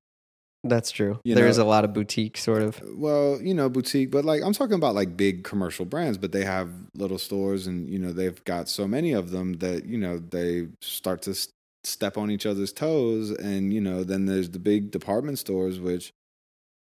that's 0.62 0.90
true. 0.90 1.18
You 1.24 1.34
there 1.34 1.46
is 1.46 1.56
know- 1.58 1.64
a 1.64 1.68
lot 1.74 1.84
of 1.84 1.94
boutique 1.94 2.36
sort 2.36 2.60
of. 2.62 2.76
Uh, 2.82 2.86
well, 2.96 3.40
you 3.40 3.54
know, 3.54 3.68
boutique, 3.70 4.10
but 4.10 4.24
like 4.24 4.42
I'm 4.42 4.52
talking 4.52 4.74
about 4.74 4.94
like 4.94 5.16
big 5.16 5.42
commercial 5.44 5.86
brands, 5.86 6.18
but 6.18 6.32
they 6.32 6.44
have 6.44 6.68
little 6.94 7.18
stores 7.18 7.66
and 7.66 7.88
you 7.88 7.98
know 7.98 8.12
they've 8.12 8.42
got 8.44 8.68
so 8.68 8.86
many 8.86 9.12
of 9.12 9.30
them 9.30 9.54
that 9.54 9.86
you 9.86 9.96
know 9.98 10.18
they 10.18 10.68
start 10.82 11.22
to 11.22 11.30
s- 11.30 11.48
step 11.84 12.18
on 12.18 12.30
each 12.30 12.44
other's 12.44 12.74
toes 12.74 13.30
and 13.30 13.72
you 13.72 13.80
know 13.80 14.04
then 14.04 14.26
there's 14.26 14.50
the 14.50 14.58
big 14.58 14.90
department 14.90 15.38
stores 15.38 15.80
which 15.80 16.12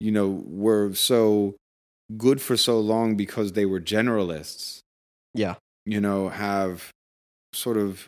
you 0.00 0.10
know 0.10 0.42
were 0.46 0.94
so 0.94 1.54
good 2.16 2.40
for 2.40 2.56
so 2.56 2.80
long 2.80 3.16
because 3.16 3.52
they 3.52 3.66
were 3.66 3.80
generalists. 3.80 4.80
yeah 5.34 5.56
you 5.88 6.02
know, 6.02 6.28
have 6.28 6.90
sort 7.54 7.78
of 7.78 8.06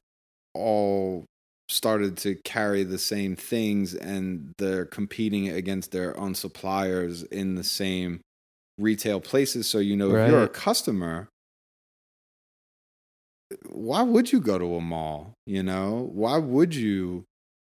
all 0.55 1.25
started 1.71 2.19
to 2.19 2.35
carry 2.45 2.85
the 2.85 2.99
same 2.99 3.35
things 3.35 3.95
and 3.95 4.53
they're 4.59 4.85
competing 4.85 5.49
against 5.49 5.91
their 5.91 6.15
own 6.19 6.35
suppliers 6.35 7.23
in 7.23 7.55
the 7.55 7.65
same 7.65 8.21
retail 8.77 9.19
places. 9.19 9.67
So, 9.67 9.79
you 9.79 9.97
know, 9.97 10.15
if 10.15 10.31
you're 10.31 10.43
a 10.43 10.49
customer, 10.49 11.29
why 13.67 14.03
would 14.03 14.31
you 14.31 14.41
go 14.41 14.59
to 14.59 14.75
a 14.75 14.81
mall? 14.83 15.33
You 15.47 15.63
know, 15.63 16.11
why 16.13 16.37
would 16.37 16.75
you 16.75 17.25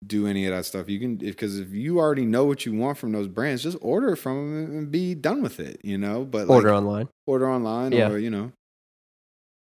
do 0.06 0.26
any 0.26 0.46
of 0.46 0.54
that 0.54 0.64
stuff? 0.64 0.88
You 0.88 0.98
can, 0.98 1.16
because 1.16 1.58
if 1.58 1.70
you 1.70 1.98
already 1.98 2.24
know 2.26 2.44
what 2.44 2.66
you 2.66 2.74
want 2.74 2.98
from 2.98 3.12
those 3.12 3.28
brands, 3.28 3.62
just 3.62 3.78
order 3.80 4.16
from 4.16 4.66
them 4.66 4.76
and 4.78 4.90
be 4.90 5.14
done 5.14 5.42
with 5.42 5.60
it, 5.60 5.80
you 5.84 5.96
know? 5.98 6.24
But 6.24 6.48
like, 6.48 6.56
order 6.56 6.74
online 6.74 7.08
order 7.26 7.48
online 7.50 7.92
Yeah. 7.92 8.10
or 8.10 8.18
you 8.18 8.30
know 8.30 8.52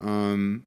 um 0.00 0.64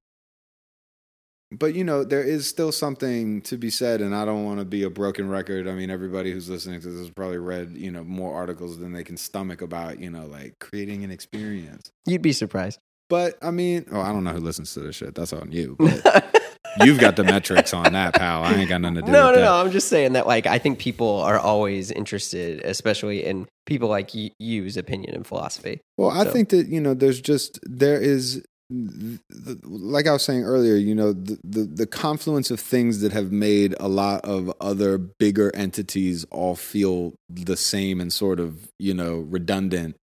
but 1.52 1.76
you 1.76 1.84
know 1.84 2.04
there 2.04 2.24
is 2.24 2.48
still 2.48 2.72
something 2.72 3.42
to 3.42 3.58
be 3.58 3.70
said 3.70 4.02
and 4.02 4.16
i 4.16 4.24
don't 4.26 4.46
want 4.46 4.60
to 4.60 4.66
be 4.66 4.84
a 4.84 4.90
broken 4.90 5.28
record 5.30 5.68
i 5.68 5.74
mean 5.74 5.90
everybody 5.90 6.32
who's 6.32 6.50
listening 6.50 6.80
to 6.82 6.88
this 6.90 7.00
has 7.00 7.10
probably 7.12 7.38
read 7.38 7.72
you 7.76 7.92
know 7.92 8.04
more 8.04 8.34
articles 8.34 8.78
than 8.80 8.94
they 8.94 9.04
can 9.04 9.18
stomach 9.18 9.62
about 9.62 10.00
you 10.00 10.10
know 10.10 10.26
like 10.26 10.54
creating 10.60 11.04
an 11.04 11.12
experience 11.12 11.92
you'd 12.06 12.22
be 12.22 12.32
surprised 12.32 12.80
but 13.10 13.38
i 13.42 13.52
mean 13.52 13.86
oh 13.92 14.00
i 14.02 14.12
don't 14.12 14.24
know 14.24 14.32
who 14.32 14.40
listens 14.40 14.74
to 14.74 14.80
this 14.80 14.96
shit 14.96 15.14
that's 15.14 15.34
on 15.34 15.52
you 15.52 15.76
but 15.80 16.42
you've 16.84 17.00
got 17.00 17.16
the 17.16 17.24
metrics 17.24 17.74
on 17.74 17.94
that 17.94 18.14
pal 18.14 18.44
i 18.44 18.54
ain't 18.54 18.70
got 18.70 18.82
nothing 18.82 18.96
to 18.96 19.02
do 19.02 19.12
no, 19.12 19.28
with 19.28 19.36
no, 19.36 19.42
that 19.42 19.46
no. 19.46 19.54
I'm 19.62 19.72
just 19.72 19.88
saying 19.88 20.14
that, 20.14 20.28
like, 20.28 20.46
I 20.46 20.58
think 20.60 20.80
people 20.80 21.22
are 21.22 21.40
always 21.40 21.92
interested, 21.92 22.62
especially 22.66 23.24
in 23.26 23.48
people 23.66 23.90
like 23.90 24.12
y- 24.14 24.32
you's 24.40 24.78
opinion 24.78 25.16
and 25.16 25.26
philosophy. 25.26 25.82
Well, 25.98 26.10
I 26.10 26.26
think 26.26 26.50
that 26.50 26.68
you 26.68 26.82
know, 26.82 26.94
there's 26.94 27.22
just 27.22 27.60
there 27.64 28.00
is, 28.00 28.44
th- 28.72 29.20
th- 29.46 29.58
like 29.64 30.08
I 30.08 30.12
was 30.12 30.24
saying 30.24 30.44
earlier, 30.44 30.76
you 30.76 30.96
know, 30.96 31.14
the, 31.14 31.40
the 31.44 31.64
the 31.64 31.88
confluence 31.88 32.52
of 32.52 32.60
things 32.60 33.02
that 33.02 33.14
have 33.14 33.32
made 33.32 33.76
a 33.80 33.88
lot 33.88 34.22
of 34.26 34.52
other 34.60 34.98
bigger 34.98 35.56
entities 35.56 36.26
all 36.32 36.56
feel 36.56 37.14
the 37.30 37.58
same 37.58 38.02
and 38.02 38.12
sort 38.12 38.40
of 38.40 38.70
you 38.80 38.94
know 38.94 39.20
redundant. 39.20 39.96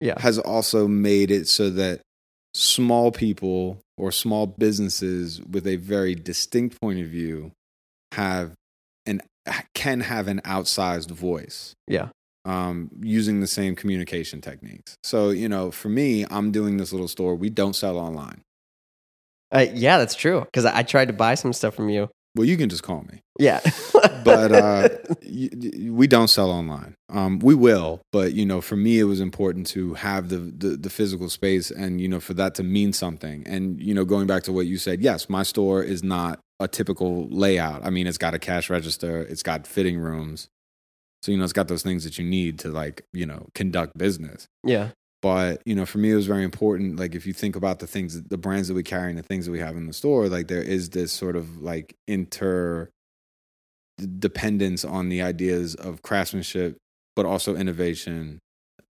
Yeah. 0.00 0.20
has 0.20 0.38
also 0.38 0.86
made 0.86 1.30
it 1.30 1.48
so 1.48 1.70
that 1.70 2.02
small 2.54 3.10
people 3.10 3.78
or 3.96 4.12
small 4.12 4.46
businesses 4.46 5.40
with 5.42 5.66
a 5.66 5.76
very 5.76 6.14
distinct 6.14 6.80
point 6.80 7.00
of 7.00 7.06
view 7.06 7.52
have 8.12 8.52
an 9.06 9.20
can 9.74 10.00
have 10.00 10.28
an 10.28 10.40
outsized 10.44 11.10
voice 11.10 11.74
Yeah. 11.88 12.08
um, 12.44 12.90
using 13.02 13.40
the 13.40 13.46
same 13.46 13.74
communication 13.76 14.40
techniques. 14.40 14.94
So, 15.02 15.30
you 15.30 15.48
know, 15.48 15.70
for 15.70 15.88
me, 15.88 16.24
I'm 16.30 16.50
doing 16.50 16.76
this 16.78 16.92
little 16.92 17.08
store. 17.08 17.34
We 17.34 17.50
don't 17.50 17.74
sell 17.74 17.98
online. 17.98 18.40
Uh, 19.54 19.66
yeah, 19.74 19.98
that's 19.98 20.14
true. 20.14 20.40
Because 20.40 20.64
I, 20.64 20.78
I 20.78 20.82
tried 20.82 21.08
to 21.08 21.12
buy 21.14 21.34
some 21.34 21.52
stuff 21.52 21.74
from 21.74 21.88
you. 21.88 22.08
Well, 22.36 22.46
you 22.46 22.56
can 22.56 22.68
just 22.68 22.82
call 22.82 23.02
me. 23.02 23.20
Yeah. 23.38 23.60
But 24.24 24.52
uh, 24.52 24.88
y- 25.24 25.50
y- 25.52 25.90
we 25.90 26.06
don't 26.06 26.28
sell 26.28 26.50
online. 26.50 26.94
Um, 27.08 27.38
we 27.38 27.54
will, 27.54 28.00
but 28.12 28.32
you 28.34 28.44
know, 28.44 28.60
for 28.60 28.76
me, 28.76 28.98
it 28.98 29.04
was 29.04 29.20
important 29.20 29.66
to 29.68 29.94
have 29.94 30.28
the, 30.30 30.38
the 30.38 30.76
the 30.76 30.90
physical 30.90 31.28
space, 31.28 31.70
and 31.70 32.00
you 32.00 32.08
know, 32.08 32.18
for 32.20 32.34
that 32.34 32.54
to 32.56 32.62
mean 32.64 32.92
something. 32.92 33.44
And 33.46 33.80
you 33.80 33.94
know, 33.94 34.04
going 34.04 34.26
back 34.26 34.42
to 34.44 34.52
what 34.52 34.66
you 34.66 34.78
said, 34.78 35.00
yes, 35.00 35.28
my 35.28 35.42
store 35.44 35.82
is 35.82 36.02
not 36.02 36.40
a 36.58 36.66
typical 36.66 37.28
layout. 37.28 37.84
I 37.84 37.90
mean, 37.90 38.06
it's 38.06 38.18
got 38.18 38.34
a 38.34 38.38
cash 38.38 38.68
register, 38.70 39.20
it's 39.22 39.42
got 39.42 39.66
fitting 39.66 39.98
rooms, 39.98 40.48
so 41.22 41.30
you 41.30 41.38
know, 41.38 41.44
it's 41.44 41.52
got 41.52 41.68
those 41.68 41.82
things 41.84 42.02
that 42.04 42.18
you 42.18 42.24
need 42.24 42.58
to 42.60 42.68
like 42.68 43.04
you 43.12 43.26
know 43.26 43.46
conduct 43.54 43.96
business. 43.96 44.46
yeah. 44.64 44.90
But 45.24 45.62
you 45.64 45.74
know 45.74 45.86
for 45.86 45.96
me 45.96 46.10
it 46.10 46.14
was 46.16 46.26
very 46.26 46.44
important 46.44 46.98
like 46.98 47.14
if 47.14 47.26
you 47.26 47.32
think 47.32 47.56
about 47.56 47.78
the 47.78 47.86
things 47.86 48.22
the 48.24 48.36
brands 48.36 48.68
that 48.68 48.74
we 48.74 48.82
carry 48.82 49.08
and 49.08 49.18
the 49.18 49.22
things 49.22 49.46
that 49.46 49.52
we 49.52 49.58
have 49.58 49.74
in 49.74 49.86
the 49.86 49.92
store 49.94 50.28
like 50.28 50.48
there 50.48 50.62
is 50.62 50.90
this 50.90 51.12
sort 51.12 51.34
of 51.34 51.62
like 51.62 51.96
inter 52.06 52.90
dependence 54.18 54.84
on 54.84 55.08
the 55.08 55.22
ideas 55.22 55.74
of 55.76 56.02
craftsmanship 56.02 56.76
but 57.16 57.24
also 57.24 57.56
innovation 57.56 58.38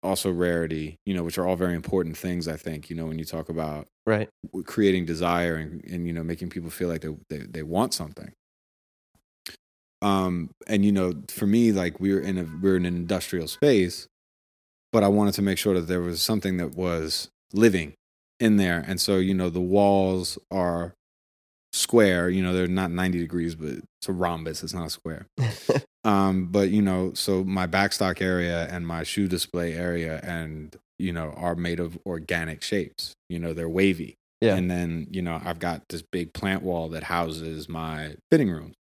also 0.02 0.32
rarity 0.32 0.96
you 1.04 1.12
know 1.12 1.22
which 1.22 1.36
are 1.36 1.46
all 1.46 1.56
very 1.56 1.74
important 1.74 2.16
things 2.16 2.48
i 2.48 2.56
think 2.56 2.88
you 2.88 2.96
know 2.96 3.04
when 3.04 3.18
you 3.18 3.26
talk 3.26 3.50
about 3.50 3.86
Right. 4.06 4.28
creating 4.64 5.04
desire 5.04 5.56
and, 5.56 5.84
and 5.84 6.06
you 6.06 6.14
know 6.14 6.24
making 6.24 6.48
people 6.48 6.70
feel 6.70 6.88
like 6.88 7.02
they, 7.02 7.14
they 7.28 7.38
they 7.40 7.62
want 7.62 7.92
something 7.92 8.32
um 10.00 10.50
and 10.66 10.82
you 10.84 10.92
know 10.92 11.12
for 11.28 11.46
me 11.46 11.72
like 11.72 12.00
we 12.00 12.12
were 12.14 12.20
in 12.20 12.38
a 12.38 12.44
we 12.62 12.70
are 12.70 12.76
in 12.76 12.86
an 12.86 12.96
industrial 12.96 13.46
space 13.46 14.08
but 14.92 15.02
i 15.02 15.08
wanted 15.08 15.34
to 15.34 15.42
make 15.42 15.58
sure 15.58 15.74
that 15.74 15.88
there 15.88 16.00
was 16.00 16.22
something 16.22 16.56
that 16.58 16.74
was 16.74 17.30
living 17.52 17.94
in 18.40 18.56
there. 18.56 18.84
And 18.86 19.00
so 19.00 19.18
you 19.18 19.34
know 19.34 19.48
the 19.50 19.60
walls 19.60 20.38
are 20.50 20.94
square 21.74 22.28
you 22.28 22.42
know 22.42 22.52
they're 22.52 22.66
not 22.66 22.90
90 22.90 23.18
degrees 23.18 23.54
but 23.54 23.70
it's 23.70 24.06
a 24.08 24.12
rhombus 24.12 24.62
it's 24.62 24.74
not 24.74 24.86
a 24.86 24.90
square. 24.90 25.26
Um 26.04 26.46
but 26.46 26.70
you 26.70 26.82
know 26.82 27.12
so 27.14 27.44
my 27.44 27.68
backstock 27.68 28.20
area 28.20 28.66
and 28.72 28.84
my 28.84 29.04
shoe 29.04 29.28
display 29.28 29.74
area 29.74 30.18
and 30.24 30.74
you 30.98 31.12
know 31.12 31.32
are 31.36 31.54
made 31.54 31.78
of 31.78 31.96
organic 32.04 32.60
shapes 32.62 33.14
you 33.28 33.38
know 33.38 33.52
they're 33.52 33.68
wavy. 33.68 34.16
Yeah. 34.40 34.56
and 34.56 34.68
then 34.68 35.06
you 35.12 35.22
know 35.22 35.40
i've 35.44 35.60
got 35.60 35.82
this 35.88 36.02
big 36.02 36.32
plant 36.32 36.64
wall 36.64 36.88
that 36.88 37.04
houses 37.04 37.68
my 37.68 38.16
fitting 38.32 38.50
rooms 38.50 38.74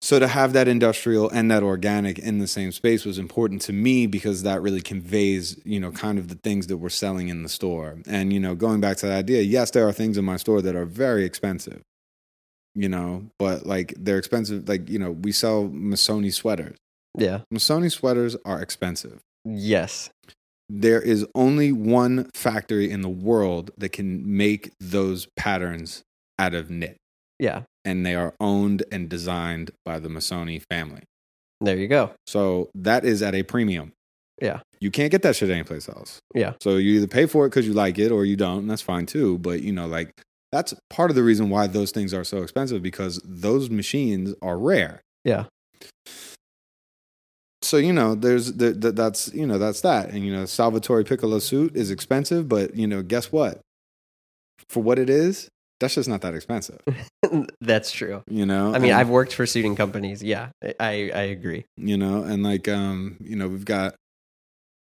so 0.00 0.18
to 0.20 0.28
have 0.28 0.52
that 0.52 0.68
industrial 0.68 1.28
and 1.30 1.50
that 1.50 1.62
organic 1.62 2.18
in 2.18 2.38
the 2.38 2.46
same 2.46 2.70
space 2.70 3.04
was 3.04 3.18
important 3.18 3.60
to 3.62 3.72
me 3.72 4.06
because 4.06 4.42
that 4.44 4.62
really 4.62 4.80
conveys 4.80 5.60
you 5.64 5.80
know 5.80 5.90
kind 5.90 6.18
of 6.18 6.28
the 6.28 6.36
things 6.36 6.68
that 6.68 6.76
we're 6.76 6.88
selling 6.88 7.28
in 7.28 7.42
the 7.42 7.48
store 7.48 7.98
and 8.06 8.32
you 8.32 8.38
know 8.40 8.54
going 8.54 8.80
back 8.80 8.96
to 8.96 9.06
the 9.06 9.12
idea 9.12 9.42
yes 9.42 9.70
there 9.72 9.86
are 9.88 9.92
things 9.92 10.16
in 10.16 10.24
my 10.24 10.36
store 10.36 10.62
that 10.62 10.76
are 10.76 10.84
very 10.84 11.24
expensive 11.24 11.80
you 12.74 12.88
know 12.88 13.26
but 13.38 13.66
like 13.66 13.92
they're 13.98 14.18
expensive 14.18 14.68
like 14.68 14.88
you 14.88 14.98
know 14.98 15.10
we 15.12 15.32
sell 15.32 15.64
Missoni 15.64 16.32
sweaters 16.32 16.76
Yeah. 17.16 17.40
Missoni 17.52 17.90
sweaters 17.90 18.36
are 18.44 18.60
expensive 18.62 19.18
Yes. 19.44 20.10
there 20.68 21.00
is 21.00 21.26
only 21.34 21.72
one 21.72 22.30
factory 22.34 22.90
in 22.90 23.00
the 23.00 23.08
world 23.08 23.70
that 23.78 23.90
can 23.90 24.36
make 24.36 24.70
those 24.78 25.26
patterns 25.36 26.02
out 26.38 26.54
of 26.54 26.70
knit, 26.70 26.96
Yeah. 27.40 27.62
And 27.88 28.04
they 28.04 28.14
are 28.14 28.34
owned 28.38 28.84
and 28.92 29.08
designed 29.08 29.70
by 29.84 29.98
the 29.98 30.08
Missoni 30.08 30.62
family. 30.70 31.04
There 31.62 31.76
you 31.76 31.88
go. 31.88 32.12
So 32.26 32.68
that 32.74 33.04
is 33.04 33.22
at 33.22 33.34
a 33.34 33.42
premium. 33.42 33.92
Yeah. 34.42 34.60
You 34.78 34.90
can't 34.90 35.10
get 35.10 35.22
that 35.22 35.36
shit 35.36 35.48
anyplace 35.48 35.88
else. 35.88 36.20
Yeah. 36.34 36.52
So 36.60 36.76
you 36.76 36.96
either 36.96 37.06
pay 37.06 37.24
for 37.24 37.46
it 37.46 37.48
because 37.48 37.66
you 37.66 37.72
like 37.72 37.98
it 37.98 38.12
or 38.12 38.26
you 38.26 38.36
don't, 38.36 38.58
and 38.58 38.70
that's 38.70 38.82
fine 38.82 39.06
too. 39.06 39.38
But 39.38 39.62
you 39.62 39.72
know, 39.72 39.86
like 39.86 40.10
that's 40.52 40.74
part 40.90 41.10
of 41.10 41.16
the 41.16 41.22
reason 41.22 41.48
why 41.48 41.66
those 41.66 41.90
things 41.90 42.12
are 42.12 42.24
so 42.24 42.42
expensive 42.42 42.82
because 42.82 43.20
those 43.24 43.70
machines 43.70 44.34
are 44.42 44.58
rare. 44.58 45.00
Yeah. 45.24 45.46
So 47.62 47.78
you 47.78 47.92
know, 47.92 48.14
there's 48.14 48.52
the, 48.52 48.72
the, 48.72 48.92
that's 48.92 49.32
you 49.34 49.46
know 49.46 49.58
that's 49.58 49.80
that, 49.80 50.10
and 50.10 50.24
you 50.24 50.32
know, 50.32 50.44
Salvatore 50.44 51.04
Piccolo 51.04 51.38
suit 51.38 51.74
is 51.74 51.90
expensive, 51.90 52.48
but 52.48 52.76
you 52.76 52.86
know, 52.86 53.02
guess 53.02 53.32
what? 53.32 53.60
For 54.68 54.82
what 54.82 54.98
it 54.98 55.10
is, 55.10 55.48
that's 55.80 55.94
just 55.94 56.08
not 56.08 56.20
that 56.22 56.34
expensive. 56.34 56.80
That's 57.60 57.90
true. 57.92 58.22
You 58.28 58.46
know, 58.46 58.74
I 58.74 58.78
mean, 58.78 58.90
And- 58.90 59.00
I've 59.00 59.08
worked 59.10 59.34
for 59.34 59.46
suiting 59.46 59.76
companies. 59.76 60.22
Yeah, 60.22 60.50
I 60.62 61.10
I 61.14 61.22
agree. 61.36 61.64
you 61.76 61.96
know 61.96 62.22
and 62.22 62.42
like 62.42 62.66
um 62.68 63.16
you 63.20 63.36
know 63.36 63.48
we've 63.48 63.64
got 63.64 63.94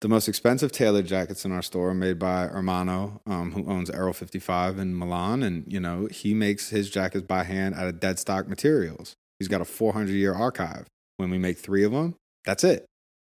the 0.01 0.07
most 0.09 0.27
expensive 0.27 0.71
tailored 0.71 1.07
jackets 1.07 1.45
in 1.45 1.51
our 1.51 1.61
store 1.61 1.93
made 1.93 2.19
by 2.19 2.47
Hermano 2.47 3.21
um 3.25 3.51
who 3.53 3.65
owns 3.69 3.89
Aero 3.89 4.13
55 4.13 4.77
in 4.79 4.97
Milan 4.97 5.41
and 5.43 5.63
you 5.71 5.79
know 5.79 6.07
he 6.11 6.33
makes 6.33 6.69
his 6.69 6.89
jackets 6.89 7.25
by 7.25 7.43
hand 7.43 7.75
out 7.75 7.87
of 7.87 7.99
dead 7.99 8.19
stock 8.19 8.47
materials 8.47 9.13
he's 9.39 9.47
got 9.47 9.61
a 9.61 9.65
400 9.65 10.11
year 10.13 10.33
archive 10.33 10.85
when 11.17 11.29
we 11.29 11.37
make 11.37 11.57
3 11.57 11.83
of 11.85 11.91
them 11.93 12.15
that's 12.45 12.63
it 12.63 12.85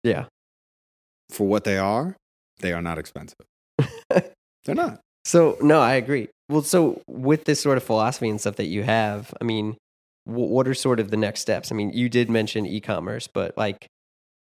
Yeah. 0.04 0.26
for 1.30 1.46
what 1.46 1.64
they 1.64 1.78
are 1.78 2.16
they 2.60 2.72
are 2.72 2.82
not 2.82 2.98
expensive 2.98 3.46
they're 4.10 4.74
not 4.74 5.00
So 5.24 5.56
no, 5.62 5.80
I 5.80 5.94
agree. 5.94 6.28
Well, 6.48 6.62
so 6.62 7.02
with 7.06 7.44
this 7.44 7.60
sort 7.60 7.76
of 7.76 7.84
philosophy 7.84 8.28
and 8.28 8.40
stuff 8.40 8.56
that 8.56 8.66
you 8.66 8.82
have, 8.82 9.34
I 9.40 9.44
mean, 9.44 9.76
wh- 10.24 10.50
what 10.50 10.66
are 10.66 10.74
sort 10.74 11.00
of 11.00 11.10
the 11.10 11.16
next 11.16 11.40
steps? 11.40 11.70
I 11.70 11.74
mean, 11.74 11.92
you 11.92 12.08
did 12.08 12.30
mention 12.30 12.64
e-commerce, 12.66 13.28
but 13.28 13.56
like, 13.56 13.86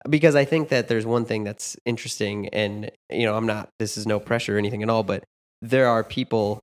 because 0.08 0.36
I 0.36 0.44
think 0.44 0.68
that 0.68 0.88
there's 0.88 1.06
one 1.06 1.24
thing 1.24 1.42
that's 1.42 1.76
interesting, 1.84 2.48
and 2.50 2.90
you 3.10 3.24
know, 3.24 3.36
I'm 3.36 3.46
not. 3.46 3.70
This 3.78 3.96
is 3.96 4.06
no 4.06 4.20
pressure 4.20 4.54
or 4.54 4.58
anything 4.58 4.82
at 4.82 4.90
all, 4.90 5.02
but 5.02 5.24
there 5.62 5.88
are 5.88 6.04
people 6.04 6.60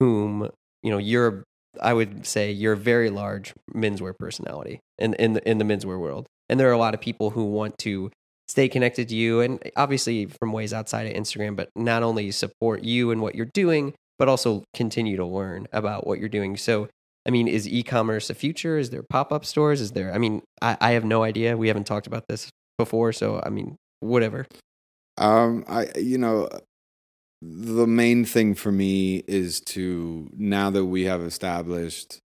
whom 0.00 0.48
you 0.82 0.90
know 0.90 0.98
you're. 0.98 1.44
I 1.80 1.94
would 1.94 2.26
say 2.26 2.50
you're 2.50 2.72
a 2.72 2.76
very 2.76 3.08
large 3.08 3.54
menswear 3.74 4.14
personality 4.18 4.80
in 4.98 5.14
in 5.14 5.34
the 5.34 5.48
in 5.48 5.58
the 5.58 5.64
menswear 5.64 5.98
world, 5.98 6.26
and 6.48 6.58
there 6.58 6.68
are 6.68 6.72
a 6.72 6.78
lot 6.78 6.94
of 6.94 7.00
people 7.00 7.30
who 7.30 7.44
want 7.44 7.78
to 7.78 8.10
stay 8.48 8.68
connected 8.68 9.08
to 9.08 9.14
you 9.14 9.40
and 9.40 9.62
obviously 9.76 10.26
from 10.26 10.52
ways 10.52 10.72
outside 10.74 11.06
of 11.06 11.14
Instagram, 11.14 11.56
but 11.56 11.70
not 11.76 12.02
only 12.02 12.30
support 12.30 12.82
you 12.82 13.10
and 13.10 13.22
what 13.22 13.34
you're 13.34 13.48
doing, 13.54 13.94
but 14.18 14.28
also 14.28 14.64
continue 14.74 15.16
to 15.16 15.24
learn 15.26 15.66
about 15.72 16.06
what 16.06 16.18
you're 16.18 16.28
doing. 16.28 16.56
So, 16.56 16.88
I 17.26 17.30
mean, 17.30 17.48
is 17.48 17.68
e-commerce 17.68 18.30
a 18.30 18.34
future? 18.34 18.78
Is 18.78 18.90
there 18.90 19.02
pop-up 19.02 19.44
stores? 19.44 19.80
Is 19.80 19.92
there, 19.92 20.12
I 20.12 20.18
mean, 20.18 20.42
I, 20.60 20.76
I 20.80 20.90
have 20.92 21.04
no 21.04 21.22
idea. 21.22 21.56
We 21.56 21.68
haven't 21.68 21.84
talked 21.86 22.06
about 22.06 22.24
this 22.28 22.50
before. 22.78 23.12
So, 23.12 23.40
I 23.44 23.48
mean, 23.50 23.76
whatever. 24.00 24.46
Um, 25.18 25.64
I 25.68 25.88
you 25.96 26.18
know, 26.18 26.48
the 27.40 27.86
main 27.86 28.24
thing 28.24 28.54
for 28.54 28.72
me 28.72 29.22
is 29.26 29.60
to 29.60 30.28
now 30.36 30.70
that 30.70 30.86
we 30.86 31.04
have 31.04 31.20
established 31.20 32.18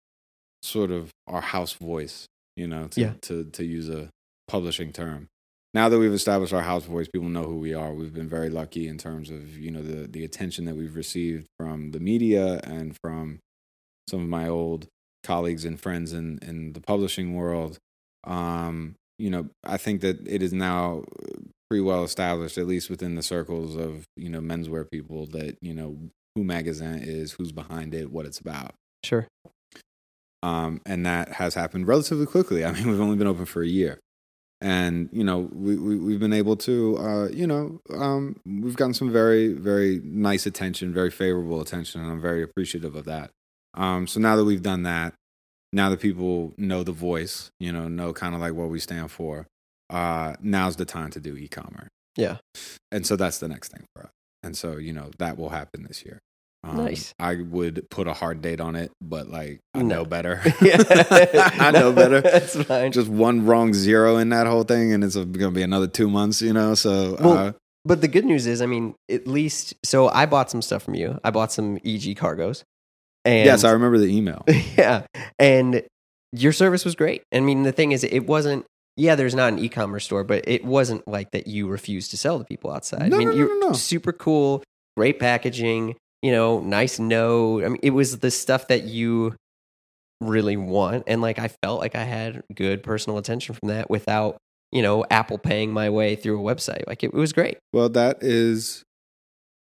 sort 0.61 0.91
of 0.91 1.11
our 1.27 1.41
house 1.41 1.73
voice, 1.73 2.25
you 2.55 2.67
know, 2.67 2.88
to 2.89 3.01
Yeah. 3.01 3.13
to 3.23 3.45
to 3.45 3.63
use 3.65 3.89
a 3.89 4.09
publishing 4.47 4.91
term. 4.93 5.27
Now 5.76 5.89
that 5.89 5.99
we've 5.99 6.13
established 6.13 6.53
our 6.53 6.61
house 6.61 6.86
voice, 6.86 7.09
people 7.09 7.28
know 7.28 7.43
who 7.43 7.57
we 7.57 7.73
are. 7.73 7.93
We've 7.93 8.13
been 8.13 8.30
very 8.30 8.49
lucky 8.49 8.88
in 8.88 8.97
terms 8.97 9.30
of 9.30 9.57
you 9.57 9.69
know 9.71 9.84
the 9.84 10.07
the 10.07 10.23
attention 10.23 10.63
that 10.65 10.76
we've 10.78 10.95
received 10.95 11.47
from 11.59 11.91
the 11.91 11.99
media 11.99 12.61
and 12.63 12.95
from 13.03 13.39
some 14.09 14.21
of 14.21 14.30
my 14.30 14.47
old 14.47 14.88
colleagues 15.26 15.65
and 15.65 15.78
friends 15.78 16.13
in 16.13 16.39
in 16.41 16.71
the 16.71 16.80
publishing 16.80 17.34
world. 17.34 17.78
Um, 18.23 18.95
you 19.19 19.30
know, 19.30 19.49
I 19.65 19.76
think 19.76 19.99
that 19.99 20.26
it 20.26 20.41
is 20.41 20.53
now 20.53 21.03
pretty 21.69 21.82
well 21.82 22.05
established, 22.05 22.57
at 22.57 22.67
least 22.67 22.89
within 22.89 23.15
the 23.15 23.21
circles 23.21 23.76
of 23.76 24.05
you 24.15 24.30
know 24.30 24.39
menswear 24.39 24.89
people, 24.89 25.26
that 25.34 25.57
you 25.61 25.73
know 25.73 25.97
who 26.36 26.45
Magasin 26.45 27.03
is, 27.03 27.34
who's 27.34 27.51
behind 27.51 27.93
it, 27.93 28.09
what 28.09 28.26
it's 28.26 28.39
about. 28.39 28.76
Sure. 29.03 29.28
Um, 30.41 30.80
and 30.86 31.05
that 31.05 31.34
has 31.34 31.53
happened 31.53 31.89
relatively 31.89 32.28
quickly. 32.28 32.63
I 32.63 32.71
mean, 32.71 32.88
we've 32.88 33.01
only 33.01 33.17
been 33.17 33.28
open 33.28 33.45
for 33.45 33.61
a 33.61 33.67
year, 33.67 33.99
and 34.62 35.10
you 35.12 35.24
know 35.24 35.49
we, 35.51 35.78
we 35.78 35.97
we've 35.97 36.20
been 36.20 36.34
able 36.34 36.56
to 36.56 36.97
uh, 36.97 37.28
you 37.28 37.47
know 37.47 37.80
um, 37.93 38.38
we've 38.45 38.76
gotten 38.76 38.93
some 38.93 39.12
very 39.12 39.53
very 39.53 40.01
nice 40.03 40.45
attention, 40.45 40.93
very 40.93 41.12
favorable 41.12 41.62
attention, 41.62 42.01
and 42.01 42.12
I'm 42.12 42.22
very 42.22 42.43
appreciative 42.43 42.95
of 42.95 43.06
that. 43.06 43.32
Um, 43.74 44.08
so 44.08 44.20
now 44.20 44.36
that 44.36 44.45
we've 44.45 44.64
done 44.64 44.84
that, 44.84 45.14
now 45.74 45.89
that 45.89 45.99
people 45.99 46.53
know 46.58 46.84
the 46.84 46.93
voice, 46.93 47.51
you 47.60 47.72
know, 47.72 47.88
know 47.88 48.14
kind 48.14 48.34
of 48.34 48.41
like 48.41 48.53
what 48.53 48.70
we 48.70 48.80
stand 48.80 49.12
for, 49.12 49.47
uh, 49.89 50.36
now's 50.41 50.78
the 50.78 50.86
time 50.86 51.12
to 51.12 51.20
do 51.20 51.36
e-commerce. 51.36 51.89
Yeah. 52.16 52.38
And 52.91 53.06
so 53.06 53.16
that's 53.16 53.39
the 53.39 53.49
next 53.49 53.74
thing 53.74 53.86
for 53.93 54.03
us. 54.03 54.12
And 54.41 54.58
so, 54.58 54.78
you 54.78 54.93
know, 54.93 55.12
that 55.18 55.38
will 55.38 55.49
happen 55.49 55.84
this 55.84 56.06
year. 56.06 56.20
Um, 56.68 56.78
Nice. 56.78 57.13
I 57.20 57.36
would 57.36 57.88
put 57.89 58.07
a 58.07 58.13
hard 58.13 58.41
date 58.41 58.59
on 58.59 58.76
it, 58.76 58.91
but 59.01 59.30
like, 59.30 59.59
I 59.74 59.84
No. 59.84 59.97
know 59.97 60.05
better. 60.05 60.41
I 60.61 61.72
know 61.72 61.91
better. 61.91 62.22
That's 62.22 62.61
fine. 62.63 62.91
Just 62.91 63.09
one 63.09 63.45
wrong 63.45 63.74
zero 63.74 64.18
in 64.18 64.30
that 64.30 64.47
whole 64.47 64.63
thing, 64.63 64.91
and 64.93 65.03
it's 65.03 65.16
going 65.16 65.34
to 65.34 65.51
be 65.51 65.61
another 65.63 65.88
two 65.88 66.09
months, 66.09 66.41
you 66.41 66.53
know? 66.53 66.74
So, 66.76 67.18
Well, 67.20 67.34
uh, 67.38 67.51
But 67.84 68.01
the 68.01 68.07
good 68.07 68.26
news 68.26 68.47
is, 68.47 68.61
I 68.61 68.66
mean, 68.66 68.95
at 69.09 69.28
least, 69.28 69.76
so 69.86 70.07
I 70.09 70.26
bought 70.26 70.49
some 70.49 70.61
stuff 70.61 70.82
from 70.84 70.95
you. 70.95 71.20
I 71.24 71.30
bought 71.32 71.51
some 71.51 71.78
EG 71.86 72.16
cargos. 72.18 72.63
And 73.24 73.45
yes, 73.45 73.63
I 73.63 73.72
remember 73.72 73.97
the 73.97 74.05
email. 74.07 74.43
yeah. 74.78 75.05
And 75.39 75.84
your 76.32 76.51
service 76.51 76.84
was 76.86 76.95
great. 76.95 77.24
I 77.34 77.39
mean, 77.41 77.63
the 77.63 77.72
thing 77.72 77.91
is, 77.91 78.03
it 78.03 78.26
wasn't, 78.28 78.66
yeah, 78.97 79.16
there's 79.16 79.36
not 79.36 79.53
an 79.53 79.59
e 79.59 79.70
commerce 79.70 80.05
store, 80.05 80.24
but 80.24 80.47
it 80.47 80.63
wasn't 80.66 81.07
like 81.07 81.32
that 81.32 81.47
you 81.47 81.68
refused 81.68 82.11
to 82.11 82.18
sell 82.18 82.39
to 82.39 82.45
people 82.45 82.72
outside. 82.72 83.09
No, 83.09 83.18
I 83.18 83.20
mean, 83.20 83.28
no, 83.30 83.34
no, 83.34 83.38
you're 83.39 83.59
no, 83.59 83.68
no. 83.68 83.74
super 83.74 84.11
cool, 84.13 84.63
great 84.97 85.20
packaging, 85.20 85.95
you 86.26 86.32
know, 86.32 86.59
nice 86.59 86.97
note. 86.97 87.63
I 87.63 87.67
mean, 87.69 87.80
it 87.84 87.91
was 87.91 88.17
the 88.17 88.32
stuff 88.32 88.67
that 88.69 88.86
you 88.86 89.36
really 90.19 90.57
want. 90.57 91.03
And 91.05 91.21
like, 91.21 91.38
I 91.38 91.49
felt 91.61 91.80
like 91.80 91.93
I 91.93 92.03
had 92.03 92.41
good 92.55 92.82
personal 92.82 93.19
attention 93.19 93.53
from 93.53 93.69
that 93.69 93.91
without, 93.91 94.38
you 94.71 94.82
know, 94.82 95.05
Apple 95.11 95.38
paying 95.38 95.71
my 95.71 95.91
way 95.91 96.15
through 96.15 96.39
a 96.39 96.55
website. 96.55 96.88
Like, 96.88 97.03
it, 97.03 97.07
it 97.07 97.13
was 97.13 97.32
great. 97.32 97.59
Well, 97.73 97.89
that 97.89 98.23
is 98.23 98.84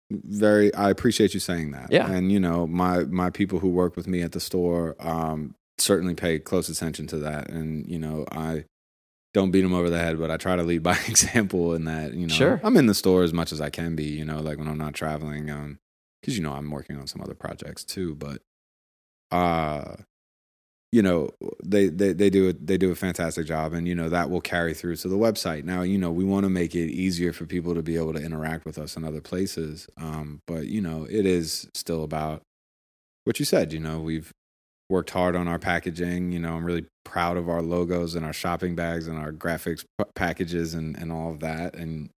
very. 0.09 0.73
I 0.73 0.89
appreciate 0.89 1.35
you 1.35 1.39
saying 1.39 1.73
that. 1.73 1.91
Yeah. 1.91 2.09
and 2.09 2.31
you 2.31 2.39
know, 2.39 2.65
my 2.65 3.03
my 3.03 3.29
people 3.29 3.59
who 3.59 3.69
work 3.69 3.95
with 3.95 4.07
me 4.07 4.23
at 4.23 4.31
the 4.31 4.39
store 4.39 4.95
um, 4.99 5.53
certainly 5.77 6.15
pay 6.15 6.39
close 6.39 6.69
attention 6.69 7.05
to 7.07 7.17
that, 7.19 7.49
and 7.51 7.85
you 7.87 7.99
know, 7.99 8.25
I 8.31 8.63
don't 9.35 9.51
beat 9.51 9.61
them 9.61 9.73
over 9.75 9.91
the 9.91 9.99
head, 9.99 10.17
but 10.17 10.31
I 10.31 10.37
try 10.37 10.55
to 10.55 10.63
lead 10.63 10.81
by 10.81 10.97
example 11.07 11.75
in 11.75 11.85
that. 11.85 12.15
You 12.15 12.25
know, 12.25 12.33
Sure. 12.33 12.59
I'm 12.63 12.77
in 12.77 12.87
the 12.87 12.95
store 12.95 13.21
as 13.21 13.31
much 13.31 13.51
as 13.51 13.61
I 13.61 13.69
can 13.69 13.95
be. 13.95 14.05
You 14.05 14.25
know, 14.25 14.39
like 14.39 14.57
when 14.57 14.67
I'm 14.67 14.79
not 14.79 14.95
traveling, 14.95 15.51
um, 15.51 15.77
because 16.27 16.37
you 16.37 16.43
know 16.43 16.51
I'm 16.51 16.69
working 16.69 16.97
on 16.99 17.07
some 17.07 17.21
other 17.21 17.33
projects 17.33 17.85
too, 17.85 18.13
but 18.15 18.41
uh 19.31 19.95
you 20.91 21.01
know 21.01 21.29
they, 21.63 21.87
they 21.87 22.11
they 22.11 22.29
do 22.29 22.49
it 22.49 22.67
they 22.67 22.77
do 22.77 22.91
a 22.91 22.95
fantastic 22.95 23.45
job 23.45 23.73
and 23.73 23.87
you 23.87 23.95
know 23.95 24.09
that 24.09 24.29
will 24.29 24.41
carry 24.41 24.73
through 24.73 24.97
to 24.97 25.07
the 25.07 25.17
website. 25.17 25.63
Now 25.63 25.83
you 25.83 25.97
know 25.97 26.11
we 26.11 26.25
want 26.25 26.43
to 26.43 26.49
make 26.49 26.75
it 26.75 26.91
easier 26.91 27.31
for 27.31 27.45
people 27.45 27.75
to 27.75 27.81
be 27.81 27.95
able 27.95 28.13
to 28.13 28.21
interact 28.21 28.65
with 28.65 28.77
us 28.77 28.97
in 28.97 29.05
other 29.05 29.21
places 29.21 29.87
um 29.97 30.41
but 30.47 30.67
you 30.67 30.81
know 30.81 31.05
it 31.09 31.25
is 31.25 31.69
still 31.73 32.03
about 32.03 32.41
what 33.23 33.39
you 33.39 33.45
said 33.45 33.71
you 33.71 33.79
know 33.79 33.99
we've 33.99 34.31
worked 34.89 35.09
hard 35.09 35.35
on 35.35 35.47
our 35.47 35.59
packaging 35.59 36.31
you 36.31 36.39
know 36.39 36.53
i'm 36.55 36.63
really 36.63 36.85
proud 37.03 37.35
of 37.35 37.49
our 37.49 37.61
logos 37.61 38.15
and 38.15 38.25
our 38.25 38.31
shopping 38.33 38.73
bags 38.75 39.07
and 39.07 39.17
our 39.17 39.33
graphics 39.33 39.83
p- 39.97 40.05
packages 40.15 40.73
and 40.73 40.97
and 40.97 41.11
all 41.11 41.31
of 41.31 41.41
that 41.41 41.75
and 41.75 42.09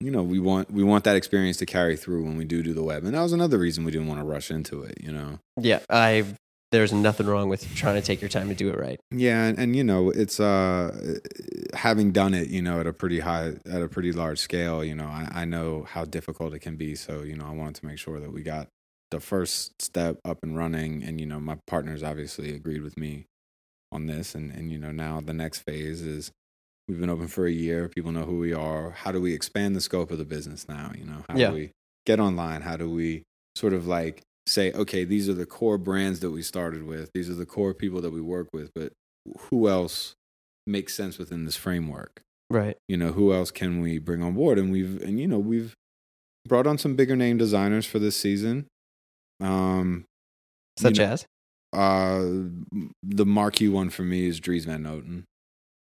you 0.00 0.10
know 0.10 0.22
we 0.22 0.38
want 0.38 0.70
we 0.70 0.82
want 0.82 1.04
that 1.04 1.16
experience 1.16 1.56
to 1.56 1.66
carry 1.66 1.96
through 1.96 2.24
when 2.24 2.36
we 2.36 2.44
do 2.44 2.62
do 2.62 2.72
the 2.72 2.82
web 2.82 3.04
and 3.04 3.14
that 3.14 3.22
was 3.22 3.32
another 3.32 3.58
reason 3.58 3.84
we 3.84 3.90
didn't 3.90 4.06
want 4.06 4.20
to 4.20 4.24
rush 4.24 4.50
into 4.50 4.82
it 4.82 4.96
you 5.02 5.10
know 5.10 5.38
Yeah. 5.60 5.80
I, 5.90 6.24
there's 6.70 6.92
nothing 6.92 7.26
wrong 7.26 7.48
with 7.48 7.74
trying 7.74 7.94
to 7.94 8.02
take 8.02 8.20
your 8.20 8.28
time 8.28 8.48
to 8.48 8.54
do 8.54 8.68
it 8.68 8.78
right. 8.78 9.00
Yeah, 9.10 9.44
and, 9.46 9.58
and 9.58 9.74
you 9.74 9.82
know, 9.82 10.10
it's 10.10 10.38
uh 10.38 11.18
having 11.72 12.12
done 12.12 12.34
it, 12.34 12.48
you 12.48 12.60
know, 12.60 12.80
at 12.80 12.86
a 12.86 12.92
pretty 12.92 13.20
high 13.20 13.54
at 13.64 13.80
a 13.80 13.88
pretty 13.88 14.12
large 14.12 14.38
scale, 14.38 14.84
you 14.84 14.94
know, 14.94 15.06
I, 15.06 15.28
I 15.32 15.44
know 15.46 15.84
how 15.88 16.04
difficult 16.04 16.52
it 16.52 16.58
can 16.58 16.76
be. 16.76 16.94
So, 16.94 17.22
you 17.22 17.36
know, 17.36 17.46
I 17.46 17.52
wanted 17.52 17.76
to 17.76 17.86
make 17.86 17.98
sure 17.98 18.20
that 18.20 18.32
we 18.32 18.42
got 18.42 18.68
the 19.10 19.20
first 19.20 19.80
step 19.80 20.18
up 20.26 20.40
and 20.42 20.56
running 20.58 21.02
and, 21.02 21.18
you 21.18 21.26
know, 21.26 21.40
my 21.40 21.56
partners 21.66 22.02
obviously 22.02 22.54
agreed 22.54 22.82
with 22.82 22.98
me 22.98 23.24
on 23.90 24.04
this 24.04 24.34
and, 24.34 24.52
and 24.52 24.70
you 24.70 24.78
know, 24.78 24.92
now 24.92 25.22
the 25.22 25.32
next 25.32 25.60
phase 25.60 26.02
is 26.02 26.30
we've 26.88 26.98
been 27.00 27.10
open 27.10 27.28
for 27.28 27.46
a 27.46 27.52
year, 27.52 27.88
people 27.88 28.12
know 28.12 28.24
who 28.24 28.38
we 28.38 28.52
are. 28.52 28.90
How 28.90 29.12
do 29.12 29.20
we 29.20 29.34
expand 29.34 29.76
the 29.76 29.80
scope 29.80 30.10
of 30.10 30.18
the 30.18 30.24
business 30.24 30.68
now? 30.68 30.92
You 30.96 31.04
know, 31.04 31.24
how 31.28 31.36
Yeah. 31.36 31.50
do 31.50 31.54
we 31.56 31.70
get 32.06 32.18
online? 32.18 32.62
How 32.62 32.76
do 32.76 32.88
we 32.90 33.22
sort 33.56 33.72
of 33.74 33.86
like 33.86 34.22
say, 34.46 34.72
okay, 34.72 35.04
these 35.04 35.28
are 35.28 35.34
the 35.34 35.44
core 35.46 35.76
brands 35.78 36.20
that 36.20 36.30
we 36.30 36.40
started 36.42 36.84
with, 36.84 37.10
these 37.14 37.28
are 37.28 37.34
the 37.34 37.44
core 37.46 37.74
people 37.74 38.00
that 38.00 38.10
we 38.10 38.20
work 38.20 38.48
with, 38.52 38.70
but 38.74 38.92
who 39.50 39.68
else 39.68 40.14
makes 40.66 40.94
sense 40.94 41.18
within 41.18 41.44
this 41.44 41.56
framework? 41.56 42.22
Right. 42.50 42.76
You 42.88 42.96
know, 42.96 43.12
who 43.12 43.34
else 43.34 43.50
can 43.50 43.82
we 43.82 43.98
bring 43.98 44.22
on 44.22 44.32
board? 44.34 44.58
And 44.58 44.72
we've 44.72 45.02
and 45.02 45.20
you 45.20 45.26
know 45.28 45.38
we've 45.38 45.74
brought 46.46 46.66
on 46.66 46.78
some 46.78 46.96
bigger 46.96 47.14
name 47.14 47.36
designers 47.36 47.84
for 47.84 47.98
this 47.98 48.16
season. 48.16 48.66
Um, 49.40 50.06
you 50.78 50.82
Such 50.82 50.98
know, 50.98 51.04
as 51.04 51.26
uh, 51.74 52.24
the 53.02 53.26
marquee 53.26 53.68
one 53.68 53.90
for 53.90 54.02
me 54.02 54.26
is 54.26 54.40
Dries 54.40 54.64
Van 54.64 54.82
Noten. 54.84 55.24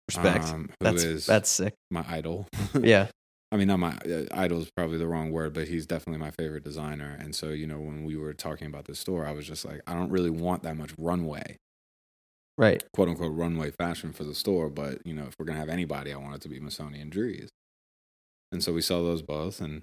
Respect. 0.09 0.45
um, 0.47 0.71
that's 0.81 1.03
is 1.05 1.27
that's 1.27 1.49
sick. 1.51 1.75
my 1.91 2.05
idol. 2.09 2.47
Yeah. 2.81 3.09
I 3.51 3.57
mean, 3.59 3.69
not 3.69 3.81
my 3.81 3.93
uh, 3.99 4.25
idol 4.33 4.63
is 4.63 4.71
probably 4.75 4.97
the 4.97 5.07
wrong 5.07 5.31
word, 5.31 5.53
but 5.53 5.69
he's 5.69 5.85
definitely 5.85 6.19
my 6.21 6.31
favorite 6.31 6.65
designer. 6.65 7.15
And 7.21 7.35
so, 7.35 7.51
you 7.51 7.67
know, 7.67 7.79
when 7.81 8.03
we 8.05 8.17
were 8.17 8.33
talking 8.33 8.67
about 8.67 8.87
the 8.87 8.95
store, 8.95 9.27
I 9.27 9.33
was 9.33 9.47
just 9.47 9.67
like, 9.67 9.83
I 9.87 9.93
don't 9.93 10.11
really 10.11 10.31
want 10.31 10.63
that 10.63 10.75
much 10.77 10.93
runway, 10.97 11.57
Right. 12.57 12.83
quote 12.95 13.09
unquote, 13.11 13.35
runway 13.35 13.71
fashion 13.71 14.13
for 14.15 14.25
the 14.25 14.35
store. 14.35 14.71
But 14.71 15.07
you 15.07 15.13
know, 15.13 15.25
if 15.25 15.35
we're 15.39 15.45
gonna 15.45 15.59
have 15.59 15.69
anybody, 15.69 16.13
I 16.13 16.17
want 16.17 16.35
it 16.35 16.41
to 16.43 16.49
be 16.49 16.61
Missoni 16.61 17.01
and 17.03 17.13
Dries. 17.13 17.51
And 18.53 18.63
so 18.65 18.73
we 18.73 18.81
saw 18.83 19.03
those 19.03 19.23
both, 19.23 19.61
and 19.61 19.83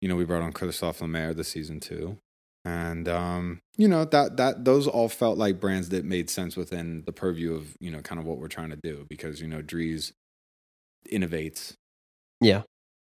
you 0.00 0.08
know, 0.08 0.16
we 0.16 0.24
brought 0.24 0.42
on 0.42 0.52
Christophe 0.52 1.00
Lemaire 1.00 1.34
this 1.34 1.48
season 1.48 1.78
too. 1.80 2.18
And 2.64 3.08
um, 3.08 3.62
you 3.76 3.88
know 3.88 4.04
that 4.04 4.36
that 4.36 4.64
those 4.64 4.86
all 4.86 5.08
felt 5.08 5.38
like 5.38 5.60
brands 5.60 5.88
that 5.90 6.04
made 6.04 6.28
sense 6.28 6.56
within 6.56 7.02
the 7.06 7.12
purview 7.12 7.54
of 7.54 7.76
you 7.80 7.90
know 7.90 8.00
kind 8.02 8.20
of 8.20 8.26
what 8.26 8.38
we're 8.38 8.48
trying 8.48 8.70
to 8.70 8.76
do 8.82 9.06
because 9.08 9.40
you 9.40 9.48
know 9.48 9.62
Dries 9.62 10.12
innovates 11.10 11.74
Yeah. 12.40 12.62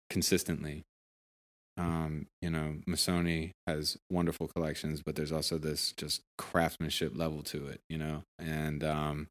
consistently. 0.09 0.83
Um, 1.77 2.27
you 2.43 2.51
know, 2.51 2.77
Missoni 2.89 3.53
has 3.67 3.97
wonderful 4.11 4.49
collections, 4.49 5.03
but 5.03 5.17
there's 5.17 5.33
also 5.33 5.59
this 5.59 5.93
just 5.93 6.23
craftsmanship 6.39 7.17
level 7.17 7.43
to 7.45 7.69
it, 7.69 7.81
you 7.89 7.99
know. 7.99 8.25
And 8.39 8.85
um, 8.85 9.29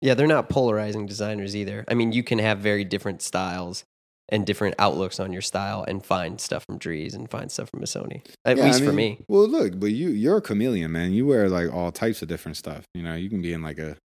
Yeah, 0.00 0.14
they're 0.14 0.26
not 0.26 0.48
polarizing 0.48 1.06
designers 1.06 1.54
either. 1.54 1.84
I 1.88 1.94
mean, 1.94 2.12
you 2.12 2.22
can 2.22 2.38
have 2.38 2.58
very 2.58 2.84
different 2.84 3.22
styles 3.22 3.84
and 4.30 4.46
different 4.46 4.74
outlooks 4.78 5.18
on 5.20 5.32
your 5.32 5.42
style 5.42 5.84
and 5.86 6.04
find 6.04 6.40
stuff 6.40 6.64
from 6.64 6.78
Dries 6.78 7.14
and 7.14 7.28
find 7.30 7.50
stuff 7.50 7.68
from 7.70 7.80
Missoni. 7.80 8.24
At 8.44 8.56
yeah, 8.56 8.64
I 8.64 8.66
least 8.68 8.84
for 8.84 8.92
me. 8.92 9.18
Well, 9.28 9.48
look, 9.48 9.78
but 9.78 9.90
you 9.92 10.08
you're 10.10 10.38
a 10.38 10.40
chameleon, 10.42 10.92
man. 10.92 11.12
You 11.12 11.26
wear 11.26 11.48
like 11.48 11.72
all 11.72 11.90
types 11.92 12.22
of 12.22 12.28
different 12.28 12.56
stuff. 12.56 12.84
You 12.94 13.02
know, 13.02 13.14
you 13.14 13.28
can 13.28 13.42
be 13.42 13.52
in 13.52 13.62
like 13.62 13.78
a 13.78 13.96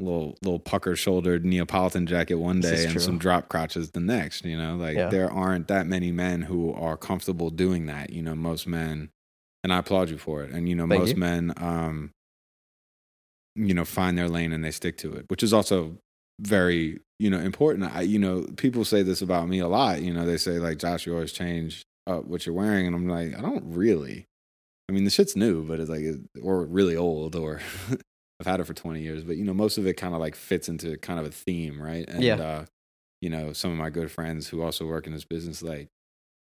little 0.00 0.36
little 0.42 0.58
pucker 0.58 0.96
shouldered 0.96 1.44
Neapolitan 1.44 2.06
jacket 2.06 2.34
one 2.34 2.60
day 2.60 2.82
and 2.82 2.92
true. 2.92 3.00
some 3.00 3.18
drop 3.18 3.48
crotches 3.48 3.90
the 3.92 4.00
next. 4.00 4.44
You 4.44 4.58
know, 4.58 4.76
like 4.76 4.96
Yeah. 4.96 5.08
there 5.08 5.30
aren't 5.30 5.68
that 5.68 5.86
many 5.86 6.10
men 6.10 6.42
who 6.42 6.72
are 6.72 6.96
comfortable 6.96 7.50
doing 7.50 7.86
that. 7.86 8.10
You 8.10 8.22
know, 8.22 8.34
most 8.34 8.66
men, 8.66 9.10
and 9.62 9.72
I 9.72 9.78
applaud 9.78 10.10
you 10.10 10.18
for 10.18 10.42
it. 10.42 10.50
And 10.50 10.68
you 10.68 10.74
know, 10.74 10.88
Thank 10.88 11.00
most 11.00 11.10
you. 11.10 11.16
men, 11.18 11.52
um, 11.56 12.10
you 13.54 13.74
know, 13.74 13.84
find 13.84 14.16
their 14.18 14.28
lane 14.28 14.52
and 14.52 14.64
they 14.64 14.70
stick 14.70 14.96
to 14.98 15.12
it, 15.14 15.26
which 15.28 15.42
is 15.42 15.52
also 15.52 15.98
very 16.42 17.00
you 17.18 17.30
know 17.30 17.38
important. 17.38 17.94
I, 17.94 18.02
you 18.02 18.18
know, 18.18 18.46
people 18.56 18.84
say 18.84 19.02
this 19.02 19.22
about 19.22 19.48
me 19.48 19.60
a 19.60 19.68
lot. 19.68 20.02
You 20.02 20.12
know, 20.12 20.26
they 20.26 20.36
say 20.36 20.58
like, 20.58 20.78
Josh, 20.78 21.06
you 21.06 21.14
always 21.14 21.32
change 21.32 21.82
up 22.06 22.24
what 22.26 22.46
you're 22.46 22.54
wearing, 22.54 22.86
and 22.86 22.96
I'm 22.96 23.08
like, 23.08 23.36
I 23.38 23.40
don't 23.42 23.64
really. 23.66 24.26
I 24.88 24.92
mean, 24.92 25.04
the 25.04 25.10
shit's 25.10 25.36
new, 25.36 25.64
but 25.66 25.80
it's 25.80 25.88
like, 25.88 26.02
or 26.42 26.64
really 26.66 26.96
old, 26.96 27.36
or 27.36 27.60
I've 28.40 28.46
had 28.46 28.60
it 28.60 28.64
for 28.64 28.74
20 28.74 29.00
years. 29.00 29.24
But 29.24 29.36
you 29.36 29.44
know, 29.44 29.54
most 29.54 29.78
of 29.78 29.86
it 29.86 29.94
kind 29.94 30.14
of 30.14 30.20
like 30.20 30.34
fits 30.34 30.68
into 30.68 30.98
kind 30.98 31.20
of 31.20 31.26
a 31.26 31.30
theme, 31.30 31.80
right? 31.80 32.06
And 32.08 32.22
Yeah. 32.22 32.36
uh, 32.36 32.64
you 33.20 33.30
know, 33.30 33.52
some 33.52 33.70
of 33.70 33.76
my 33.78 33.90
good 33.90 34.10
friends 34.10 34.48
who 34.48 34.62
also 34.62 34.86
work 34.86 35.06
in 35.06 35.12
this 35.12 35.24
business, 35.24 35.62
like 35.62 35.88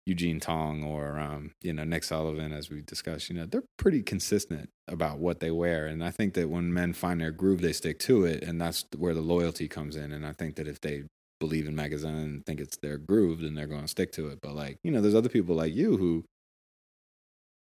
Eugene 0.04 0.40
Tong 0.40 0.82
or 0.82 1.18
um, 1.18 1.52
you 1.62 1.72
know 1.72 1.84
Nick 1.84 2.04
Sullivan, 2.04 2.52
as 2.52 2.70
we 2.70 2.82
discussed, 2.82 3.28
you 3.28 3.36
know, 3.36 3.46
they're 3.46 3.62
pretty 3.76 4.02
consistent 4.02 4.70
about 4.88 5.18
what 5.18 5.40
they 5.40 5.50
wear, 5.50 5.86
and 5.86 6.02
I 6.02 6.10
think 6.10 6.34
that 6.34 6.50
when 6.50 6.72
men 6.72 6.92
find 6.92 7.20
their 7.20 7.30
groove, 7.30 7.60
they 7.60 7.72
stick 7.72 7.98
to 8.00 8.24
it, 8.24 8.42
and 8.42 8.60
that's 8.60 8.84
where 8.96 9.14
the 9.14 9.20
loyalty 9.20 9.68
comes 9.68 9.96
in. 9.96 10.12
And 10.12 10.26
I 10.26 10.32
think 10.32 10.56
that 10.56 10.66
if 10.66 10.80
they 10.80 11.04
believe 11.38 11.66
in 11.66 11.76
Magasin 11.76 12.14
and 12.14 12.46
think 12.46 12.60
it's 12.60 12.76
their 12.78 12.98
groove, 12.98 13.40
then 13.40 13.54
they're 13.54 13.66
going 13.66 13.82
to 13.82 13.88
stick 13.88 14.12
to 14.12 14.28
it. 14.28 14.40
But 14.40 14.54
like, 14.54 14.78
you 14.82 14.90
know, 14.90 15.00
there's 15.00 15.14
other 15.14 15.28
people 15.28 15.54
like 15.54 15.74
you 15.74 15.96
who, 15.96 16.24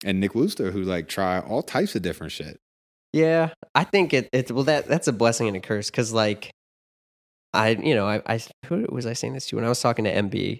and 0.03 0.19
Nick 0.19 0.35
Wooster 0.35 0.71
who 0.71 0.83
like 0.83 1.07
try 1.07 1.39
all 1.39 1.63
types 1.63 1.95
of 1.95 2.03
different 2.03 2.31
shit. 2.31 2.59
Yeah, 3.11 3.49
I 3.73 3.85
think 3.85 4.13
it. 4.13 4.29
It 4.31 4.51
well, 4.51 4.65
that 4.65 4.87
that's 4.87 5.07
a 5.07 5.13
blessing 5.13 5.47
and 5.47 5.57
a 5.57 5.59
curse 5.59 5.89
because, 5.89 6.13
like, 6.13 6.51
I 7.53 7.69
you 7.69 7.95
know 7.95 8.07
I 8.07 8.21
I 8.27 8.39
who 8.67 8.85
was 8.91 9.07
I 9.07 9.13
saying 9.13 9.33
this 9.33 9.47
to 9.47 9.55
when 9.55 9.65
I 9.65 9.69
was 9.69 9.81
talking 9.81 10.05
to 10.05 10.13
MB 10.13 10.59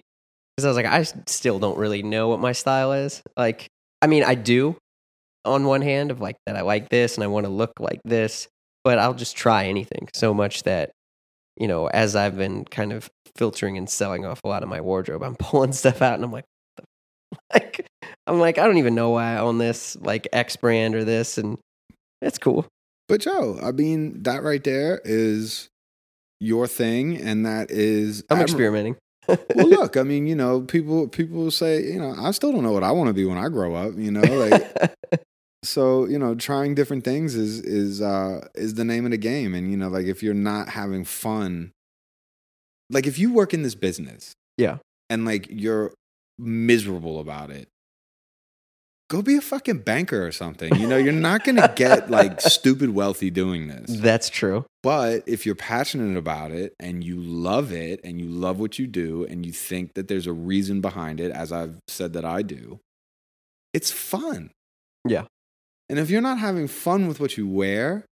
because 0.56 0.64
I 0.64 0.68
was 0.68 0.76
like 0.76 0.86
I 0.86 1.02
still 1.26 1.58
don't 1.58 1.78
really 1.78 2.02
know 2.02 2.28
what 2.28 2.40
my 2.40 2.52
style 2.52 2.92
is. 2.92 3.22
Like, 3.36 3.68
I 4.02 4.06
mean, 4.06 4.24
I 4.24 4.34
do 4.34 4.76
on 5.44 5.64
one 5.64 5.82
hand 5.82 6.10
of 6.10 6.20
like 6.20 6.36
that 6.46 6.56
I 6.56 6.62
like 6.62 6.88
this 6.88 7.16
and 7.16 7.24
I 7.24 7.28
want 7.28 7.46
to 7.46 7.50
look 7.52 7.72
like 7.80 8.00
this, 8.04 8.48
but 8.84 8.98
I'll 8.98 9.14
just 9.14 9.36
try 9.36 9.66
anything 9.66 10.08
so 10.14 10.34
much 10.34 10.64
that 10.64 10.90
you 11.56 11.68
know 11.68 11.86
as 11.86 12.16
I've 12.16 12.36
been 12.36 12.64
kind 12.64 12.92
of 12.92 13.08
filtering 13.36 13.78
and 13.78 13.88
selling 13.88 14.26
off 14.26 14.40
a 14.44 14.48
lot 14.48 14.62
of 14.62 14.68
my 14.68 14.80
wardrobe, 14.80 15.22
I'm 15.22 15.36
pulling 15.38 15.72
stuff 15.72 16.02
out 16.02 16.14
and 16.14 16.24
I'm 16.24 16.32
like, 16.32 16.46
like 17.52 17.86
I'm 18.26 18.38
like 18.38 18.58
I 18.58 18.66
don't 18.66 18.78
even 18.78 18.94
know 18.94 19.10
why 19.10 19.34
I 19.34 19.38
own 19.38 19.58
this 19.58 19.96
like 19.96 20.28
X 20.32 20.56
brand 20.56 20.94
or 20.94 21.04
this 21.04 21.38
and 21.38 21.58
it's 22.22 22.38
cool. 22.38 22.66
But 23.08 23.22
Joe, 23.22 23.58
I 23.60 23.72
mean, 23.72 24.22
that 24.22 24.42
right 24.44 24.62
there 24.62 25.00
is 25.04 25.68
your 26.38 26.68
thing, 26.68 27.16
and 27.16 27.44
that 27.44 27.70
is 27.70 28.22
I'm 28.30 28.38
admir- 28.38 28.42
experimenting. 28.42 28.96
Well, 29.54 29.68
look, 29.68 29.96
I 29.96 30.02
mean, 30.02 30.26
you 30.26 30.34
know, 30.34 30.62
people 30.62 31.08
people 31.08 31.50
say, 31.50 31.82
you 31.82 31.98
know, 31.98 32.14
I 32.18 32.30
still 32.32 32.52
don't 32.52 32.62
know 32.62 32.72
what 32.72 32.82
I 32.84 32.92
want 32.92 33.08
to 33.08 33.14
be 33.14 33.24
when 33.24 33.38
I 33.38 33.48
grow 33.48 33.74
up. 33.74 33.94
You 33.96 34.10
know, 34.10 34.20
like 34.20 34.94
so, 35.64 36.06
you 36.06 36.18
know, 36.18 36.34
trying 36.34 36.74
different 36.74 37.04
things 37.04 37.34
is 37.34 37.60
is 37.60 38.00
uh 38.02 38.46
is 38.54 38.74
the 38.74 38.84
name 38.84 39.04
of 39.04 39.10
the 39.10 39.18
game. 39.18 39.54
And 39.54 39.70
you 39.70 39.76
know, 39.76 39.88
like 39.88 40.06
if 40.06 40.22
you're 40.22 40.34
not 40.34 40.68
having 40.70 41.04
fun, 41.04 41.72
like 42.90 43.06
if 43.06 43.18
you 43.18 43.32
work 43.32 43.54
in 43.54 43.62
this 43.62 43.74
business, 43.74 44.32
Yeah. 44.58 44.78
and 45.08 45.24
like 45.24 45.46
you're 45.50 45.92
miserable 46.38 47.20
about 47.20 47.50
it. 47.50 47.68
Go 49.10 49.22
be 49.22 49.34
a 49.34 49.40
fucking 49.40 49.78
banker 49.78 50.24
or 50.24 50.30
something. 50.30 50.72
You 50.76 50.86
know, 50.86 50.96
you're 50.96 51.12
not 51.12 51.42
going 51.42 51.56
to 51.56 51.72
get 51.74 52.12
like 52.12 52.40
stupid 52.40 52.90
wealthy 52.94 53.28
doing 53.28 53.66
this. 53.66 53.90
That's 53.90 54.30
true. 54.30 54.64
But 54.84 55.24
if 55.26 55.44
you're 55.44 55.56
passionate 55.56 56.16
about 56.16 56.52
it 56.52 56.74
and 56.78 57.02
you 57.02 57.20
love 57.20 57.72
it 57.72 58.00
and 58.04 58.20
you 58.20 58.28
love 58.28 58.60
what 58.60 58.78
you 58.78 58.86
do 58.86 59.26
and 59.28 59.44
you 59.44 59.50
think 59.50 59.94
that 59.94 60.06
there's 60.06 60.28
a 60.28 60.32
reason 60.32 60.80
behind 60.80 61.18
it, 61.18 61.32
as 61.32 61.50
I've 61.50 61.80
said 61.88 62.12
that 62.12 62.24
I 62.24 62.42
do, 62.42 62.78
it's 63.74 63.90
fun. 63.90 64.50
Yeah. 65.04 65.24
And 65.88 65.98
if 65.98 66.08
you're 66.08 66.20
not 66.20 66.38
having 66.38 66.68
fun 66.68 67.08
with 67.08 67.18
what 67.18 67.36
you 67.36 67.48
wear, 67.48 68.06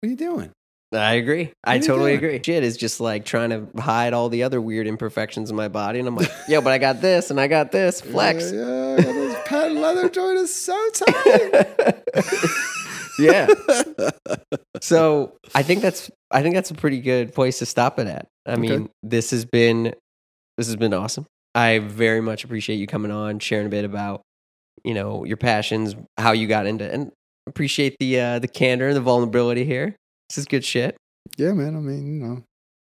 what 0.00 0.06
are 0.06 0.10
you 0.10 0.16
doing? 0.16 0.52
I 0.92 1.14
agree. 1.14 1.52
I 1.64 1.78
totally 1.80 2.12
doing? 2.16 2.16
agree. 2.36 2.40
Shit 2.42 2.64
is 2.64 2.76
just 2.78 2.98
like 3.00 3.24
trying 3.26 3.50
to 3.50 3.68
hide 3.80 4.14
all 4.14 4.28
the 4.30 4.42
other 4.44 4.60
weird 4.60 4.86
imperfections 4.86 5.50
in 5.50 5.56
my 5.56 5.68
body. 5.68 5.98
And 5.98 6.08
I'm 6.08 6.16
like, 6.16 6.30
yo, 6.48 6.60
but 6.62 6.72
I 6.72 6.78
got 6.78 7.00
this 7.02 7.30
and 7.30 7.38
I 7.38 7.46
got 7.46 7.72
this. 7.72 8.00
Flex. 8.00 8.52
Yeah, 8.52 8.60
yeah 8.60 8.92
I 8.94 9.02
got 9.02 9.12
this 9.12 9.36
patent 9.44 9.80
leather 9.80 10.08
joint 10.08 10.38
is 10.38 10.54
so 10.54 10.90
tight. 10.94 11.96
yeah. 13.18 13.48
So 14.80 15.36
I 15.54 15.62
think 15.62 15.82
that's 15.82 16.10
I 16.30 16.42
think 16.42 16.54
that's 16.54 16.70
a 16.70 16.74
pretty 16.74 17.00
good 17.00 17.34
place 17.34 17.58
to 17.58 17.66
stop 17.66 17.98
it 17.98 18.06
at. 18.06 18.26
I 18.46 18.52
Okay. 18.52 18.60
mean, 18.60 18.88
this 19.02 19.30
has 19.32 19.44
been 19.44 19.94
this 20.56 20.66
has 20.66 20.76
been 20.76 20.94
awesome. 20.94 21.26
I 21.54 21.78
very 21.80 22.20
much 22.20 22.44
appreciate 22.44 22.76
you 22.76 22.86
coming 22.86 23.10
on, 23.10 23.38
sharing 23.40 23.66
a 23.66 23.70
bit 23.70 23.84
about, 23.84 24.22
you 24.84 24.94
know, 24.94 25.24
your 25.24 25.36
passions, 25.36 25.96
how 26.16 26.32
you 26.32 26.46
got 26.46 26.66
into 26.66 26.90
and 26.90 27.10
appreciate 27.46 27.96
the 28.00 28.20
uh 28.20 28.38
the 28.38 28.48
candor 28.48 28.88
and 28.88 28.96
the 28.96 29.00
vulnerability 29.00 29.64
here. 29.64 29.96
This 30.28 30.38
is 30.38 30.44
good 30.46 30.64
shit. 30.64 30.96
Yeah, 31.36 31.52
man. 31.52 31.76
I 31.76 31.80
mean, 31.80 32.06
you 32.06 32.26
know, 32.26 32.42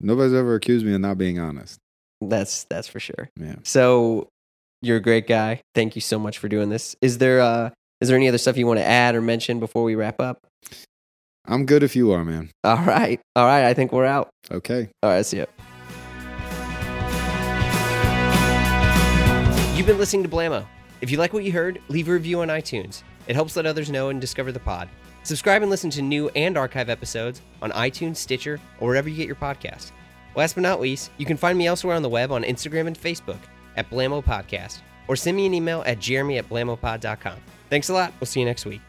nobody's 0.01 0.35
ever 0.35 0.55
accused 0.55 0.87
me 0.87 0.95
of 0.95 1.01
not 1.01 1.19
being 1.19 1.39
honest. 1.39 1.79
That's 2.21 2.65
that's 2.65 2.89
for 2.89 3.01
sure. 3.01 3.29
Yeah. 3.39 3.57
So 3.63 4.29
you're 4.83 4.97
a 4.97 5.03
great 5.03 5.27
guy. 5.27 5.61
Thank 5.75 5.97
you 5.97 6.01
so 6.01 6.19
much 6.19 6.39
for 6.39 6.49
doing 6.49 6.71
this. 6.71 6.97
Is 7.03 7.19
there 7.19 7.41
uh 7.41 7.71
is 8.01 8.09
there 8.09 8.17
any 8.17 8.29
other 8.29 8.39
stuff 8.39 8.57
you 8.57 8.67
want 8.67 8.79
to 8.79 8.85
add 8.85 9.15
or 9.15 9.21
mention 9.21 9.61
before 9.61 9.83
we 9.83 9.95
wrap 9.95 10.21
up? 10.21 10.39
I'm 11.47 11.67
good 11.67 11.83
if 11.83 11.95
you 11.95 12.11
are, 12.13 12.25
man. 12.25 12.51
All 12.65 12.79
right. 12.79 13.21
All 13.37 13.47
right. 13.47 13.65
I 13.65 13.75
think 13.75 13.93
we're 13.93 14.07
out. 14.07 14.31
Okay. 14.51 14.89
All 15.03 15.11
right. 15.11 15.25
See 15.25 15.39
ya. 15.39 15.47
You've 19.77 19.87
been 19.87 19.99
listening 19.99 20.23
to 20.23 20.29
Blamo. 20.29 20.67
If 21.03 21.11
you 21.11 21.19
like 21.19 21.35
what 21.35 21.45
you 21.45 21.53
heard, 21.53 21.81
leave 21.89 22.09
a 22.09 22.13
review 22.13 22.41
on 22.41 22.49
iTunes. 22.49 23.03
It 23.29 23.35
helps 23.35 23.55
let 23.57 23.67
others 23.67 23.91
know 23.91 24.09
and 24.09 24.21
discover 24.21 24.51
the 24.51 24.61
pod. 24.61 24.89
Subscribe 25.27 25.63
and 25.63 25.71
listen 25.73 25.91
to 25.91 26.03
new 26.03 26.29
and 26.37 26.57
archive 26.57 26.89
episodes 26.89 27.43
on 27.61 27.73
iTunes, 27.73 28.19
Stitcher, 28.19 28.61
or 28.79 28.87
wherever 28.87 29.09
you 29.09 29.17
get 29.17 29.27
your 29.27 29.35
podcast. 29.35 29.91
Last 30.37 30.55
but 30.55 30.61
not 30.61 30.81
least, 30.81 31.11
you 31.19 31.27
can 31.27 31.37
find 31.37 31.59
me 31.59 31.67
elsewhere 31.67 31.97
on 31.97 32.03
the 32.03 32.09
web 32.09 32.31
on 32.31 32.45
Instagram 32.45 32.87
and 32.87 32.97
Facebook 32.97 33.41
at 33.77 33.91
Blamo 33.91 34.25
Podcast, 34.25 34.83
or 35.09 35.17
send 35.17 35.37
me 35.37 35.45
an 35.45 35.53
email 35.53 35.83
at 35.85 35.99
jeremy 35.99 36.39
at 36.39 36.49
blamopod.com. 36.49 37.39
Thanks 37.71 37.89
a 37.89 37.93
lot. 37.93 38.13
We'll 38.21 38.29
see 38.29 38.39
you 38.39 38.47
next 38.47 38.67
week. 38.67 38.81